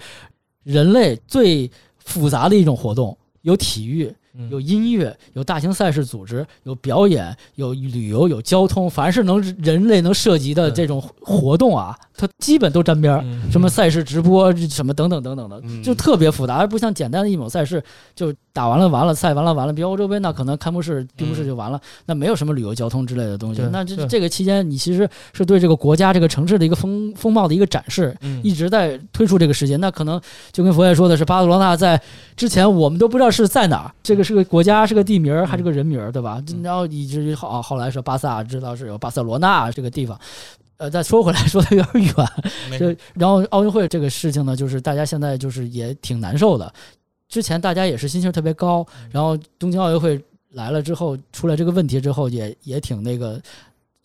[0.64, 1.70] 人类最
[2.00, 4.12] 复杂的一种活动，有体育。
[4.50, 13.24] 有音乐，有大型赛事组织，有表演，有旅游，有交通，凡是能人类能涉及的这种活动啊，它基本都沾边儿。
[13.50, 17.82] 什么赛事直播，什么等等等等的，就特别复杂，而不像简单的一某赛事，
[18.14, 19.72] 就打完了完了，赛完了完了。
[19.72, 23.62] 比如欧洲杯，那可能开幕式、闭幕式就完了，那没有什么旅游交通之类的东西。
[23.72, 28.14] 那这这个期间，你其实是对这个国家、这个城市的一个风风貌的一个展示，
[28.44, 29.80] 一直在推出这个时间。
[29.80, 30.20] 那可能
[30.52, 32.02] 就跟佛爷说的是，巴塞罗那在
[32.36, 34.26] 之前我们都不知道是在哪儿，这个。
[34.26, 36.42] 是个国家，是个地名儿，还是个人名儿，对吧？
[36.64, 40.20] 然后以至于后后来说巴萨，知道是有巴塞罗那这个地方。
[40.78, 42.80] 呃，再说回来，说的有点远。
[42.80, 46.74] 就然后奥运会这个事情呢，就是大家现在就是也挺难受的。
[47.28, 53.42] 之前大家也是心情特别高，然后东京奥运会来了之后，出来这个问题之后，也也挺那个。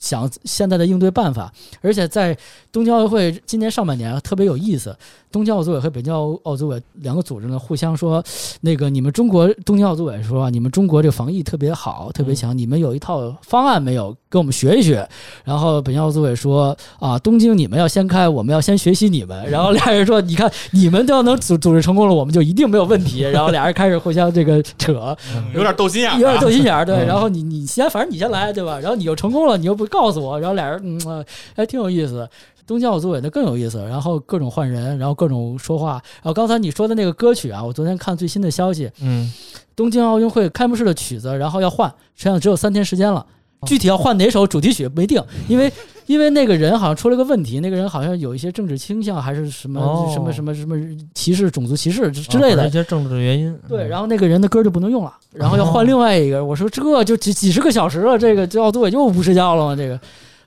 [0.01, 1.53] 想现在的应对办法，
[1.83, 2.35] 而且在
[2.73, 4.97] 东京奥运会今年上半年特别有意思。
[5.33, 8.23] 东京奥组委和北京奥奥组委两个组织呢，互相说，
[8.61, 14.17] 那个你们中国东京奥组委说，你们中国这个防疫特别好，特别强，你们有一套方案没有？
[14.29, 15.09] 跟我们学一学。
[15.45, 19.37] 然后北京奥组委说，啊，东京你们要先开，我们要先学习你们。
[19.51, 23.23] 然后俩人说，你看你们都要能组组织成功了，我们就一定没有问题。
[23.23, 25.17] 然后俩人开始互相这个扯，
[25.53, 27.05] 有点斗心眼，有点斗心眼，对。
[27.05, 28.79] 然后你你先，反正你先来，对吧？
[28.79, 31.25] 然后你又成功了，你又不告诉我，然后俩人嗯，
[31.57, 32.29] 还挺有意思。
[32.71, 35.95] 东京奥组委的更有意思，然后各种换人，然后各种说话。
[36.23, 39.29] 然后刚才你说的那个歌曲啊，我昨天看最新的消息，嗯，
[39.75, 43.27] 东京奥运会开幕式的曲子，然后要换，实际上只有三天时间了。
[43.67, 45.71] 具体要换哪首主题曲没定， 因为
[46.07, 50.77] 因为那个人好像出了个问题，那个人好像有一些政治倾向，还是什么什么什么什么
[51.13, 53.53] 歧视、种族歧视之类的一些政治原因。
[53.69, 56.45] 对，然后那个人的歌就不能用了，然后要换另外一个。
[56.45, 59.75] 我说这就几几十个小时了，这个这奥组委又不睡觉了吗？
[59.75, 59.99] 这个。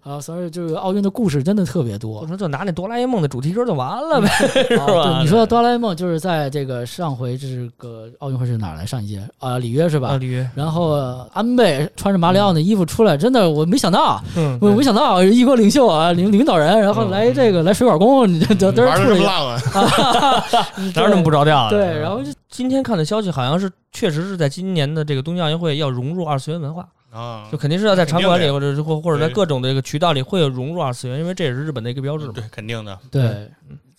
[0.03, 2.19] 啊，所以这个奥运的故事真的特别多。
[2.19, 4.27] 我说就拿那哆啦 A 梦的主题歌就完了呗，
[4.67, 5.19] 是吧？
[5.21, 7.47] 你说哆啦 A 梦就是在这个上回这
[7.77, 8.85] 个奥运会是哪来？
[8.85, 10.17] 上一届啊，里约是吧？
[10.17, 10.47] 里约。
[10.53, 10.91] 然后
[11.31, 14.21] 安倍穿着马里奥的衣服出来，真的我没想到，
[14.59, 19.59] 我没想到一国领袖啊，领领导人，然后来这个来水管工，你这这玩的这么浪啊？
[20.95, 21.69] 哪有那么不着调？
[21.69, 26.85] 对，然后今天看的消息好像是，确实是在今年的这个东京奥运会要融入二次元文化。
[27.13, 32.31] 啊，就肯定是要在场馆里，或者或或者在各种的这个渠道里会有融入二次元，因为这也是日本的一个标志嘛。
[32.33, 32.97] 对，肯定的。
[33.11, 33.49] 对。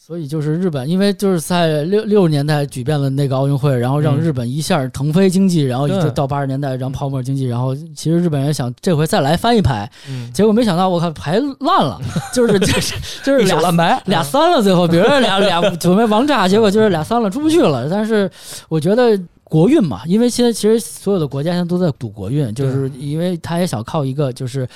[0.06, 9.90] 所以就是日本，因为就是在六六十年代举办了那个奥运会，然后让日本一下腾飞经济，然后就到八十年代然后泡沫经济，然后其实日本人想这回再来翻一排，
[10.34, 11.98] 结果没想到我靠牌烂了，
[12.34, 17.88] 就是 就是就是俩烂牌俩三了，最后比如说俩俩 准备王炸，结果就是俩三了出不去了。
[17.88, 18.30] 但是
[18.68, 19.18] 我觉得
[19.54, 24.68] 国运嘛，因为现在其实所有的国家现在都在赌国运，就是因为他也想靠一个就是。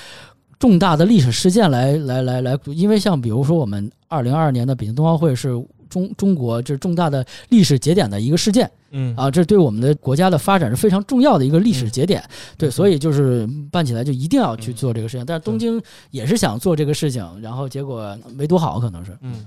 [0.61, 5.51] 重大的历史事件来来来来，因为像比如说我们二零二二年的北京冬奥会是
[5.89, 12.21] 中中国这重大的历史节点的一个事件，嗯啊，这对我们的国家的发展是非常重要的一个历史节点，
[12.57, 15.25] 对，所以就是办起来就一定要去做这个事情。
[15.25, 19.47] 但是东京也是想做这个事情，然后结果没多好，可能是，嗯，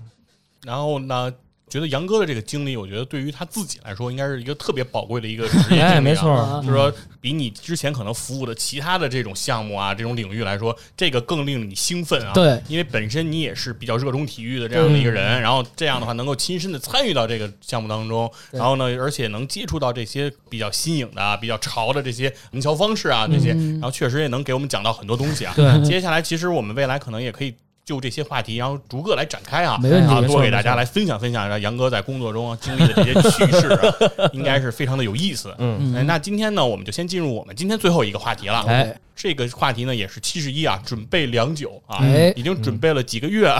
[0.63, 1.29] 然后呢？
[1.71, 12.33] 觉得杨哥的这个经历，我觉得对于他自己来说，应该是一个特别宝贵的一个职业经历、哎，没错，就是说比你之前可能服务的其他的这种项目啊，这种领域来说，这个更令你兴奋啊。
[12.33, 25.53] 对，因为本身你也是比较热衷体育的这样的一个人，然后这样的话能够亲身的参与到这个项目当中，然后呢，而且能接触到这些比较新颖的、比较潮的这些营销方式啊，这些，然后确实也能给我们讲到很多东西啊。
[25.55, 27.55] 对，接下来其实我们未来可能也可以。
[27.83, 35.53] 就这些话题，然后逐个来展开啊，没问题，多给大家来分享分享，让杨哥在工作中经历的这些趣事啊，应该是非常的有意思。
[35.57, 38.63] 嗯，那今天呢，我们就先进入我们今天最后一个话题了。
[38.67, 43.51] 哎，这个话题呢也是七十一啊，准备良久啊，哎，已经准备了几个月。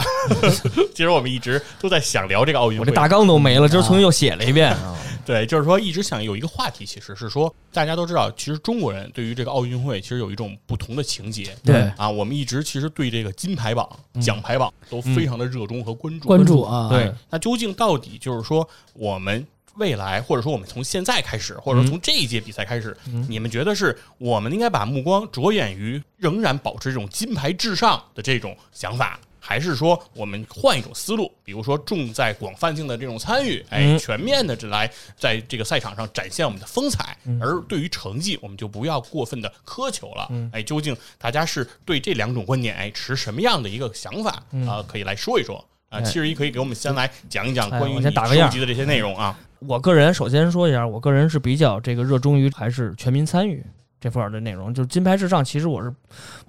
[0.94, 4.76] 其实我们一直都在想聊这个奥运会，我这大纲都没了，今儿重新又写了一遍。
[5.24, 11.56] 对，就是说一直想有一个话题，其实是说大家都知道，其实中国人对于这个奥运会其实有一种不同的情节。
[11.64, 13.88] 对啊，我们一直其实对这个金牌榜、
[14.20, 16.26] 奖牌榜都非常的热衷和关注。
[16.26, 17.12] 关注啊，对。
[17.30, 19.46] 那究竟到底就是说我们
[19.76, 22.96] 未来，或者说我们从现在开始，或者说从这一届比赛开始，
[23.28, 29.18] 你们觉得是我们应该把目光着眼于仍然保持这种金牌至上的这种想法？
[29.44, 40.30] 还是说我们换一种思路，比如说重在广泛性的这种参与，哎，全面的来在这个赛场上展现我们的风采，而对于成绩我们就不要过分的苛求了。
[40.52, 44.80] 哎，究竟大家是对这两种观点哎持什么样的一个想法啊？
[44.86, 46.00] 可以来说一说啊。
[46.02, 49.36] 七十一可以给我们先来讲一讲关于你收集的这些内容啊。
[49.58, 53.64] 我个人首先说一下，我个人是比较这个热衷于还是全民参与。
[54.02, 55.94] 这块儿的内容就是金牌至上，其实我是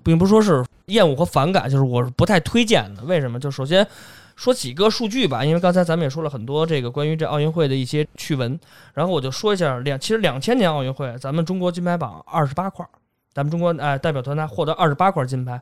[0.02, 3.04] 并不说是厌恶和反感，就是我是不太推荐的。
[3.04, 3.40] 为什么？
[3.40, 3.88] 就首先
[4.36, 8.60] 说几个数据吧，因为刚才咱们也说了很多这个关于这奥运会的一些趣闻，
[8.96, 12.84] 然后我就说一下两，其实两千年奥运会咱们中国金牌榜二十八块，
[13.32, 15.62] 咱们中国哎代表团呢获得二十八块金牌，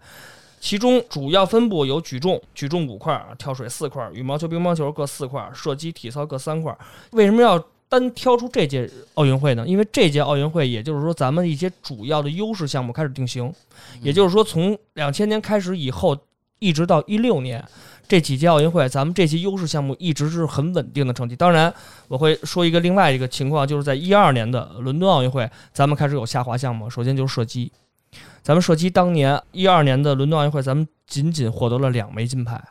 [0.62, 6.74] 其中主要分布有举重，举重五块，跳水四块，羽毛球、乒乓球各四块，射击、体操各三块。
[7.12, 7.62] 为什么要？
[7.92, 9.68] 单挑出这届奥运会呢？
[9.68, 13.54] 因为这届奥运会，也就是说，咱们一些主要的优势项目开始定型。
[14.02, 16.18] 也就是说，从两千年开始以后，
[16.60, 17.62] 一直到一六年
[18.08, 21.36] 这几届奥运会，咱们这些优势项目一直是很稳定的成绩。
[21.36, 21.74] 当然，
[22.08, 26.90] 我会说一个另外一个情况，就是在一二年的伦敦奥运会，咱们开始有下滑项目。
[26.90, 27.70] 首先就是射击，
[28.42, 32.64] 咱们射击当年一二年的伦敦奥运会，咱们仅仅获得了两枚金牌。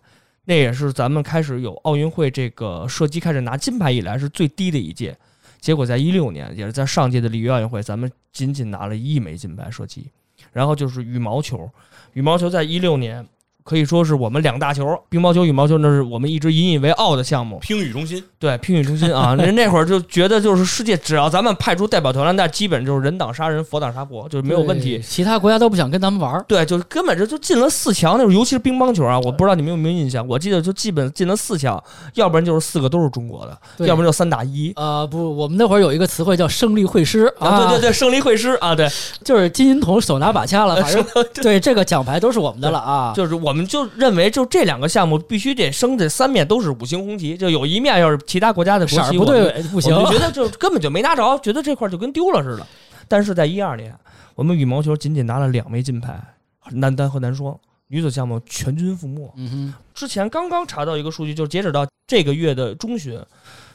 [0.50, 5.16] 那也是咱们开始有奥运会这个射击开始拿金牌以来是最低的一届，
[5.60, 10.10] 结果在一六年，也是在上届的里约奥运会，咱们仅仅拿了一枚金牌射击。
[10.52, 11.70] 然后就是羽毛球，
[12.14, 13.24] 羽毛球在一六年。
[13.64, 17.58] 可以说是我们两大球，乒乓球、羽毛球，那是我们一直引以为傲的项目。
[17.60, 19.34] 乒羽中心，对，乒羽中心啊！
[19.38, 25.00] 那那会儿就觉得，就是世界只要咱们派出代表团来，那基本就是人挡杀人，佛挡杀佛，就是没有问题。
[25.00, 26.44] 其他国家都不想跟咱们玩儿。
[26.48, 30.26] 对，就是根本就就进了四强，那会儿尤其是乒乓球啊，我不知道你们有没有印象？
[30.26, 31.82] 我记得就基本进了四强，
[32.14, 34.72] 要不然就是四个都是中国的，要不然就三打一。
[34.76, 38.88] 啊，不，我们那会儿有一个词汇叫胜利会师啊，对对对，胜利会师啊，对，
[39.24, 41.04] 就是金银铜手拿把掐了， 反正
[41.34, 44.30] 对这个奖牌都是我们的了啊，就是我们就认为。
[44.30, 52.66] 就这两个项目必须得升，这三面都是五星红旗，就有一面要是其他国家的国旗不对不行，我觉得就根本就没拿着， 觉得这块就跟丢了似的。
[53.08, 53.92] 但是在一二年，
[54.34, 56.22] 我们羽毛球仅仅拿了两枚金牌，
[56.70, 59.32] 男单和男双，女子项目全军覆没。
[59.36, 63.20] 嗯哼，之前刚刚查到一个数据，就是截止到这个月的中旬，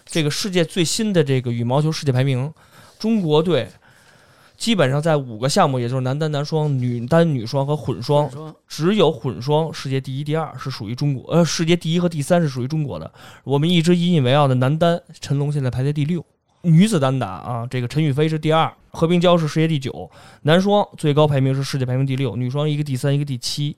[0.05, 2.53] 这个世界最新的这个羽毛球世界排名，
[2.97, 3.67] 中国队。
[4.57, 8.29] 基本上在五个项目，也就是男单、男双、女单、女双和混双，
[8.67, 13.11] 只有混双世界第一、第二是属于中国，呃，世界第一和第三是属于中国的。
[13.43, 16.25] 我们一直引以为傲的男单，陈龙现在排在第六。
[16.61, 20.09] 女子单打啊，这个陈雨菲是第二，何冰娇是世界第九。
[20.41, 23.77] 男双最高排名是世界排名第六，女双一个第三，一个第七。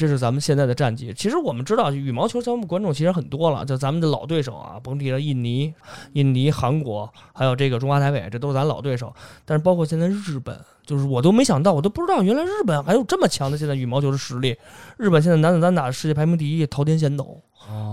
[0.00, 1.12] 这是咱们现在的战绩。
[1.12, 5.74] 其实我们知道，羽毛球咱们观众其实很多了，就咱们的老对手啊，甭提了印尼、
[6.14, 9.12] 印尼、韩国，还有这个中华台北，这都是咱老对手。
[9.44, 14.56] 但是包括现在日本，就是我都没想到，我都不知道原来日本还有这么强的现在羽毛球的实力。
[14.96, 17.38] 日本现在男子单打世界排名第一，桃田贤斗，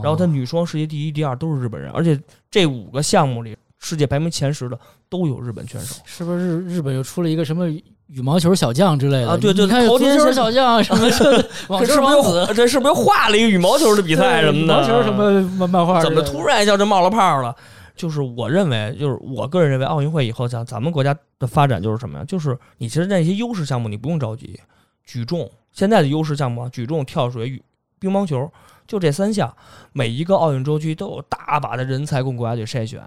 [0.02, 2.18] 然后他女双世界第一、第二都是日本人，而且
[2.50, 4.80] 这五个项目里世界排名前十的
[5.10, 6.02] 都有日本选手。
[6.06, 7.68] 是不是日本又出了一个什么？
[8.08, 14.64] 羽毛球小将之类的啊，对对，你看头球小将什么的， 网球王子，这是不是又画了一个羽毛球的比赛什么的？
[14.64, 16.02] 羽毛球什么漫漫画？
[16.02, 17.54] 怎么突然一下就冒了泡了？
[17.96, 22.26] 就是我认为，就是我个人认为，奥运会以后，像咱们国家的发展就是什么呀？
[22.26, 24.60] 就是你其实那些优势项目你不用着急，
[25.04, 27.62] 举重现在的优势项目，举重、跳水、
[28.00, 28.50] 乒乓球，
[28.88, 29.54] 就这三项，
[29.92, 33.02] 每一个奥运周期都有大把的人才供国家队筛选。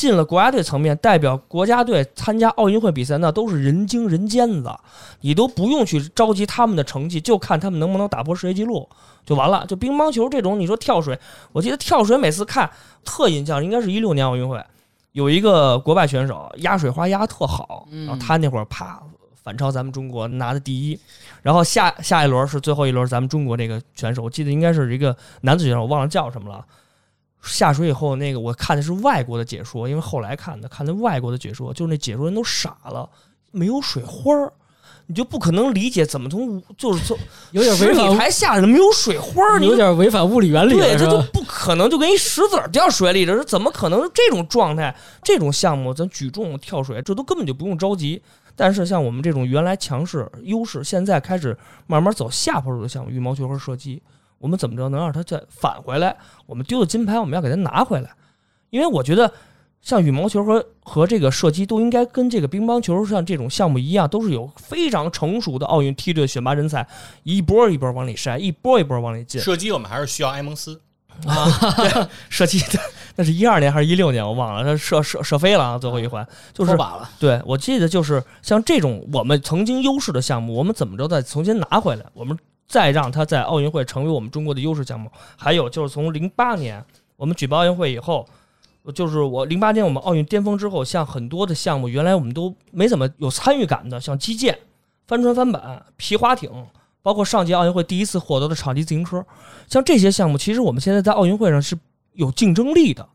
[0.00, 4.74] 进了国家队层面，代表国家队参加奥运会比赛，那都是人精人尖子，
[5.20, 8.88] 你都不用去着急他们的成绩，就看他们能不能打破世界纪录
[9.26, 9.66] 就完了。
[9.66, 11.20] 就乒乓球这种，你说跳水，
[11.52, 12.70] 我记得跳水每次看
[13.04, 14.58] 特印象，应该是一六年奥运会，
[15.12, 19.02] 有一个国外选手压水花压特好，然后他那会儿啪
[19.42, 20.98] 反超咱们中国拿的第一，
[21.42, 26.64] 然后下下一轮是最后一轮，咱们中国这个选手，我记得应该是一个男子选手，我忘了叫什么了。
[27.42, 33.08] 下水以后，那个我看的是外国的解说，因为后来看的，看的外国的解说，就是那解说人都傻了，
[33.50, 34.52] 没有水花儿，
[35.06, 37.16] 你就不可能理解怎么从就是从
[37.52, 44.94] 有点违反台下没有水花儿，有点违反物理原理，对，这就不可能，就跟一石子掉水里，这是怎么可能这种状态？
[45.22, 48.22] 这种项目，咱举重、跳水，这都根本就不用着急。
[48.54, 51.56] 但是像我们这种原来强势优势，现在开始
[51.86, 54.02] 慢慢走下坡路的项目，羽毛球和射击。
[54.40, 56.16] 我们怎么着能让他再返回来？
[56.46, 58.10] 我们丢的金牌，我们要给他拿回来。
[58.70, 59.30] 因为我觉得，
[59.82, 66.86] 像羽毛球和和这个射击都应该跟这个乒乓球像这种项目一样，都是有非常成熟的奥运梯队选拔人才，
[67.22, 69.38] 一波一波往里筛，一波一波往里进。
[69.42, 70.80] 射击我们还是需要埃蒙斯
[71.26, 72.62] 啊，射击
[73.16, 74.24] 那是一二年还是一六年？
[74.24, 77.10] 我忘了，他射射射飞了啊，最后一环就是把了。
[77.18, 82.06] 对，我记得就是像这种我们曾经优势的项目，我们怎么着再重新拿回来？
[82.14, 82.38] 我们。
[82.70, 85.10] 再让他在奥运会成为我们中国的优势项目。
[85.36, 86.82] 还有就是从零八年
[87.16, 88.24] 我们举办奥运会以后，
[88.94, 94.56] 就是我零八年我们奥运巅峰之后，像很多的项目，原来我们都没怎么有参与感的，像击剑、
[95.08, 96.48] 帆船、帆板、皮划艇，
[97.02, 99.26] 包括上届奥运会第一次获得的场地自行车，
[99.66, 101.76] 像这些项目，其实我们现在在奥运会上是
[102.12, 103.08] 有竞争力的。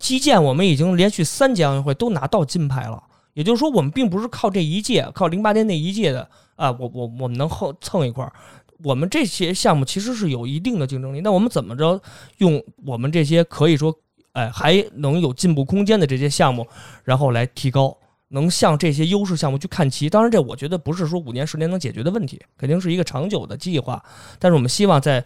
[0.00, 3.02] 击剑我们已经连续三届奥运会都拿到金牌了，
[3.34, 8.32] 也就是说，我们并不是靠这一届，靠零八年那一届的啊，我我我们能后蹭一块儿。
[8.82, 12.00] 我们这些项目其实是有一定的竞争力，那我们怎么着
[12.38, 13.94] 用我们这些可以说，
[14.32, 16.66] 哎，还能有进步空间的这些项目，
[17.04, 17.96] 然后来提高，
[18.28, 20.10] 能向这些优势项目去看齐。
[20.10, 24.02] 当然，这我觉得不是说五年十年能解决的问题，肯定是一个长久的计划。
[24.38, 25.24] 但是我们希望在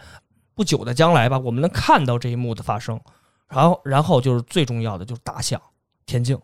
[0.55, 3.01] 不久的将来吧，我们能看到这一幕的发生。
[3.49, 5.61] 然后，然后就是最重要的就是大项
[6.07, 6.39] 田径，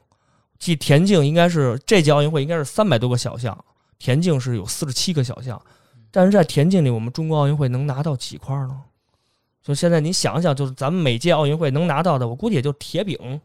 [0.58, 3.56] 即田径应该是这届奥运会应该是三百多个小项，
[3.98, 5.60] 田径是有四十七个小项。
[6.16, 8.80] 但是在田径里，我们中国奥运会能拿到几块呢？
[9.62, 13.38] 就现在你想想，就是咱们每届奥运会能拿到的，我估计也就铁饼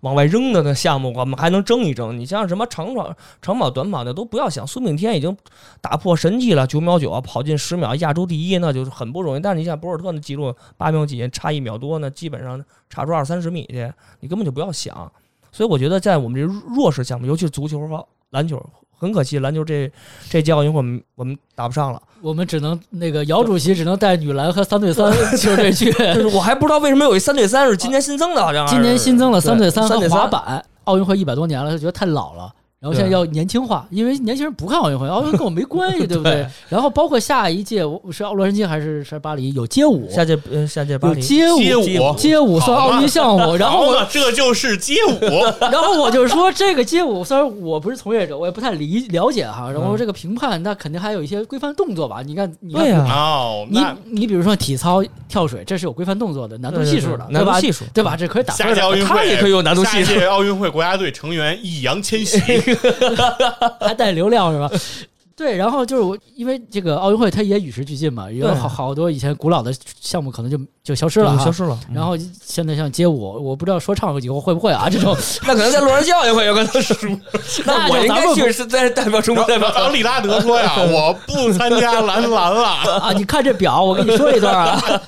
[0.00, 2.18] 往外扔的那项目，我们还能争一争。
[2.18, 4.66] 你像什么长跑、长跑、短跑的都不要想。
[4.66, 5.34] 苏炳添已经
[5.80, 9.40] 打破神迹了，九秒九跑进十秒，亚洲第一，那就是很不容易。
[9.40, 13.90] 但是你像博尔特那记录八秒几，差一秒多，那基本上差出二三十米去，
[14.20, 15.10] 你根本就不要想。
[15.50, 18.62] 所以我觉得，在我们这弱势项目，尤其是足球和篮球。
[18.98, 19.90] 很可惜，篮球这
[20.28, 25.92] 这届奥运会我们我们打不上了，我们只能那个姚主席只能带女篮和三对三 就这句。
[25.92, 30.64] 就是我还不知道为什么有一三对三是今年新增的，好像今年新增了三对三和滑板。
[30.84, 32.52] 奥运会一百多年了，他觉得太老了。
[32.80, 36.46] 然后现在要年轻化，因为年轻人不看奥运会，奥运会跟我没关系， 对不对？
[36.68, 39.52] 然后包括下一届，我是洛杉矶还是是巴黎？
[39.52, 43.56] 有街舞，下届呃下届巴黎街舞，街舞街舞算奥运项目。
[43.56, 45.18] 然后我这就是街舞。
[45.72, 49.68] 然后我就说这个街舞，虽然我不是从业者，我也不太理了解哈。
[49.72, 52.22] 然后这个评判，那肯定还有一些规范动作吧？
[52.24, 53.80] 你看，你看，你
[54.20, 58.16] 你比如说体操、跳水，这是有规范动作的，难度系数的，难度系数对吧？
[58.16, 58.54] 这可以打。
[58.54, 60.14] 下届奥运会他也可以有难度系数。
[60.26, 62.38] 奥运会国家队成员易烊千玺。
[63.80, 64.70] 还带流量是吧？
[65.36, 71.78] 对，然后就是我，因为这个奥运会它也与时俱进嘛，有好好多以前古老的项目可能就就消失了，消失了。
[71.94, 74.88] 然后现在像街舞，我不知道说唱以后会不会啊？
[74.90, 75.16] 这种
[75.46, 77.06] 那可能在洛杉矶奥运会有可能输。
[77.64, 79.70] 那我应该去是在代表中国代表。
[79.70, 82.64] 当利拉德说呀，我不参加男篮了
[82.98, 83.12] 啊！
[83.14, 85.00] 你看这表，我跟你说一段啊。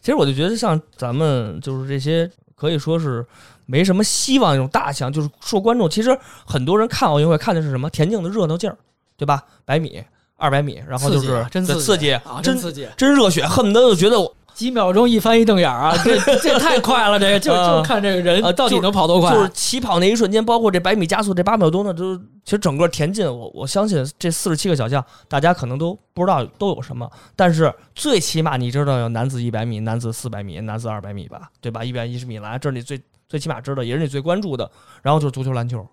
[0.00, 3.26] 其实我就觉得，像咱们就是这些，可以说是。
[3.66, 6.16] 没什么希望那种大项，就是说观众其实
[6.46, 8.76] 很多人看奥运会看的是什么田径的热闹劲儿，
[9.16, 9.42] 对吧？
[9.64, 10.02] 百米、
[10.36, 19.32] 二百米，然后就是真刺激，真刺激，真热血，恨不得就觉得我几秒钟一翻一瞪眼儿啊， 这这太快了，这个就就看这个人到底能跑多快。
[19.32, 31.82] 就是起跑那一瞬间，包括这百米加速这八秒多呢，都其实整个田径，我我相信这四十七个小项，大家可能都不知道都有什么，但是最起码你知道有男子一百米、男子四百米、男子二百米吧，对吧？
[31.82, 33.00] 一百一十米栏，这是你最。
[33.34, 34.70] 最起码知道也是你最关注的，
[35.02, 35.84] 然后就是足球、篮球，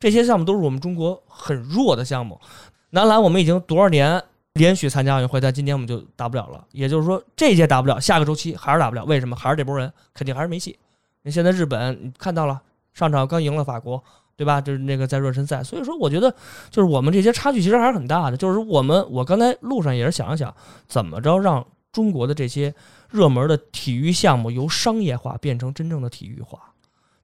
[0.00, 2.40] 这些项目都是我们中国很弱的项目。
[2.88, 4.22] 男篮我们已经多少年
[4.54, 6.64] 连续参加奥运会，但今年我们就打不了了。
[6.72, 9.04] 也就是说，这届打不了，下个周期还是打不了。
[9.04, 9.36] 为什么？
[9.36, 10.78] 还是这波人肯定还是没戏。
[11.20, 12.62] 你现在日本你看到了，
[12.94, 14.02] 上场刚赢了法国，
[14.36, 14.58] 对吧？
[14.58, 15.62] 就是那个在热身赛。
[15.62, 16.34] 所以说，我觉得
[16.70, 18.38] 就是我们这些差距其实还是很大的。
[18.38, 20.54] 就是我们我刚才路上也是想了想，
[20.88, 22.74] 怎么着让中国的这些
[23.10, 26.72] 热门的体育项目由商业化变成真正的体育化。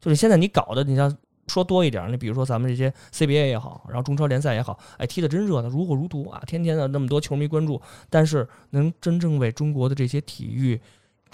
[0.02, 1.16] 就是现在你搞的，你像
[1.46, 7.80] 说多一点，你比如说咱们这些 CBA 也好，然后中超联赛也好，哎，踢得真热闹，如火如荼啊，天天的那么多球迷关注，
[8.10, 10.80] 但是能真正为中国的这些体育，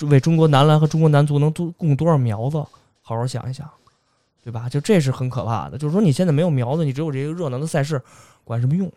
[0.03, 2.59] 为中国男篮和中国男足能多供多少苗子？
[3.01, 3.69] 好好想一想，
[4.45, 4.69] 对吧？
[4.69, 5.79] 就这是很可怕的。
[5.79, 8.03] 就是说你现在没有苗子，你只有这些热闹的赛事，
[8.45, 8.93] 管什么用？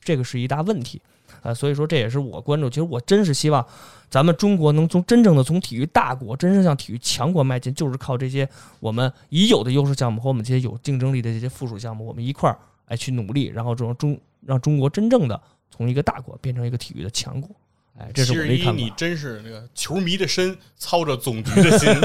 [0.00, 1.02] 这个是一大问题。
[1.42, 2.70] 啊，所以说这也是我关注。
[2.70, 3.66] 其实我真是希望，
[4.08, 8.48] 咱们中国能从真正的从体育大国，真正向体育强国迈进，就是靠这些
[8.80, 12.56] 我们已有的优势项目和我们这些有竞争力的这些附属项目，我们一块儿
[12.86, 15.40] 哎去努力，然后这种中让中国真正的
[15.70, 17.50] 从一个大国变成一个体育的强国。
[17.98, 18.72] 哎，这是我的看法。
[18.72, 21.88] 你真是那个球迷的身，操着总局的心。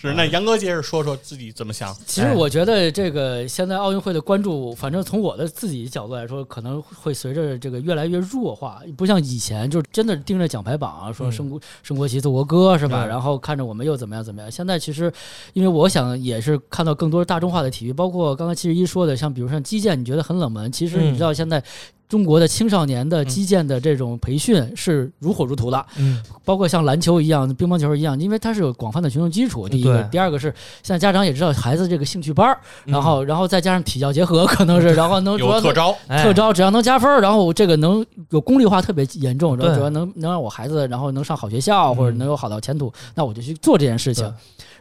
[0.00, 1.94] 是，那杨哥接着说说自己怎么想。
[2.06, 13.04] 其实我觉得这个现在奥运会的关注，反正从我的自己角度来说，可能会随着这个越来越弱化，不像以前就真的盯着奖牌榜啊说升国升国旗奏国歌是吧？
[13.04, 14.50] 然后看着我们又怎么样怎么样。
[14.50, 15.12] 现在其实，
[15.52, 21.62] 因为我想也是看到更多大众化的体育，包括刚刚七十一说的，像比如像击剑，你觉得很冷门，其实你知道现在。
[22.10, 29.68] 中国的青少年的击剑的这种培训是如火如荼的，嗯，包括像篮球一样、乒乓球一样，因为它是有广泛的群众基础。
[29.68, 44.28] 第一个，第二个是现在家长也知道孩子这个兴趣班儿，然后，然后再加上体教结合， 可能是，然后能有特招，特招只要能加分，然后这个能有功利化特别严重，然后主要能能让我孩子然后能上好学校或者能有好的前途，那我就去做这件事情。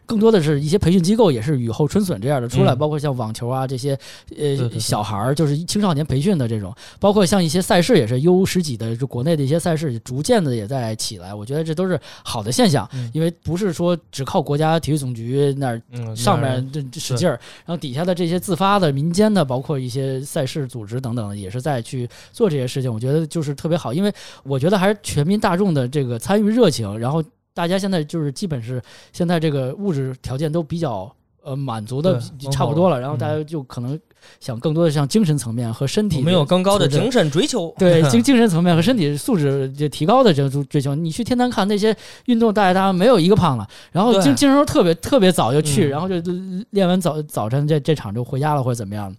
[0.05, 3.95] 更多的是一些培训机构也是雨后春笋这样的出来，包括像网球啊这些，
[4.35, 11.33] 呃，小孩儿就是青少年培训的这种，包括像一些赛事也是 U 十几的，就国内的一些赛事逐渐的也在起来。
[11.33, 15.81] 我觉得这都是好的现象，因为不是说只靠国家体育总局那儿
[16.15, 22.93] 上面这使劲儿，然后底下的这些自发的民间的，包括一些赛事组织等等，也是在去做这些事情。
[22.93, 24.13] 我觉得就是特别好，因为
[24.43, 27.23] 我觉得还是全民大众的这个参与热情，然后。
[27.51, 28.81] 大家现在就是基本是
[29.11, 31.13] 现在这个物质条件都比较
[31.43, 32.17] 呃满足的
[32.53, 33.99] 差不多了，然后大家就可能
[34.39, 40.95] 想更多的像精神层面和身体没有更高的精神追求，对 精精神层面和身体素质就提高的这种追求。
[40.95, 46.15] 你去天坛看那些运动，大爷大妈没有一个胖了，然后精精神特别特别早就去，然后就
[46.71, 49.15] 练完早早晨这这场就回家了或者怎么样。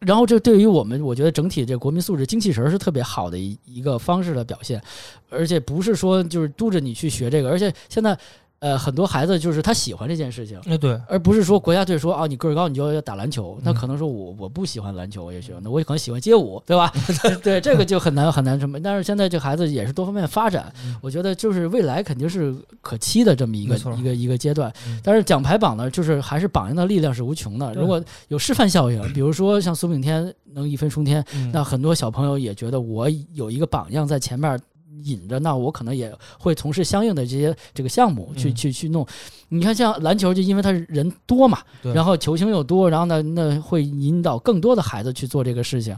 [0.00, 4.80] 然后，这对于我们，我觉得整体这国民素质、精气神是特别好的一一个方式的表现，
[5.28, 8.18] 而且不是说就是督着你去学这个，而且现在。
[8.60, 16.92] 呃，很多孩子就是他喜欢这件事情，哎对，而不是说国家队说啊，你个儿高你就要打篮球，那可能说我我不喜欢篮球，也许，那我可能喜欢街舞，对吧？
[17.42, 18.78] 对，这个就很难很难什么。
[18.78, 20.70] 但是现在这孩子也是多方面发展，
[21.00, 24.70] 我觉得就是未来肯定是可期的这么一个一个一个阶段。
[25.02, 27.72] 但是奖牌榜呢，就是还是榜样的力量是无穷的。
[27.72, 34.60] 如果有示范效应，比如说像苏炳添能一飞冲天，那很多小朋友也觉得我有一个榜样在前面。
[35.04, 39.06] 引着，那我可能也会从事相应的这些这个项目去去去弄。
[39.48, 45.96] 你看，像篮球，就因为它人多嘛，然后球星又多，然后呢，那会引导更多的孩子去做这个事情。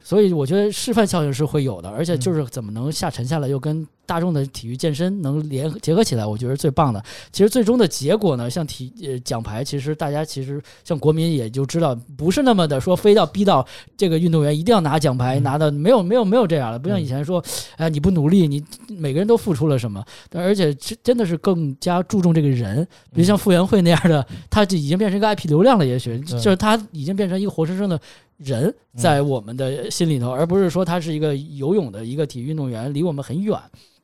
[0.00, 7.02] 所以我觉得示范效应是会有的，而且就是怎么能下沉下来，又跟大众的体育健身能联合结合起来，我觉得是最棒的。
[7.32, 13.66] 其实最终的结果呢，像体呃奖牌，其实大家其实像国民也就知道，不是那么的说非要逼到
[13.96, 17.42] 这个运动员一定要拿奖牌，拿的没有没有没有这样的，不像以前说，
[17.78, 18.62] 哎你不努力，你
[18.98, 27.98] 每个人都付出了什么，而且真的是更加注重这个人，比如像傅园慧那样的，他就已经变成一个 IP 流量了，也许就是他已经变成一个活生生的。
[28.38, 33.56] 人在我们的心里头，而不是说他是一个游泳的一个体育运动员，离我们很远。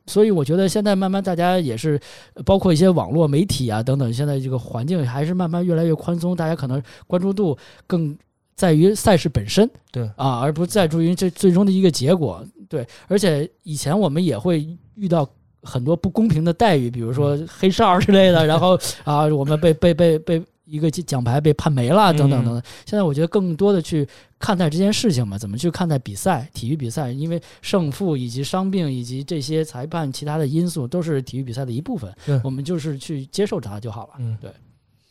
[0.09, 2.01] 所以我觉得现在慢慢大家也是，
[2.45, 7.57] 包括一些网络媒体啊等等，现在这个环境还是慢慢越来越宽松，大家可能关注度
[7.87, 8.17] 更
[8.57, 12.45] 在于赛事本身，对啊，而不在注于这最终的一个结果。
[12.69, 15.29] 对，而且以前我们也会遇到
[15.63, 20.43] 很多不公平的待遇，比如说黑哨之类的，然后啊，我们被被被被。
[20.69, 22.63] 一个奖牌被判没了，等等等等。
[22.85, 24.07] 现在我觉得更多的去
[24.39, 27.11] 看待这件事情嘛，怎么去看待比赛、体育比赛？
[27.11, 32.15] 因为胜负以及伤病以及这些裁判其他的因素都是体育比赛的一部分。
[32.45, 34.13] 我们就是去接受它就好了。
[34.19, 34.51] 嗯，对。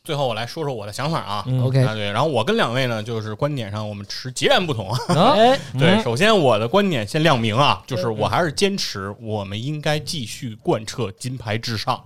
[0.08, 5.34] 最后我来说说我的想法啊，OK，对，然后我跟两位呢，就是观点上我们持截然不同啊。
[5.36, 12.02] 哎，对，首先我的观点先亮明啊，就是我还是坚持我们应该继续贯彻金牌至上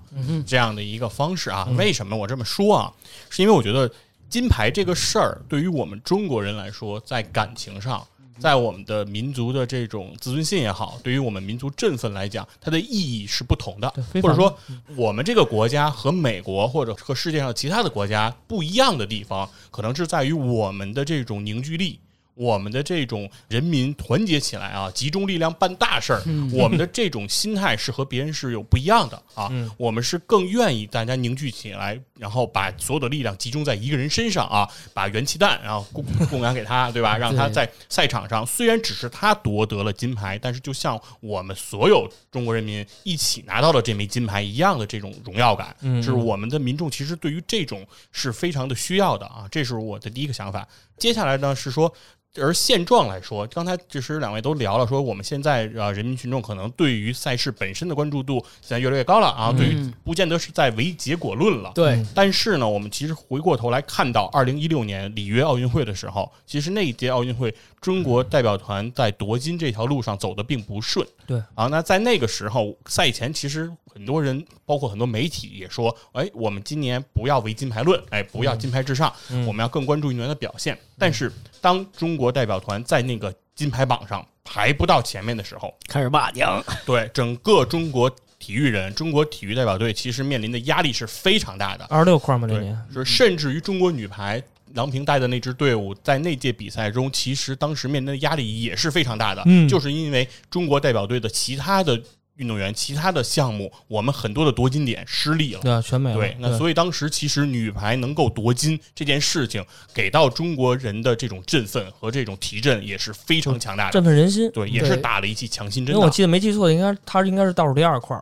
[0.48, 1.69] 这样的一个方式啊。
[1.78, 2.91] 为什么我这么说啊？
[3.30, 3.88] 是因为我觉得
[4.28, 8.03] 金牌这个事儿对于我们中国人来说，在感情上。
[8.42, 13.88] 在我们的民族的这种自尊心也好，对于我们民族振奋来讲，它的意义是不同的。
[14.22, 14.58] 或者说，
[14.96, 22.00] 我们这个国家和美国或者和世界上其他的国家不一样的地方，可能是在于我们的这种凝聚力，
[22.34, 26.22] 我们的这种人民团结起来啊，集中力量办大事儿，
[26.53, 29.52] 我们的这种心态是和别人是有不一样的啊。
[29.78, 37.18] 我们是更愿意大家凝聚起来，然后把所有的力量集中在一个人身上啊，把元气弹然后供供养给他，对吧？
[37.20, 49.45] 让他在赛场上，虽然只是他夺得了金牌，但是就像我们所有中国人民一起拿到了这枚金牌一样的这种荣耀感，就是我们的民众其实对于这种是非常的需要的啊。
[49.52, 50.68] 这是我的第一个想法。
[50.98, 51.94] 接下来呢是说。
[52.40, 61.72] 而现状来说，刚才其实两位都聊了，说我们现在啊，人民群众可能对于赛事本身的关注度现在越来越高了啊，对于不见得是在唯结果论了。
[61.76, 71.06] 对，但是呢，我们其实回过头来看到二零一六年里约奥运会的时候，其实那一届奥运会，中国代表团在夺金这条路上走的并不顺。
[71.26, 79.12] 对啊，那在那个时候赛前，其实很多人，包括很多媒体也说，哎，我们今年不要唯金牌论，哎，不要金牌至上，
[79.48, 80.78] 我们要更关注运动员的表现。
[80.99, 86.64] 但是当中国代表团在那个金牌榜上排不到前面的时候，开始骂娘。
[86.86, 91.86] 对整个中国体育人，中国体育代表队其实面临的压力是非常大的。
[91.86, 92.48] 二十六块吗？
[92.48, 94.41] 这年是甚至于中国女排
[94.76, 99.41] 郎平带的那支队伍，在那届比赛中，其实当时面临的压力也是非常大的。
[99.45, 102.02] 嗯，就是因为中国代表队的其他的。
[102.38, 106.15] 运动员其他的项目，我们很多的夺金点失利了，对，全没了。
[106.15, 114.49] 对，那所以当时其实女排能够夺金这件事情，给到中国人的这种振奋和这种提振也是非常强大的，振奋人心。
[114.53, 115.93] 对，也是打了一剂强心针。
[115.93, 118.19] 因为我记得没记错，应该他应该是倒数第二块。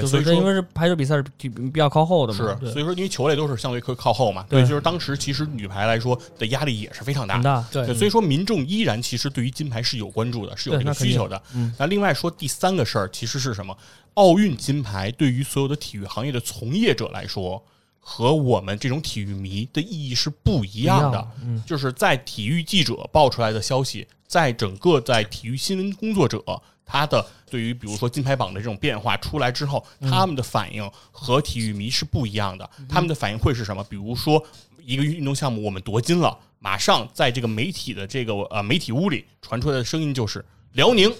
[0.00, 11.42] 对，所以说因为是排球比赛是比比较靠后的嘛，是，所以说因为球类都是相对靠靠后嘛，对，就是当时其实女排来说的压力也是非常大，大，对，所以说民众依然其实对于金牌是有关注的，是有这个需求的。
[11.78, 13.76] 那另外说第三个事儿其实是什么？
[14.14, 17.62] 奥运金牌对于所有的体育行业的从业者来说，
[18.00, 21.28] 和我们这种体育迷的意义是不一样的。
[21.42, 26.42] 嗯，就是在体育记者爆出来的消息，在整个在体育新闻工作者。
[26.84, 32.70] 他的对于比如说金牌榜的这种变化出来之后，他们的反应和体育迷是不一样的。
[32.88, 33.84] 他们的反应会是什么？
[33.84, 34.42] 比如说
[34.82, 40.42] 一个运动项目我们夺金了，马上在这个媒体的这个呃媒体屋里传出来的声音就是
[40.72, 41.12] 辽宁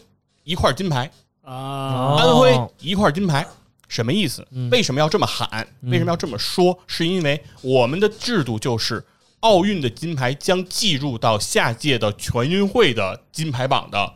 [0.42, 1.10] 一块金牌
[1.42, 3.46] 啊，安徽一块金牌，
[3.86, 4.48] 什么意思？
[4.70, 5.68] 为什么要这么喊？
[5.82, 6.78] 为什么要这么说？
[6.86, 9.04] 是因为我们的制度就是
[9.40, 14.14] 奥运的金牌将计入到下届的全运会的金牌榜的。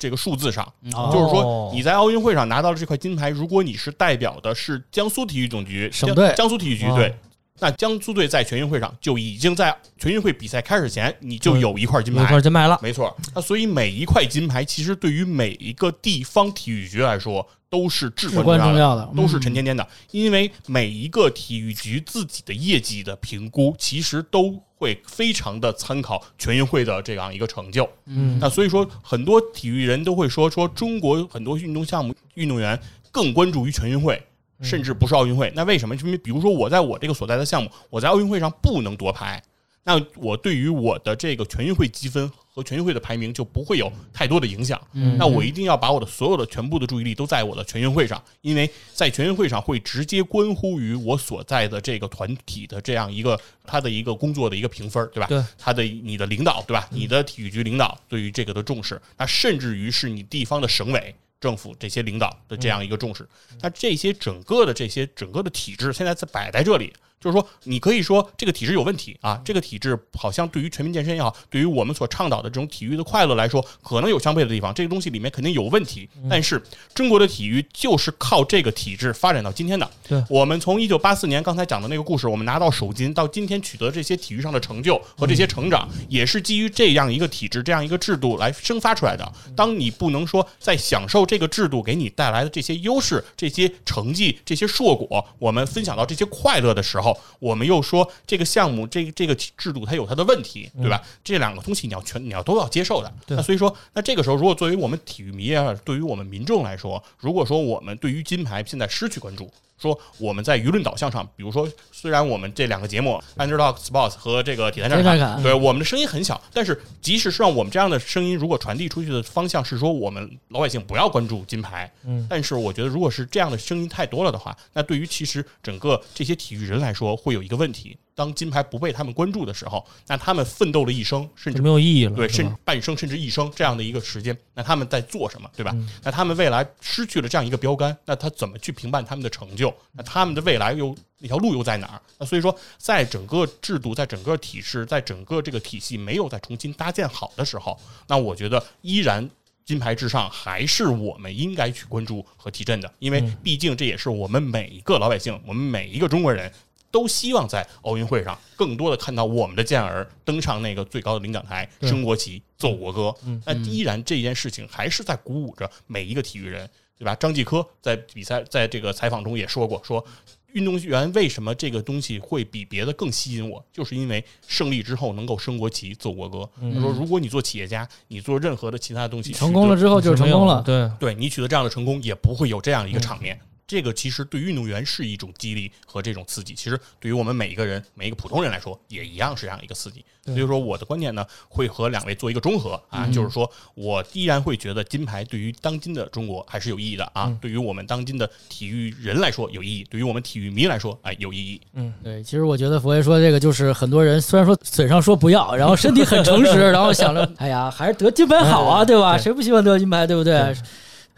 [0.00, 0.66] 这个数字上，
[1.12, 7.14] 就是说你在奥运会上拿到了这块金牌，如果你是代表的是江苏体育总局省队，江苏体育局队，
[7.58, 13.14] 那江苏队在全运会上就已经在全运会比赛开始前，你就有一块金牌，一块金牌了，没错。
[13.34, 19.86] 那所以每一块金牌，其实对于每一个地方体育局来说，都是至关重要的，都是沉甸甸的。
[20.12, 24.62] 因为每一个体育局自己的业绩的评估，其实都。
[24.80, 32.80] 会非常的参考全运会的这样一个成就，嗯，那所以说很多体育人都会说说中国很多运动项目运动员
[33.12, 34.20] 更关注于全运会，
[34.62, 35.52] 甚至不是奥运会。
[35.54, 35.94] 那为什么？
[35.96, 39.42] 因为比如说我在我这个所在的项目，我在奥运会上不能夺牌。
[39.82, 44.80] 那我对于我的这个全运会积分和全运会的排名就不会有太多的影响。
[45.16, 55.26] 那我一定要把我的所有的全部的注意力都在我的全运会上，因为在全运会上会直接关乎于我所在的这个团体的这样一个他的一个工作的一个评分，对吧？
[55.26, 56.86] 对，他的你的领导，对吧？
[56.90, 63.26] 你的体育局领导对于这个的重视，那甚至于是你地方的省委政府这些领导的这样一个重视，
[63.62, 66.92] 那这些整个的这些整个的体制现在在摆在这里。
[67.20, 74.72] 就是说，你可以说这个体制有问题啊，这个体制好像对于全民健身也好，对于我们所倡导的这种体育的快乐来说，可能有相悖的地方。
[74.72, 76.62] 这个东西里面肯定有问题，但是
[76.94, 79.90] 中国的体育就是靠这个体制发展到今天的。
[80.08, 89.30] 对，我们从一九八四年刚才讲的那个故事，我们拿到首金，到今天取得这些体育上的成就和这些成长，也是基于这样一个体制、这样一个制度来生发出来的。
[89.54, 97.09] 当你不能说在享受这个制度给你带来的这些优势、这些成绩、这些硕果，我们分享到这些快乐的时候。
[97.38, 101.02] 我们又说这个项目，这个这个制度它有它的问题，对吧？
[101.22, 103.12] 这两个东西你要全你要都要接受的。
[103.28, 109.50] 那所以说，那这个时候，如果作为我们体育迷啊，对于我们民众来说，如果说我们对于金牌现在失去关注。
[109.80, 135.74] 说我们在舆论导向上，比如说，虽然我们这两个节目《Underdog Sports》和这个《铁三战场》，对我们的声音很小，但是即使是让我们这样的声音，如果传递出去的方向是说我们老百姓不要关注金牌，嗯，但是我觉得如果是这样的声音太多了的话，那对于其实整个这些体育人来说，会有一个问题，当金牌不被他们关注的时候，那他们奋斗了一生，甚至没有意义了，对，甚至半生甚至一生这样的一个时间，那他们在做什么，对吧？
[136.02, 139.74] 那他们未来失去了这样一个标杆，那他怎么去评判他们的成就？
[139.92, 142.02] 那他们的未来又那条路又在哪儿？
[142.18, 149.28] 那所以说，在整个制度、在整个体制、在整个这个体系没有再重新搭建好的时候，那我觉得依然
[149.64, 156.52] 金牌至上还是我们应该去关注和提振的，因为毕竟这也是我们每一个老百姓，我们每一个中国人。
[156.90, 163.14] 都希望在奥运会上更多的看到我们的健儿登上那个最高的领奖台，升国旗，奏国歌。
[163.44, 166.68] 那依然这件事情还是在鼓舞着每一个体育人，
[166.98, 167.14] 对吧？
[167.14, 170.04] 张继科在比赛在这个采访中也说过，说
[170.52, 176.50] 运动员为什么这个东西会比别的更吸引我，就是因为胜利之后能够升国旗、奏国歌。
[176.60, 180.60] 他说，如果你做企业家，你做任何的其他的东西，成功了之后就是成功了。
[180.62, 183.38] 对，对你取得这样的成功，也不会有这样一个场面。
[183.70, 190.04] 这个其实对运动员是一种激励和这种刺激，其实对于我们每一个人、每一个普通人来说，也一样是这样一个刺激。
[190.26, 201.60] 所以说，我的观点呢，会和两位做一个中和啊，就是说我依然会觉得金牌对于当今的中国还是有意义的啊，对于我们当今的体育人来说有意义，对于我们体育迷来说，哎，有意义。
[201.74, 209.16] 嗯，对，其实我觉得佛爷说这个就是很多人虽然说嘴上说不要，然后身体很诚实，然后想着，哎呀，还是得金牌好啊，对吧？
[209.16, 210.54] 谁不希望得金牌，对不对？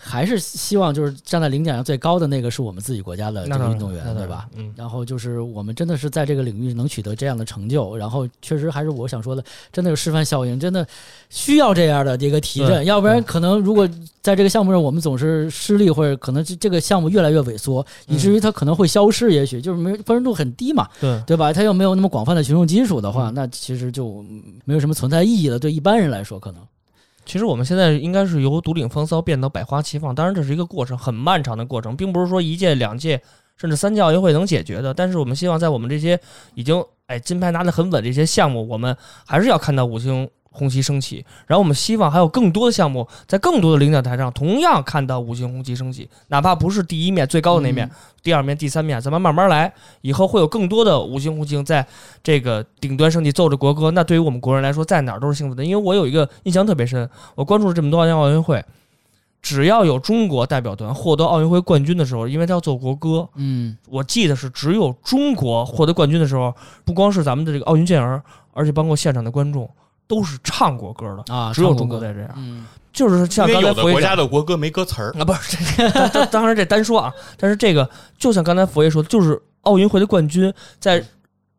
[0.05, 4.49] 还是希望就是站在领奖上最高的那个是我们自己国家的这个运动员，对吧？
[4.57, 4.74] 嗯。
[4.77, 10.85] 然后就是我们真的是在这个领域能取得这样的成就，然后确实还是我想说的，真的有示范效应，真的
[11.31, 13.89] 需要这样的一个提振，要不然可能如果
[14.20, 21.53] 在这个项目上我们总是失利，或者可能这个项目越来越萎缩，以至于它可能会消失，也许就是没关注度很低嘛，对对吧？
[21.53, 24.24] 它又没有那么广泛的群众基础的话，那其实就
[24.65, 25.59] 没有什么存在意义了。
[25.59, 26.61] 对一般人来说，可能。
[27.33, 33.23] 其实我们现在应该是由独领风骚变到百花齐放，当然这是一个过程，很漫长的过程，并不是说一届、两届
[33.57, 34.93] 甚至三届奥运会能解决的。
[34.93, 36.21] 但是我们希望在我们这些
[36.55, 38.95] 已经哎金牌拿得很稳的一些项目，我们
[39.25, 40.29] 还是要看到五星。
[40.53, 47.91] 红旗升起，然后我们希望还有更多的项目在更多的领奖台上同样看到五星红旗升起，哪怕不是第一面最高的那面，
[48.23, 49.73] 第二面、第三面，咱们慢慢来。
[50.03, 51.85] 以后会有更多的五星红旗在
[52.23, 53.91] 这个顶端升起，奏着国歌。
[53.91, 55.65] 那对于我们国人来说，在哪儿都是幸福的。
[55.65, 58.62] 因为我有一个印象特别深，我关注了这么多年奥运会，
[59.41, 66.55] 只要有中国代表团获得奥运会冠军的时候，因为他要奏国歌，嗯，我记得是只有中国获得冠军的时候，
[66.85, 68.23] 不光是咱们的这个奥运健儿，
[68.53, 69.69] 而且包括现场的观众。
[70.12, 75.10] 都是唱过歌的啊，只有中国在这样，嗯，就是像刚才有的国家的国歌没歌词儿。
[75.18, 75.56] 啊，不是，
[76.12, 81.02] 这当然这单说啊， 但是这个就像刚才佛爷说的，就是奥运会的冠军在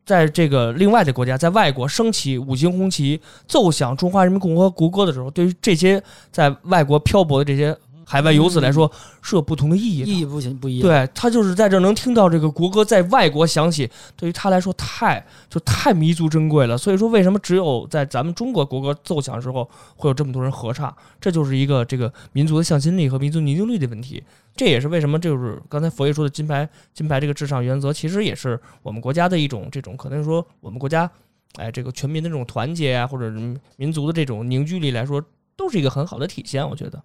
[0.06, 6.00] 在这个另外的国家，在外国升起五星红旗，奏响中华人民共和国国歌的时候，对于这些
[6.30, 7.76] 在外国漂泊的这些。
[8.04, 8.90] 海外游子来说
[9.22, 10.88] 是有不同的意义，意义不行不一样。
[10.88, 16.76] 对他就是在这能听到这个国歌在外国响起，对于他来说太就太弥足珍贵了。
[16.76, 20.94] 所以说，为什么只有在咱们中国国歌奏响的时候会有这么多人合唱？
[21.20, 24.22] 这就是一个这个民族的向心力和民族凝聚力的问题。
[24.54, 31.10] 这也是为什么就是刚才佛爷说的金牌金牌这个至上原则，其实也是我们国家的一种这种可能说我们国家
[31.56, 33.32] 哎这个全民的这种团结啊，或者
[33.76, 35.20] 民族的这种凝聚力来说，
[35.56, 36.68] 都是一个很好的体现。
[36.68, 37.02] 我觉得。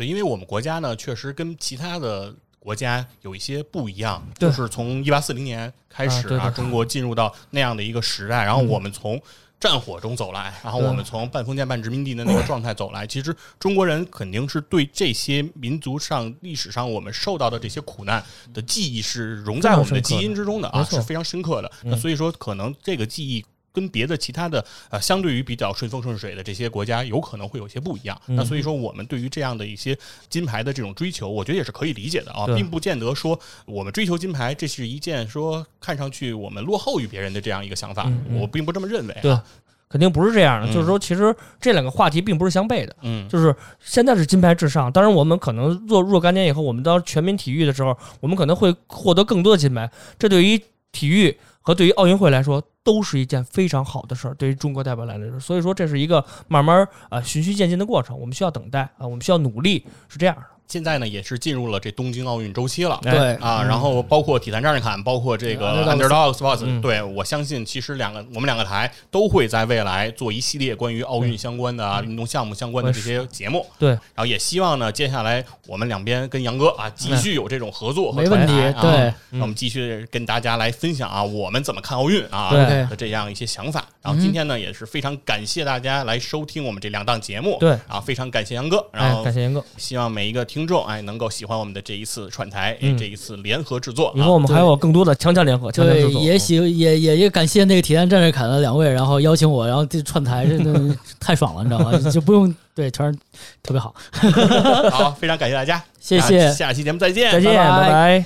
[0.00, 9.20] 对，因为我们国家呢，确实跟其他的国家有一些不一样，就是从一八四零年开始啊，中国进入到那样的一个时代，然后我们从
[9.60, 13.06] 战火中走来，然后我们从半封建半殖民地的那个状态走来。
[13.06, 18.24] 其实中国人肯定是对这些民族上历史上我们受到的这些苦难
[18.54, 21.70] 的记忆是融在我们的基因之中的啊，是非常深刻的。
[21.84, 23.44] 那所以说，可能这个记忆。
[23.72, 28.20] 跟别的其他的呃，相对于比较顺风顺水的这些国家，有可能会有些不一样。
[28.26, 29.96] 那所以说，我们对于这样的一些
[30.28, 38.10] 金牌的这种追求，我觉得也是可以理解的啊，并不见得说我们追求金牌，这是一件说看上去我们落后于别人的这样一个想法。
[38.32, 39.16] 我并不这么认为。
[39.22, 39.38] 对，
[39.88, 40.72] 肯定不是这样的。
[40.72, 42.96] 就是说，其实这两个话题并不是相悖的。
[43.02, 49.88] 嗯，就是现在是金牌至上，当然我们可能若若干年以后，我们到全民体育的时候，我们可能会获得更多的金牌。
[50.18, 50.60] 这对于
[50.90, 52.62] 体育和对于奥运会来说。
[52.82, 60.42] 都是一件非常好的事儿，对于中国代表来说，所以说这是一个慢慢啊循序渐进的过程，我们需要等待啊，我们需要努力，是这样的。
[60.70, 63.34] 现在呢，也是进入了这东京奥运周期了，对。
[63.40, 83.84] 啊，然后包括体坛战士侃，包括这个 Underdog Sports，对我相信，其实两个我们两个台都会在未来做一系列关于奥运相关的啊运动项目相关的这些节目，对，然后也希望呢，接下来我们两边跟杨哥啊继续有这种合作和传台啊，对，那我们继续跟大家来分享啊，我们怎么看奥运啊的这样一些想法。
[84.00, 87.76] 然后今天呢，也是非常感谢大家来收听我们这两档节目，对。
[87.88, 90.59] 啊，非常感谢杨哥，然后感谢杨哥，希望每一个听。
[90.60, 94.12] 听众哎能够喜欢我们的这一次串台，嗯这一次联合制作。
[94.14, 96.22] 以后我们还有更多的强强联合，强强对制，作。
[96.22, 101.98] 也喜也也也感谢那个体验战士凯的两位，然后邀请我，然后这串台真的 太爽了，你知道吗？
[102.10, 103.18] 就不用对，全是
[103.62, 103.94] 特别好，
[104.90, 108.24] 好， 非常感谢大家，谢谢下下期节目再见，再见，拜拜拜拜。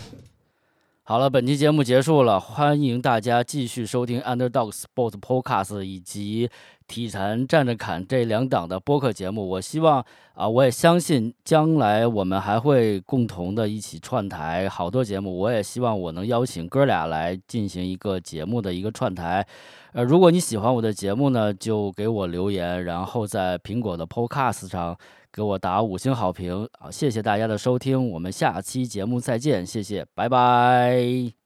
[1.06, 6.48] 好了，本期节目结束了，欢迎大家继续收听 Underdog Sports Podcast 以及
[6.86, 9.48] 体坛站着侃这两档的播客节目。
[9.48, 10.05] 我希望
[10.35, 15.39] 啊，我也相信将来我们还会共同的一起串台好多节目。
[15.39, 19.47] 我也希望我能邀请哥俩来进行一个节目的一个串台。
[19.93, 24.97] 呃，如果你喜欢我的节目呢，就给我留言，然后在苹果的 Podcast 上
[25.32, 26.90] 给我打五星好评啊！
[26.90, 31.44] 谢谢大家的收听，我们下期节目再见，谢谢，拜拜。